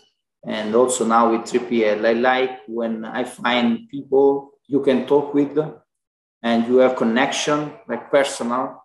and 0.46 0.74
also 0.74 1.06
now 1.06 1.30
with 1.30 1.42
3PL. 1.42 2.04
I 2.04 2.12
like 2.12 2.60
when 2.66 3.04
I 3.04 3.24
find 3.24 3.88
people 3.88 4.50
you 4.66 4.80
can 4.80 5.06
talk 5.06 5.34
with 5.34 5.58
and 6.42 6.66
you 6.66 6.76
have 6.78 6.96
connection, 6.96 7.72
like 7.88 8.10
personal. 8.10 8.84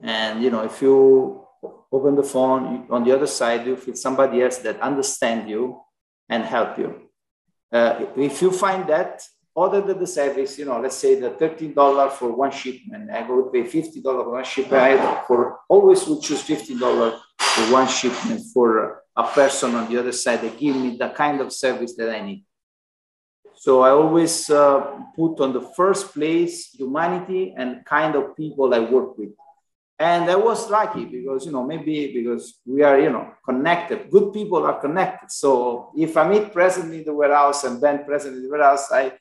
And, 0.00 0.42
you 0.42 0.50
know, 0.50 0.64
if 0.64 0.82
you 0.82 1.44
open 1.92 2.16
the 2.16 2.22
phone 2.22 2.86
on 2.90 3.04
the 3.04 3.12
other 3.14 3.26
side, 3.26 3.66
you 3.66 3.76
feel 3.76 3.94
somebody 3.94 4.42
else 4.42 4.58
that 4.58 4.80
understand 4.80 5.48
you 5.48 5.80
and 6.28 6.44
help 6.44 6.78
you. 6.78 7.08
Uh, 7.72 8.06
if 8.16 8.42
you 8.42 8.50
find 8.50 8.88
that 8.88 9.22
other 9.56 9.80
than 9.80 9.98
the 9.98 10.06
service, 10.06 10.58
you 10.58 10.66
know, 10.66 10.80
let's 10.80 10.96
say 10.96 11.18
the 11.18 11.30
$13 11.30 12.12
for 12.12 12.32
one 12.32 12.50
shipment, 12.50 13.10
I 13.10 13.26
go 13.26 13.44
pay 13.44 13.62
$50 13.62 14.02
for 14.02 14.30
one 14.30 14.44
shipment. 14.44 14.82
I 14.82 15.22
for 15.26 15.60
always 15.68 16.06
would 16.06 16.22
choose 16.22 16.42
$50 16.42 17.20
for 17.38 17.72
one 17.72 17.88
shipment 17.88 18.42
for 18.52 19.02
a 19.16 19.24
person 19.28 19.74
on 19.74 19.90
the 19.90 19.98
other 19.98 20.12
side 20.12 20.42
that 20.42 20.58
give 20.58 20.76
me 20.76 20.96
the 20.96 21.08
kind 21.08 21.40
of 21.40 21.52
service 21.52 21.94
that 21.96 22.10
I 22.10 22.20
need. 22.20 22.44
So 23.54 23.80
I 23.80 23.90
always 23.90 24.50
uh, 24.50 25.00
put 25.16 25.40
on 25.40 25.54
the 25.54 25.62
first 25.62 26.12
place 26.12 26.74
humanity 26.74 27.54
and 27.56 27.84
kind 27.86 28.14
of 28.14 28.36
people 28.36 28.74
I 28.74 28.80
work 28.80 29.16
with 29.16 29.30
and 29.98 30.30
I 30.30 30.36
was 30.36 30.68
lucky 30.68 31.06
because 31.06 31.46
you 31.46 31.52
know 31.52 31.64
maybe 31.64 32.12
because 32.12 32.60
we 32.66 32.82
are 32.82 33.00
you 33.00 33.10
know 33.10 33.32
connected. 33.44 34.10
Good 34.10 34.32
people 34.32 34.64
are 34.64 34.78
connected. 34.78 35.30
So 35.30 35.90
if 35.96 36.14
Amit 36.14 36.52
present 36.52 36.92
in 36.92 37.04
the 37.04 37.14
warehouse 37.14 37.64
and 37.64 37.80
Ben 37.80 38.04
present 38.04 38.36
in 38.36 38.42
the 38.42 38.50
warehouse, 38.50 38.92
I 38.92 39.12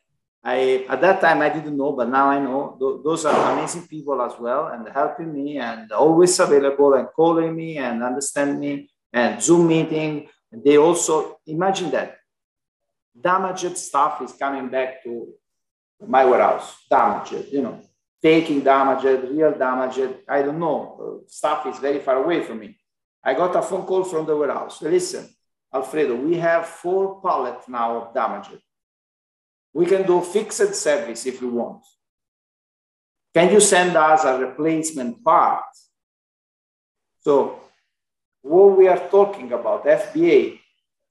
I 0.45 0.85
at 0.87 1.01
that 1.01 1.21
time 1.21 1.41
I 1.41 1.49
didn't 1.49 1.75
know, 1.75 1.93
but 1.93 2.07
now 2.07 2.29
I 2.29 2.39
know 2.39 2.77
th- 2.79 3.03
those 3.03 3.25
are 3.25 3.53
amazing 3.53 3.87
people 3.87 4.21
as 4.21 4.33
well 4.39 4.67
and 4.67 4.87
helping 4.89 5.33
me 5.33 5.57
and 5.57 5.91
always 5.91 6.39
available 6.39 6.93
and 6.93 7.07
calling 7.15 7.55
me 7.55 7.77
and 7.77 8.03
understand 8.03 8.59
me 8.59 8.89
and 9.11 9.41
Zoom 9.41 9.67
meeting. 9.67 10.29
They 10.51 10.77
also 10.77 11.39
imagine 11.47 11.89
that 11.91 12.17
damaged 13.19 13.75
stuff 13.77 14.21
is 14.21 14.33
coming 14.33 14.69
back 14.69 15.03
to 15.03 15.33
my 16.07 16.23
warehouse, 16.23 16.75
damaged, 16.89 17.51
you 17.51 17.63
know 17.63 17.81
taking 18.25 18.61
damaged, 18.61 19.29
real 19.29 19.53
damage. 19.55 19.99
I 20.27 20.41
don't 20.41 20.57
know. 20.57 21.21
Stuff 21.27 21.67
is 21.67 21.77
very 21.77 21.99
far 21.99 22.23
away 22.23 22.41
from 22.41 22.57
me. 22.59 22.75
I 23.23 23.35
got 23.35 23.55
a 23.55 23.61
phone 23.61 23.85
call 23.85 24.03
from 24.03 24.25
the 24.25 24.35
warehouse. 24.35 24.81
Listen, 24.81 25.29
Alfredo, 25.71 26.15
we 26.15 26.35
have 26.37 26.65
four 26.65 27.21
pallets 27.21 27.67
now 27.67 27.97
of 27.97 28.13
damage. 28.15 28.49
We 29.75 29.85
can 29.85 30.03
do 30.11 30.21
fixed 30.21 30.73
service 30.73 31.21
if 31.25 31.41
you 31.41 31.49
want. 31.49 31.83
Can 33.35 33.51
you 33.53 33.59
send 33.59 33.95
us 33.95 34.23
a 34.23 34.39
replacement 34.39 35.23
part? 35.23 35.65
So 37.19 37.59
what 38.41 38.77
we 38.77 38.87
are 38.87 39.03
talking 39.17 39.51
about, 39.51 39.85
FBA, 39.85 40.59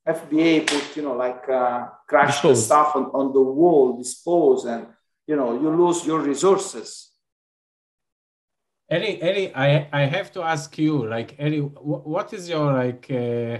FBA 0.09 0.67
put, 0.67 0.97
you 0.97 1.03
know, 1.03 1.17
like 1.27 1.49
uh, 1.49 1.89
crash 2.09 2.37
dispose. 2.37 2.59
the 2.59 2.65
stuff 2.65 2.97
on, 2.97 3.05
on 3.21 3.33
the 3.33 3.41
wall, 3.61 3.97
dispose, 3.99 4.65
and 4.65 4.87
you 5.27 5.37
know 5.37 5.51
you 5.63 5.69
lose 5.71 6.07
your 6.07 6.21
resources 6.21 7.15
Eli, 8.93 9.19
Eli, 9.23 9.53
I, 9.55 9.89
I 9.93 10.03
have 10.03 10.31
to 10.33 10.43
ask 10.43 10.77
you, 10.77 11.07
like, 11.07 11.37
Eli, 11.41 11.61
what 11.61 12.33
is 12.33 12.49
your 12.49 12.73
like 12.73 13.11
uh, 13.11 13.59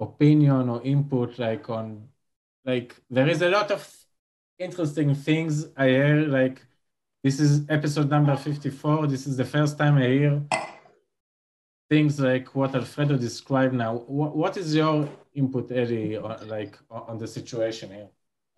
opinion 0.00 0.68
or 0.70 0.82
input, 0.82 1.38
like, 1.38 1.68
on, 1.68 2.08
like, 2.64 2.96
there 3.10 3.28
is 3.28 3.42
a 3.42 3.50
lot 3.50 3.70
of 3.70 3.86
interesting 4.58 5.14
things 5.14 5.66
I 5.76 5.88
hear, 5.88 6.16
like, 6.26 6.62
this 7.22 7.40
is 7.40 7.68
episode 7.68 8.08
number 8.08 8.36
54. 8.36 9.06
This 9.06 9.26
is 9.26 9.36
the 9.36 9.44
first 9.44 9.78
time 9.78 9.96
I 9.98 10.06
hear 10.06 10.42
things 11.88 12.18
like 12.18 12.54
what 12.54 12.74
Alfredo 12.74 13.16
described 13.16 13.74
now. 13.74 13.96
What, 13.96 14.36
what 14.36 14.56
is 14.56 14.74
your 14.74 15.08
input, 15.34 15.70
Eli, 15.70 16.16
on, 16.16 16.48
like, 16.48 16.78
on 16.90 17.18
the 17.18 17.26
situation 17.26 17.90
here? 17.90 18.08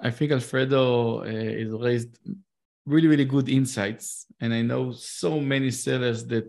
I 0.01 0.11
think 0.11 0.33
Alfredo 0.33 1.21
uh, 1.21 1.25
is 1.25 1.73
raised 1.73 2.19
really, 2.87 3.09
really 3.09 3.25
good 3.25 3.49
insights. 3.49 4.27
And 4.41 4.55
I 4.55 4.63
know 4.63 4.93
so 4.93 5.41
many 5.41 5.71
sellers 5.71 6.25
that 6.27 6.47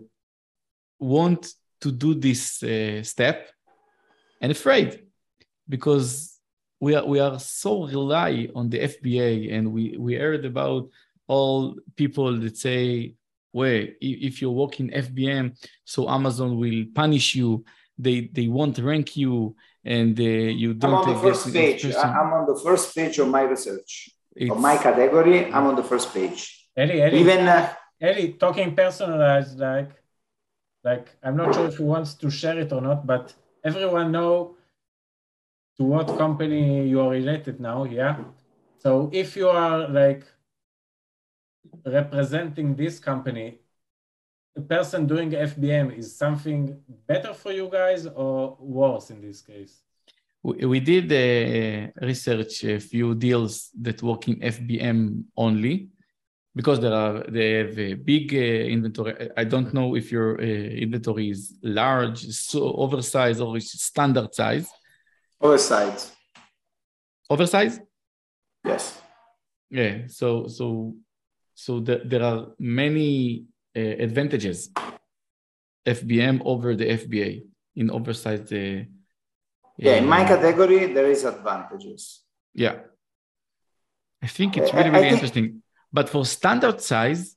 want 0.98 1.52
to 1.80 1.90
do 1.90 2.14
this 2.14 2.62
uh, 2.62 3.02
step 3.02 3.50
and 4.40 4.52
afraid 4.52 5.06
because 5.68 6.29
we 6.80 6.94
are, 6.94 7.06
we 7.06 7.20
are 7.20 7.38
so 7.38 7.86
rely 7.86 8.48
on 8.54 8.70
the 8.70 8.78
FBA 8.80 9.52
and 9.54 9.72
we, 9.72 9.96
we 9.98 10.14
heard 10.14 10.44
about 10.44 10.88
all 11.28 11.76
people 11.94 12.40
that 12.40 12.56
say, 12.56 13.14
well, 13.52 13.84
if 14.00 14.40
you're 14.40 14.50
working 14.50 14.90
FBM, 14.90 15.56
so 15.84 16.08
Amazon 16.08 16.56
will 16.58 16.84
punish 16.94 17.34
you. 17.34 17.64
They, 17.98 18.30
they 18.32 18.48
won't 18.48 18.78
rank 18.78 19.16
you 19.16 19.56
and 19.84 20.18
uh, 20.18 20.22
you 20.22 20.72
don't 20.72 20.94
I'm 20.94 21.08
on 21.08 21.14
the 21.14 21.20
first 21.20 21.52
page. 21.52 21.84
I'm 21.84 22.32
on 22.32 22.46
the 22.46 22.58
first 22.64 22.94
page 22.94 23.18
of 23.18 23.28
my 23.28 23.42
research. 23.42 24.10
It's, 24.34 24.50
of 24.50 24.58
my 24.58 24.76
category, 24.78 25.52
I'm 25.52 25.66
on 25.66 25.76
the 25.76 25.82
first 25.82 26.14
page. 26.14 26.68
Eli, 26.78 26.94
Eli, 26.94 27.16
Even 27.18 27.48
uh, 27.48 27.72
Eli, 28.02 28.32
talking 28.38 28.74
personalized, 28.74 29.58
like, 29.58 29.90
like 30.82 31.08
I'm 31.22 31.36
not 31.36 31.54
sure 31.54 31.66
if 31.66 31.76
he 31.76 31.82
wants 31.82 32.14
to 32.14 32.30
share 32.30 32.58
it 32.58 32.72
or 32.72 32.80
not, 32.80 33.06
but 33.06 33.34
everyone 33.64 34.12
know 34.12 34.56
to 35.80 35.84
what 35.86 36.18
company 36.18 36.86
you 36.86 37.00
are 37.00 37.08
related 37.08 37.58
now, 37.58 37.84
yeah. 37.84 38.16
So 38.76 39.08
if 39.12 39.34
you 39.34 39.48
are 39.48 39.88
like 39.88 40.24
representing 41.86 42.76
this 42.76 42.98
company, 42.98 43.60
the 44.54 44.60
person 44.60 45.06
doing 45.06 45.30
FBM 45.30 45.96
is 45.96 46.14
something 46.14 46.78
better 47.06 47.32
for 47.32 47.52
you 47.52 47.70
guys 47.72 48.06
or 48.06 48.58
worse 48.60 49.08
in 49.08 49.22
this 49.22 49.40
case? 49.40 49.80
We, 50.42 50.80
did 50.80 51.06
uh, 51.12 51.92
research 52.06 52.64
a 52.64 52.78
few 52.78 53.14
deals 53.14 53.70
that 53.80 54.02
work 54.02 54.28
in 54.28 54.36
FBM 54.36 55.24
only 55.36 55.88
because 56.54 56.80
there 56.80 56.94
are 56.94 57.24
they 57.28 57.52
have 57.60 57.78
a 57.78 57.94
big 57.94 58.34
uh, 58.34 58.38
inventory. 58.76 59.30
I 59.36 59.44
don't 59.44 59.72
know 59.72 59.94
if 59.96 60.10
your 60.12 60.40
uh, 60.40 60.44
inventory 60.44 61.30
is 61.30 61.54
large, 61.62 62.20
so 62.48 62.72
oversized, 62.74 63.40
or 63.40 63.60
standard 63.60 64.34
size. 64.34 64.68
Oversized. 65.40 66.12
Oversize? 67.28 67.80
Yes. 68.64 69.00
Yeah. 69.70 70.06
So 70.08 70.48
so 70.48 70.94
so 71.54 71.80
the, 71.80 72.02
there 72.04 72.22
are 72.22 72.48
many 72.58 73.44
uh, 73.76 73.80
advantages. 73.80 74.70
FBM 75.86 76.42
over 76.44 76.76
the 76.76 76.84
FBA 76.84 77.42
in 77.76 77.90
oversized. 77.90 78.52
Uh, 78.52 78.84
yeah, 79.78 79.94
in 79.94 80.06
my 80.06 80.24
category, 80.24 80.92
there 80.92 81.10
is 81.10 81.24
advantages. 81.24 82.22
Yeah. 82.54 82.80
I 84.22 84.26
think 84.26 84.58
it's 84.58 84.74
really, 84.74 84.90
really 84.90 85.08
interesting. 85.08 85.62
But 85.90 86.08
for 86.10 86.26
standard 86.26 86.80
size, 86.82 87.34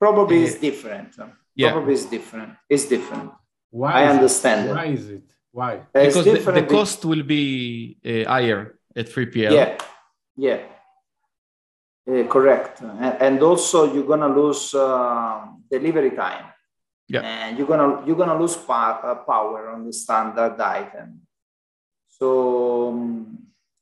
probably 0.00 0.42
uh, 0.42 0.46
it's 0.46 0.58
different. 0.58 1.14
Yeah. 1.54 1.72
Probably 1.72 1.94
it's 1.94 2.06
different. 2.06 2.54
It's 2.68 2.86
different. 2.86 3.30
Why? 3.70 4.02
I 4.02 4.06
understand 4.08 4.68
it? 4.68 4.74
Why 4.74 4.86
is 4.86 5.08
it? 5.08 5.32
Why? 5.52 5.82
Because 5.92 6.24
the, 6.24 6.52
the, 6.52 6.66
cost 6.68 7.04
will 7.04 7.22
be 7.22 7.96
uh, 8.04 8.28
higher 8.28 8.78
at 8.94 9.06
3PL. 9.06 9.52
Yeah. 9.52 9.78
Yeah. 10.36 10.60
Uh, 12.08 12.24
correct. 12.24 12.80
And, 12.80 13.16
and, 13.20 13.42
also, 13.42 13.92
you're 13.92 14.06
gonna 14.06 14.28
lose 14.28 14.74
uh, 14.74 15.46
delivery 15.70 16.12
time. 16.12 16.46
Yeah. 17.08 17.20
And 17.20 17.58
you're 17.58 17.66
gonna 17.66 18.06
you're 18.06 18.16
gonna 18.16 18.38
lose 18.38 18.56
power, 18.56 19.00
uh, 19.02 19.14
power 19.16 19.70
on 19.70 19.86
the 19.86 19.92
standard 19.92 20.60
item. 20.60 21.20
So 22.08 22.88
um, 22.88 23.38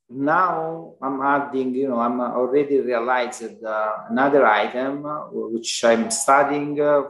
now 0.09 0.95
I'm 1.03 1.21
adding, 1.21 1.75
you 1.75 1.89
know, 1.89 2.01
I'm 2.01 2.21
already 2.21 2.81
realized 2.81 3.65
uh, 3.65 3.93
another 4.11 4.47
item 4.47 5.07
uh, 5.07 5.27
which 5.31 5.85
I'm 5.85 6.11
studying 6.11 6.81
uh, 6.81 7.03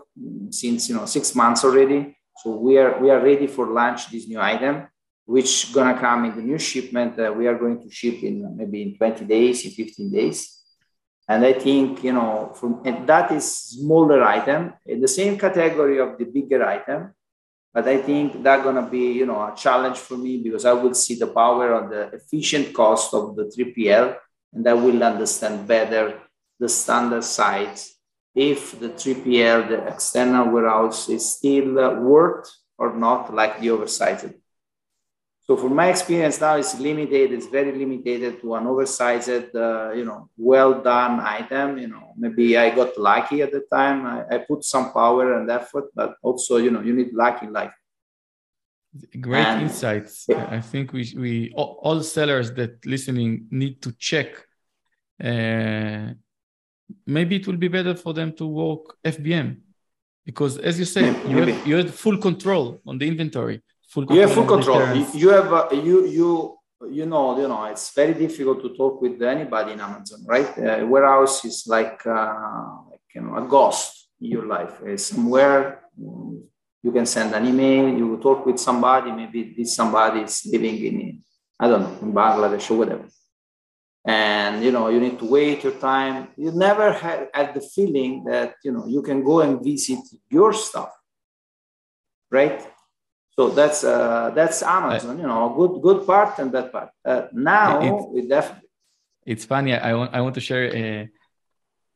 since 0.51 0.89
you 0.89 0.97
know 0.97 1.07
six 1.07 1.35
months 1.35 1.65
already. 1.65 2.17
So 2.43 2.57
we 2.57 2.79
are 2.79 3.01
we 3.01 3.11
are 3.11 3.21
ready 3.21 3.47
for 3.47 3.67
launch 3.67 4.11
this 4.11 4.29
new 4.29 4.41
item, 4.41 4.89
which 5.25 5.73
gonna 5.73 5.99
come 5.99 6.27
in 6.27 6.37
the 6.37 6.43
new 6.43 6.59
shipment. 6.59 7.17
We 7.37 7.47
are 7.47 7.59
going 7.59 7.83
to 7.83 7.91
ship 7.91 8.23
in 8.23 8.57
maybe 8.57 8.83
in 8.83 8.97
20 8.97 9.25
days, 9.25 9.65
in 9.65 9.71
15 9.71 10.11
days. 10.11 10.53
And 11.29 11.45
I 11.45 11.55
think 11.55 12.05
you 12.05 12.13
know 12.13 12.53
from 12.55 12.83
that 13.07 13.33
is 13.33 13.47
smaller 13.53 14.23
item 14.23 14.75
in 14.85 15.01
the 15.01 15.09
same 15.09 15.39
category 15.39 15.99
of 15.99 16.19
the 16.19 16.25
bigger 16.25 16.65
item 16.65 17.15
but 17.77 17.87
I 17.87 17.99
think 17.99 18.43
that's 18.43 18.65
gonna 18.65 18.89
be, 18.89 19.13
you 19.13 19.27
know, 19.27 19.37
a 19.37 19.55
challenge 19.55 19.99
for 19.99 20.17
me 20.17 20.39
because 20.43 20.65
I 20.65 20.73
will 20.73 20.95
see 20.95 21.15
the 21.15 21.27
power 21.27 21.75
of 21.75 21.91
the 21.91 22.09
efficient 22.17 22.73
cost 22.73 23.13
of 23.13 23.37
the 23.37 23.53
3PL, 23.55 24.17
and 24.55 24.67
I 24.67 24.73
will 24.73 25.05
understand 25.05 25.69
better 25.69 26.19
the 26.59 26.71
standard 26.71 27.23
size 27.23 27.96
if 28.37 28.79
the 28.79 28.91
3PL, 28.91 29.69
the 29.71 29.89
external 29.89 30.51
warehouse, 30.51 31.09
is 31.09 31.37
still 31.37 31.79
uh, 31.79 31.95
worth 31.95 32.49
or 32.77 32.95
not, 32.95 33.35
like 33.35 33.59
the 33.61 33.71
oversized. 33.71 34.35
So 35.47 35.57
for 35.57 35.71
my 35.71 35.89
experience 35.89 36.41
now, 36.41 36.57
it's 36.57 36.79
limited. 36.79 37.33
It's 37.33 37.47
very 37.47 37.73
limited 37.73 38.41
to 38.41 38.55
an 38.57 38.67
oversized, 38.67 39.55
uh, 39.55 39.93
you 39.93 40.05
know, 40.05 40.29
well 40.37 40.83
done 40.83 41.21
item. 41.21 41.79
You 41.79 41.89
know, 41.89 42.13
maybe 42.17 42.59
I 42.59 42.75
got 42.75 42.99
lucky 42.99 43.43
at 43.43 43.53
the 43.53 43.63
time. 43.73 44.05
I, 44.05 44.35
I, 44.35 44.39
put 44.39 44.65
some 44.65 44.93
power 44.93 45.35
and 45.39 45.49
effort, 45.49 45.85
but 45.95 46.17
also, 46.21 46.57
you 46.57 46.73
know, 46.73 46.83
you 46.83 46.93
need 46.93 47.15
luck 47.15 47.43
in 47.45 47.53
life. 47.53 47.73
Great 49.21 49.47
and, 49.47 49.63
insights. 49.63 50.27
Yeah. 50.29 50.49
I 50.51 50.61
think 50.61 50.93
we 50.93 51.15
we 51.17 51.53
all, 51.55 51.79
all, 51.83 52.03
sellers 52.03 52.53
that 52.55 52.85
listening 52.85 53.47
need 53.51 53.81
to 53.83 53.93
check. 53.93 54.29
Uh, 55.23 56.15
maybe 57.07 57.37
it 57.37 57.47
will 57.47 57.57
be 57.57 57.69
better 57.69 57.95
for 57.95 58.13
them 58.15 58.33
to 58.35 58.47
work 58.47 58.97
FBM 59.05 59.59
because, 60.25 60.59
as 60.59 60.79
you 60.79 60.85
said, 60.85 61.15
you 61.29 61.37
have, 61.43 61.67
you 61.67 61.77
have 61.77 61.95
full 61.95 62.19
control 62.19 62.81
on 62.87 62.99
the 62.99 63.07
inventory 63.07 63.63
full 63.89 64.07
control. 64.07 64.17
You 64.17 64.27
have 64.27 64.35
full 64.35 64.47
control. 64.47 64.97
You 65.15 65.29
have 65.31 65.53
uh, 65.53 65.69
you 65.73 66.07
you 66.07 66.59
you 66.91 67.07
know 67.07 67.39
you 67.41 67.49
know 67.49 67.65
it's 67.65 67.95
very 67.95 68.15
difficult 68.15 68.63
to 68.63 68.77
talk 68.77 69.01
with 69.01 69.23
anybody 69.23 69.73
in 69.73 69.81
Amazon, 69.81 70.25
right? 70.27 70.51
Uh, 70.59 70.87
warehouse 70.87 71.45
is 71.45 71.65
like 71.67 72.05
uh, 72.07 72.69
like 72.91 73.07
you 73.15 73.23
know 73.23 73.37
a 73.37 73.43
ghost 73.43 74.09
in 74.21 74.31
your 74.31 74.47
life. 74.47 74.75
It's 74.85 75.07
somewhere 75.07 75.83
you 76.83 76.93
can 76.93 77.07
send 77.07 77.35
an 77.35 77.45
email, 77.47 77.89
you 77.89 78.19
talk 78.23 78.47
with 78.47 78.59
somebody. 78.59 79.11
Maybe 79.11 79.55
this 79.57 79.75
somebody 79.75 80.21
is 80.21 80.47
living 80.53 80.77
in 80.85 81.23
I 81.59 81.69
don't 81.69 81.83
know 81.83 81.99
in 82.03 82.13
Bangladesh 82.13 82.71
or 82.71 82.79
whatever. 82.79 83.09
And 84.07 84.63
you 84.63 84.71
know 84.71 84.89
you 84.89 85.01
need 85.01 85.19
to 85.19 85.25
wait 85.25 85.65
your 85.65 85.73
time. 85.73 86.29
You 86.37 86.53
never 86.53 86.93
had, 86.93 87.29
had 87.35 87.55
the 87.55 87.61
feeling 87.61 88.25
that 88.25 88.55
you 88.63 88.71
know 88.71 88.87
you 88.87 89.03
can 89.03 89.25
go 89.25 89.41
and 89.41 89.63
visit 89.63 89.99
your 90.31 90.53
stuff, 90.53 90.93
right? 92.31 92.65
So 93.37 93.51
that's 93.51 93.85
uh, 93.85 94.31
that's 94.35 94.63
Amazon, 94.63 95.19
you 95.19 95.27
know, 95.27 95.53
good 95.59 95.83
good 95.83 96.07
part 96.07 96.39
and 96.39 96.51
bad 96.51 96.73
part. 96.73 96.91
Uh, 97.05 97.27
now 97.33 97.81
it's, 97.81 98.05
we 98.13 98.27
definitely. 98.27 98.69
It's 99.27 99.45
funny. 99.45 99.75
I 99.75 99.93
want 99.95 100.15
I 100.15 100.21
want 100.23 100.35
to 100.37 100.41
share 100.41 100.65
a, 100.75 101.11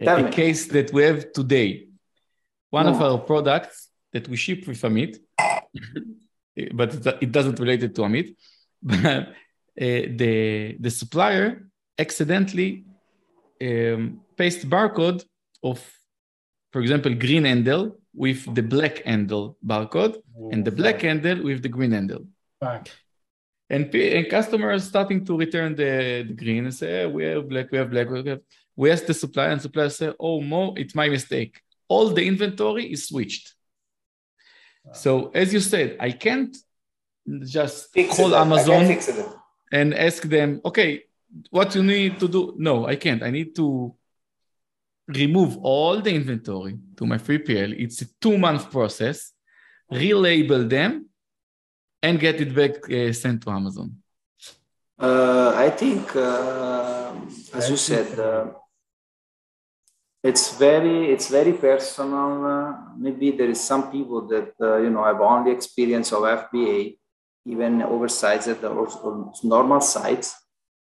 a, 0.01 0.27
a 0.27 0.31
case 0.31 0.67
that 0.67 0.93
we 0.93 1.03
have 1.05 1.33
today. 1.33 1.87
One 2.71 2.87
no. 2.87 2.93
of 2.93 3.01
our 3.01 3.19
products 3.19 3.89
that 4.13 4.29
we 4.29 4.37
ship 4.37 4.67
with 4.67 4.83
Amit, 4.83 5.17
but 6.75 6.91
it 7.23 7.33
doesn't 7.33 7.59
relate 7.59 7.83
it 7.85 7.95
to 7.95 8.03
Amit. 8.03 8.37
But 9.77 9.87
uh, 9.87 10.03
the 10.21 10.77
the 10.79 10.91
supplier 10.91 11.70
accidentally 12.05 12.71
um, 13.63 14.21
paste 14.37 14.69
barcode 14.69 15.23
of, 15.63 15.79
for 16.73 16.81
example, 16.81 17.13
green 17.15 17.45
handle 17.45 17.85
with 18.15 18.41
the 18.55 18.63
black 18.63 19.05
handle 19.05 19.57
barcode 19.65 20.17
Ooh, 20.17 20.51
and 20.53 20.65
the 20.65 20.75
black 20.81 21.03
handle 21.03 21.39
with 21.49 21.63
the 21.63 21.69
green 21.77 21.93
handle. 21.93 22.25
And, 23.73 23.95
and 23.95 24.29
customers 24.29 24.83
starting 24.93 25.25
to 25.27 25.37
return 25.37 25.77
the, 25.77 26.25
the 26.27 26.35
green 26.35 26.65
and 26.65 26.75
say, 26.75 27.07
we 27.07 27.23
have 27.25 27.49
black, 27.49 27.71
we 27.71 27.79
have 27.79 27.91
black, 27.91 28.11
we 28.11 28.29
have. 28.29 28.41
We 28.77 28.91
ask 28.91 29.05
the 29.05 29.15
supplier, 29.15 29.51
and 29.51 29.61
supplier 29.61 29.91
say, 29.91 30.13
oh, 30.19 30.41
Mo, 30.41 30.75
it's 30.75 30.95
my 30.95 31.09
mistake. 31.09 31.61
All 31.87 32.09
the 32.09 32.25
inventory 32.27 32.85
is 32.91 33.09
switched. 33.09 33.55
Wow. 34.85 34.93
So 34.95 35.31
as 35.35 35.53
you 35.53 35.61
said, 35.61 35.99
I 36.01 36.13
can't 36.13 36.57
just 37.59 37.93
fix 37.93 38.17
call 38.17 38.33
it. 38.33 38.39
Amazon 38.39 38.85
and 39.71 39.95
ask 39.95 40.23
them, 40.23 40.61
okay, 40.65 41.05
what 41.51 41.75
you 41.75 41.83
need 41.83 42.19
to 42.21 42.29
do? 42.29 42.55
No, 42.59 42.87
I 42.87 42.97
can't. 42.97 43.23
I 43.23 43.31
need 43.31 43.55
to 43.57 43.95
remove 45.07 45.59
all 45.63 46.01
the 46.01 46.15
inventory 46.15 46.79
to 46.97 47.07
my 47.07 47.19
3PL. 47.19 47.75
It's 47.79 48.03
a 48.03 48.07
two 48.21 48.39
month 48.39 48.71
process, 48.71 49.33
relabel 49.93 50.69
them, 50.69 51.11
and 52.03 52.19
get 52.19 52.41
it 52.41 52.55
back 52.55 52.91
uh, 52.91 53.13
sent 53.13 53.43
to 53.43 53.51
Amazon? 53.51 53.97
Uh, 54.99 55.53
I 55.57 55.71
think, 55.71 56.15
uh, 56.15 57.13
as 57.55 57.71
you 57.71 57.77
said, 57.77 58.19
uh, 58.19 58.47
it's 60.23 60.59
very 60.59 61.11
it's 61.13 61.29
very 61.29 61.55
personal. 61.55 62.45
Uh, 62.45 62.75
maybe 62.99 63.31
there 63.31 63.49
is 63.49 63.61
some 63.61 63.91
people 63.91 64.29
that 64.29 64.53
uh, 64.61 64.77
you 64.77 64.91
know 64.91 65.05
have 65.05 65.21
only 65.21 65.53
experience 65.53 66.13
of 66.13 66.23
FBA, 66.23 66.99
even 67.47 67.83
oversized 67.83 68.63
or, 68.63 68.87
or 69.03 69.33
normal 69.43 69.81
sites, 69.81 70.35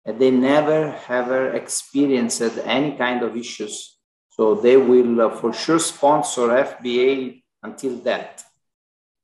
they 0.07 0.31
never 0.31 0.97
ever 1.09 1.51
experienced 1.53 2.43
any 2.65 2.97
kind 2.97 3.23
of 3.23 3.37
issues 3.37 3.97
so 4.37 4.55
they 4.55 4.77
will 4.77 5.21
uh, 5.23 5.31
for 5.31 5.53
sure 5.55 5.79
sponsor 5.79 6.49
FBA 6.49 7.43
until 7.63 7.97
that. 8.01 8.45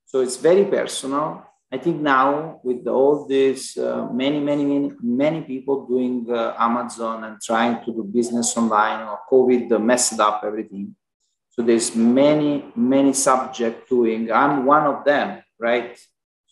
So 0.06 0.20
it's 0.20 0.36
very 0.36 0.64
personal. 0.64 1.46
I 1.70 1.76
think 1.76 2.00
now 2.00 2.60
with 2.64 2.86
all 2.86 3.26
this, 3.26 3.76
uh, 3.76 4.08
many, 4.10 4.40
many, 4.40 4.64
many, 4.64 4.92
many 5.02 5.42
people 5.42 5.86
doing 5.86 6.26
uh, 6.30 6.54
Amazon 6.58 7.24
and 7.24 7.40
trying 7.42 7.84
to 7.84 7.92
do 7.92 8.04
business 8.04 8.56
online, 8.56 9.06
or 9.06 9.18
COVID 9.30 9.80
messed 9.82 10.18
up 10.18 10.42
everything. 10.44 10.96
So 11.50 11.60
there's 11.62 11.94
many, 11.94 12.64
many 12.74 13.12
subject 13.12 13.90
doing. 13.90 14.32
I'm 14.32 14.64
one 14.64 14.86
of 14.86 15.04
them, 15.04 15.42
right? 15.58 15.98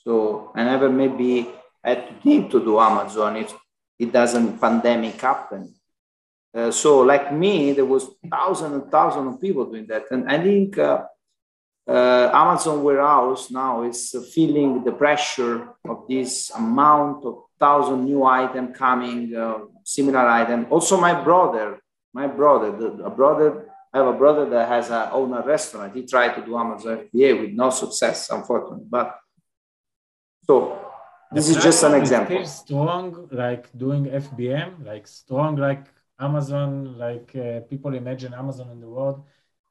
So 0.05 0.53
I 0.55 0.64
never 0.64 0.91
maybe 0.91 1.49
had 1.83 2.09
to 2.09 2.14
think 2.22 2.51
to 2.51 2.61
do 2.62 2.78
Amazon 2.78 3.37
if 3.37 3.55
it 4.01 4.12
doesn't 4.12 4.59
pandemic 4.59 5.20
happen. 5.20 5.74
Uh, 6.55 6.70
so 6.70 7.01
like 7.01 7.32
me, 7.32 7.72
there 7.72 7.84
was 7.84 8.09
thousands 8.28 8.72
and 8.72 8.90
thousands 8.90 9.34
of 9.34 9.40
people 9.40 9.66
doing 9.66 9.86
that. 9.86 10.05
And 10.11 10.28
I 10.28 10.42
think 10.42 10.78
uh, 10.78 11.05
uh, 11.86 12.30
Amazon 12.32 12.82
warehouse 12.82 13.51
now 13.51 13.82
is 13.82 14.16
feeling 14.34 14.82
the 14.82 14.92
pressure 14.92 15.68
of 15.84 16.07
this 16.09 16.51
amount 16.51 17.24
of 17.26 17.44
thousand 17.61 18.07
new 18.07 18.24
item 18.24 18.72
coming, 18.72 19.36
uh, 19.36 19.59
similar 19.84 20.26
item. 20.26 20.66
Also 20.70 20.98
my 20.98 21.14
brother, 21.22 21.78
my 22.14 22.26
brother, 22.26 22.72
the, 22.72 23.05
a 23.05 23.11
brother, 23.11 23.68
I 23.92 23.98
have 23.98 24.07
a 24.07 24.14
brother 24.14 24.48
that 24.48 24.68
has 24.68 24.88
a 24.88 25.12
own 25.12 25.34
a 25.34 25.42
restaurant. 25.42 25.94
He 25.94 26.07
tried 26.07 26.34
to 26.36 26.44
do 26.44 26.57
Amazon 26.57 27.07
FBA 27.12 27.40
with 27.40 27.51
no 27.51 27.68
success, 27.68 28.30
unfortunately. 28.30 28.86
But 28.88 29.18
so 30.46 30.80
this 31.33 31.49
is 31.49 31.57
just 31.62 31.83
an 31.85 31.95
example. 31.95 32.37
Feel 32.37 32.47
strong, 32.47 33.28
like 33.31 33.66
doing 33.76 34.07
FBM, 34.07 34.85
like 34.85 35.07
strong, 35.07 35.57
like 35.57 35.87
Amazon, 36.18 36.99
like 36.99 37.35
uh, 37.37 37.61
people 37.61 37.95
imagine 37.95 38.35
Amazon 38.35 38.70
in 38.70 38.81
the 38.81 38.89
world, 38.89 39.22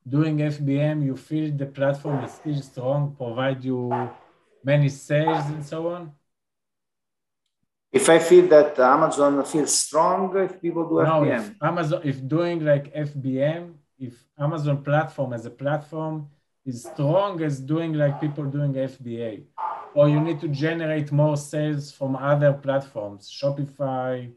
doing 0.07 0.38
FBM, 0.38 1.03
you 1.03 1.16
feel 1.16 1.51
the 1.55 1.66
platform 1.66 2.24
is 2.24 2.34
still 2.34 2.62
strong, 2.62 3.16
provide 3.16 3.64
you 3.64 4.10
many 4.64 4.89
sales 4.89 5.45
and 5.47 5.66
so 5.66 5.89
on? 5.89 6.12
If 7.91 8.07
I 8.07 8.20
feel 8.20 8.47
that 8.47 8.78
Amazon 8.80 9.43
feels 9.45 9.74
strong, 9.78 10.36
if 10.38 10.62
people 10.62 10.88
do 10.88 11.03
no, 11.03 11.22
FBM. 11.22 11.39
If 11.39 11.64
Amazon, 11.64 12.01
if 12.03 12.28
doing 12.28 12.64
like 12.64 12.93
FBM, 12.93 13.74
if 13.97 14.14
Amazon 14.39 14.84
platform 14.84 15.34
as 15.34 15.45
a 15.45 15.49
platform 15.49 16.30
is 16.66 16.84
strong 16.84 17.41
as 17.41 17.60
doing 17.60 17.93
like 17.93 18.22
people 18.22 18.45
doing 18.45 18.74
FBA, 18.74 19.43
or 19.93 20.09
you 20.09 20.19
need 20.19 20.39
to 20.41 20.47
generate 20.47 21.11
more 21.11 21.37
sales 21.37 21.91
from 21.91 22.15
other 22.15 22.53
platforms, 22.53 23.29
Shopify, 23.29 24.31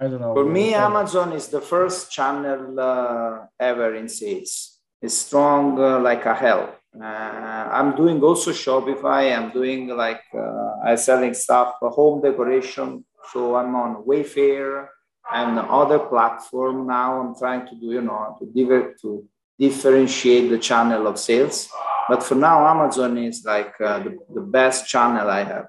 I 0.00 0.06
don't 0.06 0.20
know. 0.20 0.34
For 0.34 0.44
me, 0.44 0.74
Amazon 0.74 1.32
is 1.32 1.48
the 1.48 1.60
first 1.60 2.12
channel 2.12 2.78
uh, 2.78 3.46
ever 3.58 3.96
in 3.96 4.08
sales. 4.08 4.78
It's 5.02 5.14
strong 5.14 5.78
uh, 5.80 5.98
like 5.98 6.24
a 6.24 6.34
hell. 6.34 6.74
Uh, 6.94 7.04
I'm 7.04 7.96
doing 7.96 8.22
also 8.22 8.52
Shopify. 8.52 9.36
I'm 9.36 9.50
doing 9.50 9.88
like 9.88 10.22
uh, 10.34 10.86
I'm 10.86 10.96
selling 10.96 11.34
stuff, 11.34 11.74
for 11.80 11.90
home 11.90 12.22
decoration. 12.22 13.04
So 13.32 13.56
I'm 13.56 13.74
on 13.74 14.04
Wayfair 14.04 14.88
and 15.32 15.58
other 15.58 15.98
platform 15.98 16.86
now. 16.86 17.20
I'm 17.20 17.34
trying 17.36 17.66
to 17.66 17.74
do, 17.74 17.86
you 17.86 18.00
know, 18.00 18.36
to, 18.38 18.46
diver- 18.46 18.94
to 19.02 19.24
differentiate 19.58 20.48
the 20.48 20.58
channel 20.58 21.06
of 21.06 21.18
sales. 21.18 21.68
But 22.08 22.22
for 22.22 22.34
now, 22.34 22.66
Amazon 22.66 23.18
is 23.18 23.44
like 23.44 23.74
uh, 23.80 23.98
the, 24.00 24.18
the 24.34 24.40
best 24.40 24.88
channel 24.88 25.28
I 25.28 25.44
have. 25.44 25.66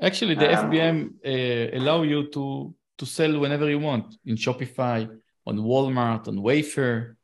Actually, 0.00 0.34
the 0.34 0.58
um, 0.58 0.70
FBM 0.70 0.96
uh, 1.24 1.76
allow 1.76 2.02
you 2.02 2.28
to 2.30 2.74
to 2.98 3.06
sell 3.06 3.38
whenever 3.38 3.68
you 3.68 3.78
want 3.78 4.14
in 4.24 4.36
Shopify, 4.36 5.08
on 5.46 5.58
Walmart, 5.58 6.28
on 6.28 6.36
Wayfair. 6.36 7.16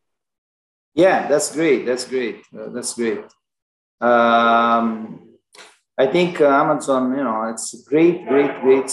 Yeah, 0.94 1.28
that's 1.28 1.54
great. 1.54 1.86
That's 1.86 2.04
great. 2.04 2.42
Uh, 2.52 2.70
that's 2.70 2.94
great. 2.94 3.24
Um, 4.00 5.28
I 5.96 6.06
think 6.06 6.40
uh, 6.40 6.46
Amazon, 6.46 7.16
you 7.16 7.24
know, 7.24 7.44
it's 7.44 7.74
a 7.74 7.88
great, 7.88 8.26
great, 8.26 8.60
great 8.60 8.90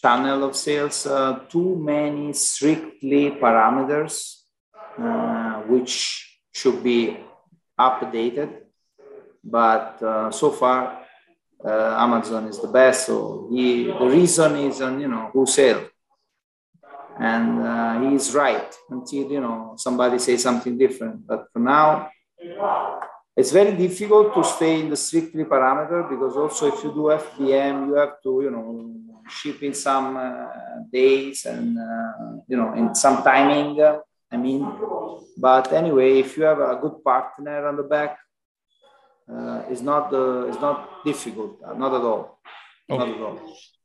channel 0.00 0.44
of 0.44 0.56
sales. 0.56 1.06
Uh, 1.06 1.40
too 1.48 1.76
many 1.76 2.32
strictly 2.32 3.30
parameters, 3.30 4.42
uh, 4.98 5.60
which 5.62 6.40
should 6.52 6.82
be 6.82 7.16
updated. 7.86 8.50
But 9.42 10.02
uh, 10.02 10.30
so 10.30 10.50
far, 10.50 11.00
uh, 11.64 11.96
Amazon 11.98 12.46
is 12.46 12.58
the 12.60 12.68
best. 12.68 13.06
So 13.06 13.48
he, 13.50 13.84
the 13.84 14.06
reason 14.18 14.56
is 14.56 14.80
on, 14.80 15.00
you 15.00 15.08
know, 15.08 15.30
who 15.32 15.46
sell 15.46 15.80
and 17.20 17.60
uh, 17.60 18.00
he's 18.00 18.34
right 18.34 18.74
until 18.88 19.30
you 19.30 19.40
know 19.40 19.74
somebody 19.76 20.18
says 20.18 20.42
something 20.42 20.76
different 20.78 21.26
but 21.26 21.46
for 21.52 21.58
now 21.58 22.08
it's 23.36 23.52
very 23.52 23.76
difficult 23.76 24.34
to 24.34 24.42
stay 24.42 24.80
in 24.80 24.88
the 24.88 24.96
strictly 24.96 25.44
parameter 25.44 26.08
because 26.08 26.34
also 26.36 26.68
if 26.72 26.82
you 26.82 26.90
do 26.92 27.12
fbm 27.24 27.88
you 27.88 27.94
have 27.94 28.14
to 28.22 28.40
you 28.42 28.50
know 28.50 28.96
ship 29.28 29.62
in 29.62 29.74
some 29.74 30.16
uh, 30.16 30.46
days 30.90 31.44
and 31.44 31.78
uh, 31.78 32.40
you 32.48 32.56
know 32.56 32.72
in 32.72 32.94
some 32.94 33.22
timing 33.22 33.78
i 34.32 34.36
mean 34.36 34.60
but 35.36 35.72
anyway 35.72 36.18
if 36.18 36.36
you 36.36 36.44
have 36.44 36.60
a 36.60 36.78
good 36.82 37.02
partner 37.04 37.66
on 37.66 37.76
the 37.76 37.82
back 37.82 38.18
uh, 39.32 39.62
it's 39.70 39.80
not 39.80 40.12
uh, 40.12 40.48
it's 40.48 40.60
not 40.60 41.04
difficult 41.04 41.60
not 41.76 41.94
at 41.94 42.02
all 42.10 42.40
okay. 42.90 42.98
not 42.98 43.08
at 43.08 43.20
all 43.20 43.38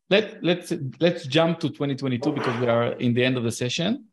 let 0.10 0.44
let's 0.44 0.72
let's 1.00 1.26
jump 1.26 1.60
to 1.60 1.70
2022 1.70 2.32
because 2.32 2.60
we 2.60 2.68
are 2.68 2.94
in 2.94 3.14
the 3.14 3.24
end 3.24 3.38
of 3.38 3.44
the 3.44 3.52
session. 3.52 4.06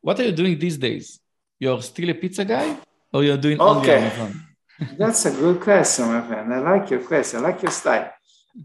What 0.00 0.18
are 0.18 0.24
you 0.24 0.32
doing 0.32 0.58
these 0.58 0.78
days? 0.78 1.20
You're 1.58 1.82
still 1.82 2.08
a 2.08 2.14
pizza 2.14 2.44
guy, 2.44 2.76
or 3.12 3.22
you're 3.22 3.36
doing 3.36 3.60
okay. 3.60 4.10
That's 4.98 5.26
a 5.26 5.30
good 5.30 5.60
question, 5.60 6.06
my 6.06 6.26
friend. 6.26 6.54
I 6.54 6.60
like 6.60 6.88
your 6.88 7.00
question. 7.00 7.40
I 7.40 7.42
like 7.42 7.60
your 7.60 7.70
style. 7.70 8.10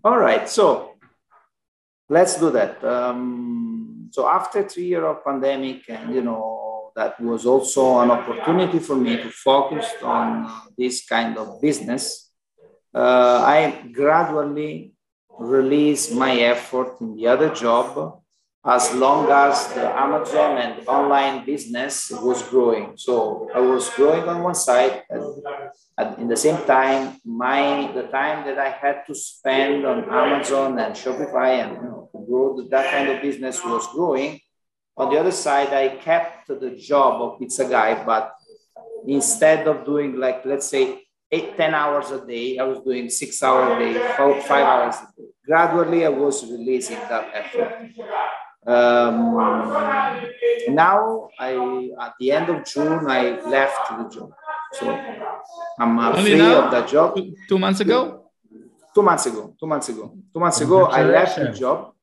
All 0.01 0.17
right, 0.17 0.47
so 0.47 0.93
let's 2.07 2.39
do 2.39 2.51
that. 2.51 2.81
Um, 2.83 4.09
so 4.11 4.25
after 4.25 4.63
three 4.63 4.85
years 4.85 5.03
of 5.03 5.25
pandemic, 5.25 5.89
and 5.89 6.15
you 6.15 6.21
know 6.21 6.64
that 6.95 7.19
was 7.19 7.45
also 7.45 7.99
an 7.99 8.11
opportunity 8.11 8.79
for 8.79 8.95
me 8.95 9.17
to 9.17 9.29
focus 9.29 9.85
on 10.01 10.49
this 10.77 11.05
kind 11.05 11.37
of 11.37 11.61
business. 11.61 12.31
Uh, 12.93 13.43
I 13.45 13.89
gradually 13.91 14.93
release 15.37 16.11
my 16.11 16.31
effort 16.39 16.95
in 17.01 17.15
the 17.15 17.27
other 17.27 17.49
job 17.53 18.21
as 18.65 18.91
long 18.95 19.29
as 19.29 19.67
the 19.73 19.85
Amazon 19.85 20.57
and 20.57 20.87
online 20.87 21.45
business 21.45 22.09
was 22.09 22.41
growing. 22.49 22.93
So 22.97 23.47
I 23.53 23.59
was 23.59 23.89
growing 23.91 24.23
on 24.27 24.41
one 24.41 24.55
side, 24.55 25.03
and, 25.09 25.23
and 25.99 26.19
in 26.19 26.27
the 26.27 26.35
same 26.35 26.57
time, 26.65 27.19
my 27.23 27.91
the 27.93 28.03
time 28.03 28.45
that 28.47 28.57
I 28.57 28.69
had 28.69 29.05
to 29.05 29.13
spend 29.13 29.85
on 29.85 30.09
Amazon 30.09 30.79
and 30.79 30.95
Shopify 30.95 31.61
and 31.61 31.75
you 31.77 31.83
know, 31.83 32.09
to 32.11 32.25
grow 32.25 32.67
that 32.69 32.91
kind 32.91 33.09
of 33.09 33.21
business 33.21 33.63
was 33.63 33.85
growing. 33.93 34.39
On 34.97 35.11
the 35.11 35.19
other 35.19 35.31
side, 35.31 35.73
I 35.73 35.97
kept 35.97 36.47
the 36.47 36.71
job 36.71 37.21
of 37.21 37.39
pizza 37.39 37.67
guy, 37.67 38.03
but 38.03 38.33
instead 39.07 39.67
of 39.67 39.85
doing 39.85 40.17
like 40.17 40.45
let's 40.45 40.67
say 40.67 41.05
eight, 41.31 41.57
10 41.57 41.73
hours 41.73 42.11
a 42.11 42.25
day. 42.25 42.57
I 42.57 42.63
was 42.63 42.79
doing 42.79 43.09
six 43.09 43.41
hours 43.43 43.75
a 43.75 43.79
day, 43.79 43.93
five, 44.17 44.43
five 44.45 44.65
hours 44.65 44.95
a 44.95 45.21
day. 45.21 45.27
Gradually, 45.45 46.05
I 46.05 46.09
was 46.09 46.43
releasing 46.49 46.97
that 46.97 47.25
effort. 47.33 47.71
Um, 48.65 49.35
now, 50.69 51.29
I 51.39 51.89
at 52.01 52.13
the 52.19 52.31
end 52.31 52.49
of 52.49 52.65
June, 52.65 53.05
I 53.07 53.39
left 53.45 53.89
the 53.89 54.09
job. 54.09 54.31
So 54.73 54.89
I'm 55.79 55.99
uh, 55.99 56.21
free 56.21 56.37
now? 56.37 56.65
of 56.65 56.71
that 56.71 56.87
job. 56.89 57.19
Two 57.47 57.59
months 57.59 57.79
ago? 57.81 58.25
Two 58.93 59.03
months 59.03 59.25
ago. 59.27 59.53
Two 59.59 59.67
months 59.67 59.89
ago. 59.89 60.17
Two 60.33 60.39
months 60.39 60.61
ago, 60.61 60.85
I 60.85 61.03
left 61.03 61.37
the 61.37 61.49
job. 61.51 61.93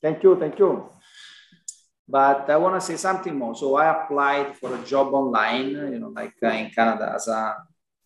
Thank 0.00 0.22
you. 0.22 0.38
Thank 0.38 0.58
you. 0.58 0.88
But 2.08 2.50
I 2.50 2.56
want 2.56 2.80
to 2.80 2.86
say 2.86 2.96
something 2.96 3.36
more. 3.36 3.54
So 3.54 3.76
I 3.76 3.86
applied 3.90 4.56
for 4.56 4.74
a 4.74 4.84
job 4.84 5.14
online, 5.14 5.70
you 5.70 5.98
know, 5.98 6.08
like 6.08 6.34
uh, 6.42 6.48
in 6.48 6.70
Canada 6.70 7.12
as 7.14 7.28
a 7.28 7.56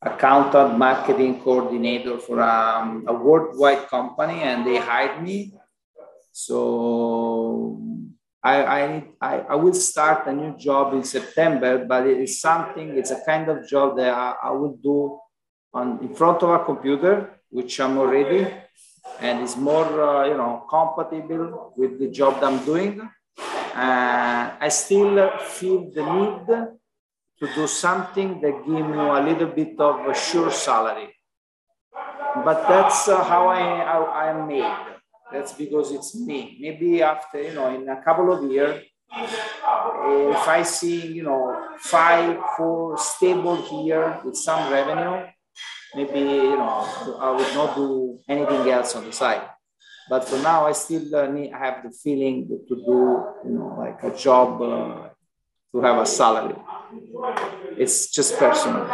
accountant 0.03 0.79
marketing 0.79 1.41
coordinator 1.41 2.19
for 2.19 2.41
um, 2.43 3.05
a 3.09 3.13
worldwide 3.13 3.89
company 3.89 4.43
and 4.43 4.67
they 4.67 4.77
hired 4.77 5.23
me 5.23 5.55
so 6.39 7.81
I, 8.43 8.57
I, 8.63 9.05
I, 9.23 9.35
I, 9.53 9.55
will 9.55 9.73
start 9.73 10.27
a 10.27 10.35
new 10.35 10.55
job 10.59 10.93
in 10.93 11.03
September, 11.03 11.87
but 11.87 12.07
it 12.07 12.21
is 12.21 12.43
something, 12.43 12.91
it's 12.91 13.11
a 13.11 13.25
kind 13.25 13.49
of 13.49 13.67
job 13.67 13.97
that 13.97 14.13
I, 14.13 14.35
I 14.43 14.51
will 14.51 14.77
do 14.77 15.19
on 15.73 15.99
in 16.03 16.15
front 16.15 16.43
of 16.43 16.51
a 16.51 16.63
computer, 16.63 17.41
which 17.49 17.81
I'm 17.81 17.97
already, 17.97 18.53
and 19.21 19.43
it's 19.43 19.57
more, 19.57 19.89
uh, 20.03 20.29
you 20.29 20.37
know, 20.37 20.67
compatible 20.69 21.73
with 21.75 21.99
the 21.99 22.11
job 22.11 22.35
that 22.35 22.53
I'm 22.53 22.63
doing. 22.67 23.01
Uh, 23.77 24.57
I 24.59 24.69
still 24.71 25.37
feel 25.37 25.91
the 25.93 26.01
need 26.01 26.47
to 27.41 27.55
do 27.55 27.67
something 27.67 28.41
that 28.41 28.65
give 28.65 28.87
me 28.89 28.97
a 28.97 29.21
little 29.21 29.49
bit 29.49 29.79
of 29.79 30.09
a 30.09 30.15
sure 30.15 30.51
salary. 30.51 31.15
But 31.93 32.67
that's 32.69 33.07
uh, 33.07 33.23
how 33.23 33.49
I, 33.49 33.61
I, 33.61 34.31
am 34.31 34.49
made. 34.49 34.77
That's 35.31 35.53
because 35.53 35.93
it's 35.93 36.17
me. 36.19 36.57
Maybe 36.59 37.03
after, 37.03 37.43
you 37.43 37.53
know, 37.53 37.69
in 37.75 37.87
a 37.87 38.03
couple 38.03 38.33
of 38.33 38.51
years, 38.51 38.83
if 39.13 40.49
I 40.49 40.63
see, 40.63 41.09
you 41.09 41.25
know, 41.25 41.69
five, 41.79 42.39
four 42.57 42.97
stable 42.97 43.57
here 43.57 44.21
with 44.25 44.37
some 44.37 44.73
revenue, 44.73 45.27
maybe, 45.95 46.21
you 46.21 46.57
know, 46.57 46.89
I 47.21 47.31
would 47.31 47.53
not 47.53 47.77
do 47.77 48.19
anything 48.27 48.71
else 48.71 48.97
on 48.97 49.05
the 49.05 49.13
side. 49.13 49.43
But 50.09 50.29
for 50.29 50.39
now, 50.39 50.67
I 50.67 50.73
still 50.73 51.15
uh, 51.15 51.27
need, 51.27 51.53
I 51.53 51.59
have 51.59 51.83
the 51.83 51.91
feeling 51.91 52.47
to 52.69 52.75
do, 52.77 53.25
you 53.45 53.59
know, 53.59 53.75
like 53.77 54.03
a 54.05 54.17
job 54.17 54.63
uh, 54.63 55.09
to 55.73 55.81
have 55.83 55.99
a 55.99 56.07
salary. 56.07 56.55
It's 57.77 58.11
just 58.13 58.39
personal. 58.39 58.87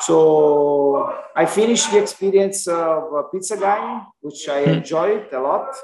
So 0.00 1.14
I 1.34 1.46
finished 1.46 1.90
the 1.92 1.98
experience 1.98 2.68
of 2.68 3.12
a 3.14 3.22
pizza 3.32 3.56
guy, 3.56 4.02
which 4.20 4.48
I 4.48 4.64
hmm. 4.64 4.70
enjoyed 4.70 5.32
a 5.32 5.40
lot. 5.40 5.74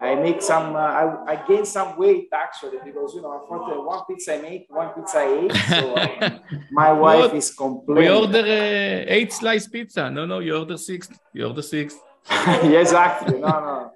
I 0.00 0.14
make 0.16 0.42
some, 0.42 0.76
uh, 0.76 0.78
I, 0.78 1.32
I 1.32 1.46
gained 1.48 1.66
some 1.66 1.96
weight 1.96 2.28
actually 2.32 2.78
because, 2.84 3.14
you 3.14 3.22
know, 3.22 3.32
I 3.32 3.48
thought 3.48 3.68
that 3.70 3.82
one 3.82 4.02
pizza 4.06 4.34
I 4.34 4.42
make, 4.42 4.66
one 4.68 4.90
pizza 4.90 5.18
I 5.18 5.44
ate. 5.44 5.56
So 5.68 5.96
um, 5.96 6.40
my 6.72 6.92
wife 6.92 7.30
what? 7.32 7.36
is 7.36 7.54
complaining. 7.54 8.02
We 8.04 8.10
order 8.10 8.40
uh, 8.40 9.04
eight 9.14 9.32
slice 9.32 9.66
pizza. 9.66 10.10
No, 10.10 10.26
no, 10.26 10.40
you 10.40 10.56
order 10.56 10.76
six. 10.76 11.08
You 11.32 11.46
order 11.46 11.62
six. 11.62 11.96
exactly. 12.62 13.38
No, 13.40 13.48
no. 13.48 13.92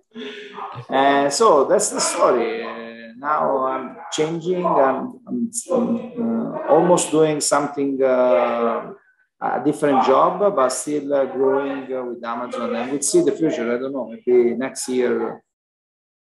And 0.88 1.32
so 1.32 1.64
that's 1.64 1.90
the 1.90 2.00
story 2.00 2.78
now 3.18 3.66
I'm 3.66 3.96
changing. 4.12 4.64
I'm, 4.64 5.20
I'm 5.26 5.50
uh, 5.70 6.58
almost 6.68 7.10
doing 7.10 7.40
something, 7.40 8.00
uh, 8.02 8.92
a 9.40 9.62
different 9.64 10.04
job, 10.04 10.40
but 10.54 10.68
still 10.70 11.12
uh, 11.14 11.24
growing 11.26 11.92
uh, 11.92 12.04
with 12.04 12.24
Amazon. 12.24 12.74
And 12.74 12.90
we'll 12.90 13.02
see 13.02 13.22
the 13.22 13.32
future. 13.32 13.74
I 13.74 13.78
don't 13.78 13.92
know. 13.92 14.08
Maybe 14.08 14.54
next 14.54 14.88
year, 14.88 15.42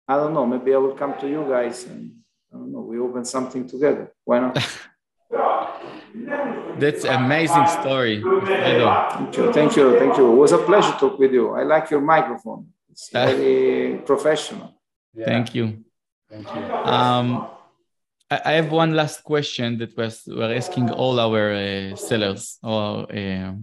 I 0.08 0.16
don't 0.18 0.34
know. 0.34 0.45
Maybe 0.45 0.74
I 0.74 0.78
will 0.78 0.95
come 0.95 1.16
to 1.20 1.28
you 1.28 1.45
guys 1.49 1.86
and 1.86 2.12
I 2.54 2.58
don't 2.58 2.72
know. 2.72 2.82
We 2.82 2.99
open 2.99 3.26
something 3.26 3.68
together. 3.68 4.14
Why 4.24 4.39
not? 4.39 4.58
That's 6.82 7.04
amazing 7.06 7.68
story. 7.68 8.24
Thank 8.24 9.38
you, 9.38 9.54
thank 9.54 9.76
you, 9.76 10.00
thank 10.00 10.18
you. 10.18 10.34
It 10.34 10.36
was 10.36 10.52
a 10.52 10.58
pleasure 10.58 10.92
to 10.94 10.98
talk 10.98 11.20
with 11.20 11.32
you. 11.32 11.52
I 11.54 11.62
like 11.62 11.92
your 11.92 12.02
microphone. 12.02 12.70
It's 12.90 13.10
very 13.10 14.02
professional. 14.04 14.74
Yeah. 15.14 15.26
Thank 15.26 15.54
you. 15.54 15.86
Thank 16.28 16.48
you. 16.56 16.62
Um, 16.98 17.48
I 18.32 18.54
have 18.54 18.72
one 18.72 18.96
last 18.96 19.24
question 19.24 19.78
that 19.78 19.96
was 19.96 20.24
we're 20.26 20.56
asking 20.56 20.90
all 20.90 21.20
our 21.20 21.54
uh, 21.54 21.96
sellers 21.96 22.58
or 22.64 23.06
uh, 23.14 23.54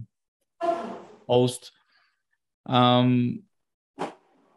host, 1.27 1.71
um, 2.67 3.43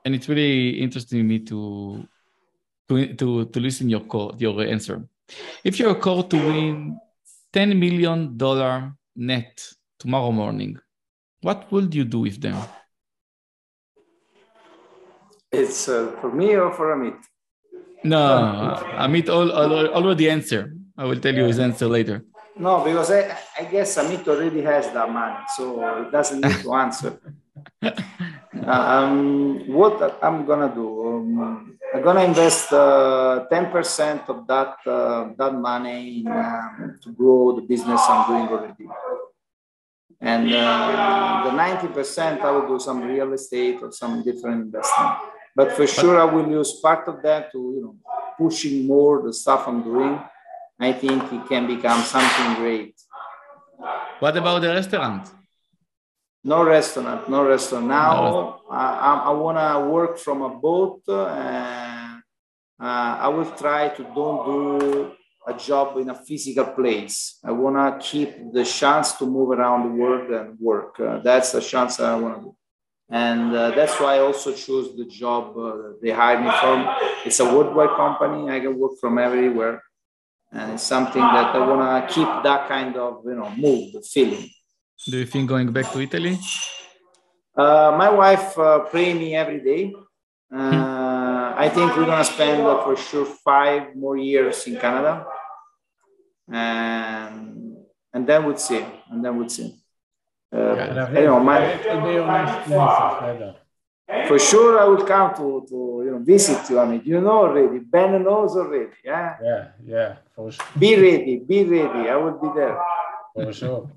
and 0.05 0.15
it's 0.15 0.29
really 0.29 0.81
interesting 0.81 1.27
me 1.27 1.41
to 1.41 2.07
to 2.89 3.15
to, 3.15 3.47
to 3.47 3.61
listen 3.61 3.91
your 3.91 4.05
call, 4.07 4.37
your 4.39 4.63
answer. 4.63 5.03
If 5.65 5.81
you're 5.81 5.97
called 5.97 6.31
to 6.31 6.37
win 6.37 7.01
ten 7.53 7.79
million 7.79 8.37
dollar 8.37 8.93
net 9.17 9.61
tomorrow 9.99 10.33
morning, 10.33 10.79
what 11.43 11.71
would 11.71 11.95
you 11.95 12.05
do 12.05 12.21
with 12.21 12.41
them? 12.41 12.57
It's 15.51 15.89
uh, 15.89 16.17
for 16.21 16.33
me 16.33 16.55
or 16.55 16.73
for 16.73 16.97
Amit. 16.97 17.19
No, 18.05 18.19
Amit 18.99 19.29
already 19.29 20.31
answer. 20.31 20.75
I 20.97 21.05
will 21.05 21.21
tell 21.21 21.35
you 21.35 21.45
his 21.45 21.59
answer 21.59 21.87
later. 21.87 22.25
No, 22.57 22.85
because 22.85 23.11
I, 23.11 23.37
I 23.59 23.65
guess 23.65 23.97
Amit 23.97 24.27
already 24.29 24.63
has 24.63 24.91
that 24.93 25.11
money, 25.11 25.37
so 25.57 26.03
it 26.03 26.11
doesn't 26.11 26.41
need 26.41 26.63
to 26.63 26.75
answer. 26.75 27.19
um, 28.67 29.67
what 29.69 30.19
I'm 30.23 30.45
gonna 30.45 30.73
do? 30.75 31.07
Um, 31.07 31.79
I'm 31.95 32.03
gonna 32.03 32.25
invest 32.25 32.73
uh, 32.73 33.47
10% 33.51 34.29
of 34.29 34.47
that 34.47 34.77
uh, 34.87 35.31
that 35.37 35.55
money 35.55 36.21
in, 36.21 36.27
um, 36.27 36.99
to 37.03 37.13
grow 37.13 37.57
the 37.57 37.63
business 37.63 38.01
I'm 38.09 38.29
doing 38.29 38.49
already. 38.49 38.89
And 40.21 40.55
uh, 40.55 41.43
the 41.45 41.51
90% 41.51 42.41
I 42.43 42.51
will 42.53 42.69
do 42.69 42.79
some 42.79 43.03
real 43.03 43.33
estate 43.33 43.81
or 43.83 43.91
some 43.91 44.23
different 44.23 44.67
investment. 44.67 45.17
But 45.57 45.73
for 45.73 45.87
sure, 45.87 46.21
I 46.21 46.25
will 46.25 46.49
use 46.49 46.81
part 46.81 47.09
of 47.09 47.23
that 47.23 47.53
to 47.53 47.59
you 47.59 47.83
know 47.83 47.97
pushing 48.39 48.87
more 48.87 49.23
the 49.23 49.33
stuff 49.33 49.67
I'm 49.67 49.83
doing. 49.83 50.21
I 50.79 50.93
think 50.93 51.23
it 51.33 51.47
can 51.49 51.67
become 51.67 52.03
something 52.03 52.55
great. 52.55 52.95
What 54.21 54.37
about 54.37 54.61
the 54.61 54.69
restaurant? 54.69 55.42
No 56.45 56.65
restaurant, 56.65 57.29
no 57.29 57.47
restaurant. 57.47 57.87
Now 57.87 58.61
I, 58.69 59.23
I 59.27 59.31
want 59.31 59.59
to 59.59 59.89
work 59.89 60.19
from 60.19 60.43
a 60.43 60.49
boat 60.49 61.03
and 61.09 62.23
uh, 62.81 63.17
I 63.21 63.29
will 63.29 63.51
try 63.53 63.91
to 63.91 64.03
don't 64.03 64.45
do 64.45 65.13
a 65.47 65.55
job 65.55 65.99
in 65.99 66.11
a 66.11 66.15
physical 66.15 66.65
place. 66.65 67.39
I 67.45 67.53
want 67.53 67.77
to 67.77 68.05
keep 68.05 68.53
the 68.53 68.65
chance 68.65 69.13
to 69.15 69.27
move 69.27 69.51
around 69.51 69.83
the 69.83 69.95
world 70.03 70.31
and 70.31 70.59
work. 70.59 70.99
Uh, 70.99 71.19
that's 71.19 71.55
a 71.55 71.61
chance 71.61 72.01
I 72.01 72.17
want 72.17 72.37
to 72.37 72.41
do. 72.43 72.57
And 73.09 73.55
uh, 73.55 73.71
that's 73.71 74.01
why 74.01 74.17
I 74.17 74.19
also 74.21 74.53
chose 74.53 74.97
the 74.97 75.05
job 75.05 75.57
uh, 75.57 75.93
they 76.01 76.11
hired 76.11 76.43
me 76.43 76.51
from. 76.61 76.89
It's 77.25 77.39
a 77.41 77.45
worldwide 77.45 77.97
company. 77.97 78.51
I 78.51 78.59
can 78.59 78.79
work 78.79 78.93
from 79.01 79.19
everywhere. 79.19 79.83
And 80.51 80.73
it's 80.73 80.83
something 80.83 81.23
that 81.23 81.55
I 81.55 81.59
want 81.59 82.09
to 82.09 82.15
keep 82.15 82.29
that 82.43 82.69
kind 82.69 82.97
of, 82.97 83.23
you 83.25 83.35
know, 83.35 83.51
mood, 83.51 83.93
the 83.93 84.03
feeling. 84.03 84.49
Do 85.11 85.19
you 85.19 85.27
think 85.27 85.49
going 85.49 85.73
back 85.73 85.91
to 85.93 86.01
Italy? 86.01 86.39
Uh, 87.57 87.95
my 87.99 88.09
wife 88.09 88.57
uh, 88.57 88.81
pray 88.81 89.13
me 89.13 89.35
every 89.35 89.61
day. 89.61 89.93
Uh, 90.55 91.55
I 91.57 91.69
think 91.75 91.97
we're 91.97 92.07
gonna 92.07 92.25
spend 92.25 92.63
uh, 92.63 92.85
for 92.85 92.97
sure 92.97 93.27
five 93.27 93.97
more 93.97 94.17
years 94.17 94.67
in 94.67 94.77
Canada, 94.77 95.27
and 96.51 97.77
and 98.15 98.27
then 98.27 98.45
we'll 98.45 98.57
see, 98.57 98.85
and 99.11 99.25
then 99.25 99.37
we'll 99.37 99.49
see. 99.49 99.75
Uh, 100.55 101.09
you 101.15 101.25
know, 101.25 101.41
my, 101.41 101.79
for 104.29 104.39
sure, 104.39 104.79
I 104.79 104.85
will 104.85 105.05
come 105.05 105.35
to, 105.35 105.67
to 105.69 106.03
you 106.05 106.11
know 106.13 106.19
visit 106.23 106.69
you. 106.71 106.79
I 106.79 106.85
mean, 106.87 107.03
you 107.05 107.21
know 107.21 107.39
already. 107.49 107.79
Ben 107.81 108.23
knows 108.23 108.57
already. 108.57 108.93
Yeah. 109.05 109.37
Yeah, 109.43 109.69
yeah, 109.85 110.17
for 110.37 110.53
sure. 110.53 110.65
Be 110.79 110.95
ready. 110.95 111.37
Be 111.39 111.65
ready. 111.65 112.09
I 112.09 112.17
will 112.17 112.39
be 112.39 112.49
there. 112.55 112.79
For 113.35 113.53
sure. 113.53 113.91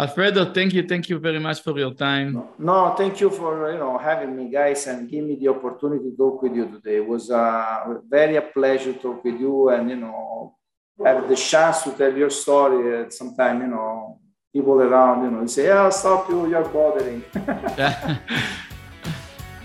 Alfredo, 0.00 0.52
thank 0.52 0.72
you, 0.72 0.86
thank 0.86 1.10
you 1.10 1.18
very 1.18 1.38
much 1.38 1.60
for 1.60 1.78
your 1.78 1.92
time. 1.92 2.32
No, 2.32 2.48
no, 2.58 2.94
thank 2.96 3.20
you 3.20 3.28
for 3.28 3.70
you 3.72 3.78
know 3.78 3.98
having 3.98 4.34
me, 4.34 4.48
guys, 4.50 4.86
and 4.86 5.10
give 5.10 5.24
me 5.24 5.36
the 5.36 5.48
opportunity 5.48 6.10
to 6.10 6.16
talk 6.16 6.40
with 6.42 6.54
you 6.54 6.66
today. 6.70 6.96
It 6.96 7.06
was 7.06 7.30
uh, 7.30 7.98
very 8.08 8.36
a 8.36 8.42
pleasure 8.42 8.94
to 8.94 8.98
talk 8.98 9.22
with 9.22 9.38
you, 9.38 9.68
and 9.68 9.90
you 9.90 9.96
know 9.96 10.56
have 11.04 11.28
the 11.28 11.36
chance 11.36 11.82
to 11.82 11.92
tell 11.92 12.16
your 12.16 12.30
story. 12.30 13.10
Sometimes 13.10 13.60
you 13.60 13.68
know 13.68 14.20
people 14.52 14.80
around, 14.80 15.24
you 15.24 15.30
know, 15.30 15.46
say, 15.46 15.64
"Yeah, 15.66 15.90
stop 15.90 16.30
you, 16.30 16.48
you're 16.48 16.68
bothering." 16.68 17.22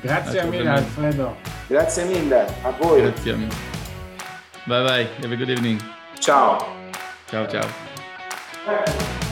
Grazie 0.03 0.43
mille, 0.43 0.67
Alfredo. 0.67 1.35
Grazie 1.69 2.05
mille 2.05 2.45
a 2.63 2.71
voi. 2.71 3.01
Grazie. 3.01 3.49
Bye 4.67 4.83
bye. 4.83 5.07
Have 5.21 5.31
a 5.31 5.35
good 5.37 5.49
evening. 5.49 5.81
Ciao. 6.19 6.59
Ciao 7.31 7.47
ciao. 7.47 7.84
Thank 8.65 9.19
you. 9.19 9.24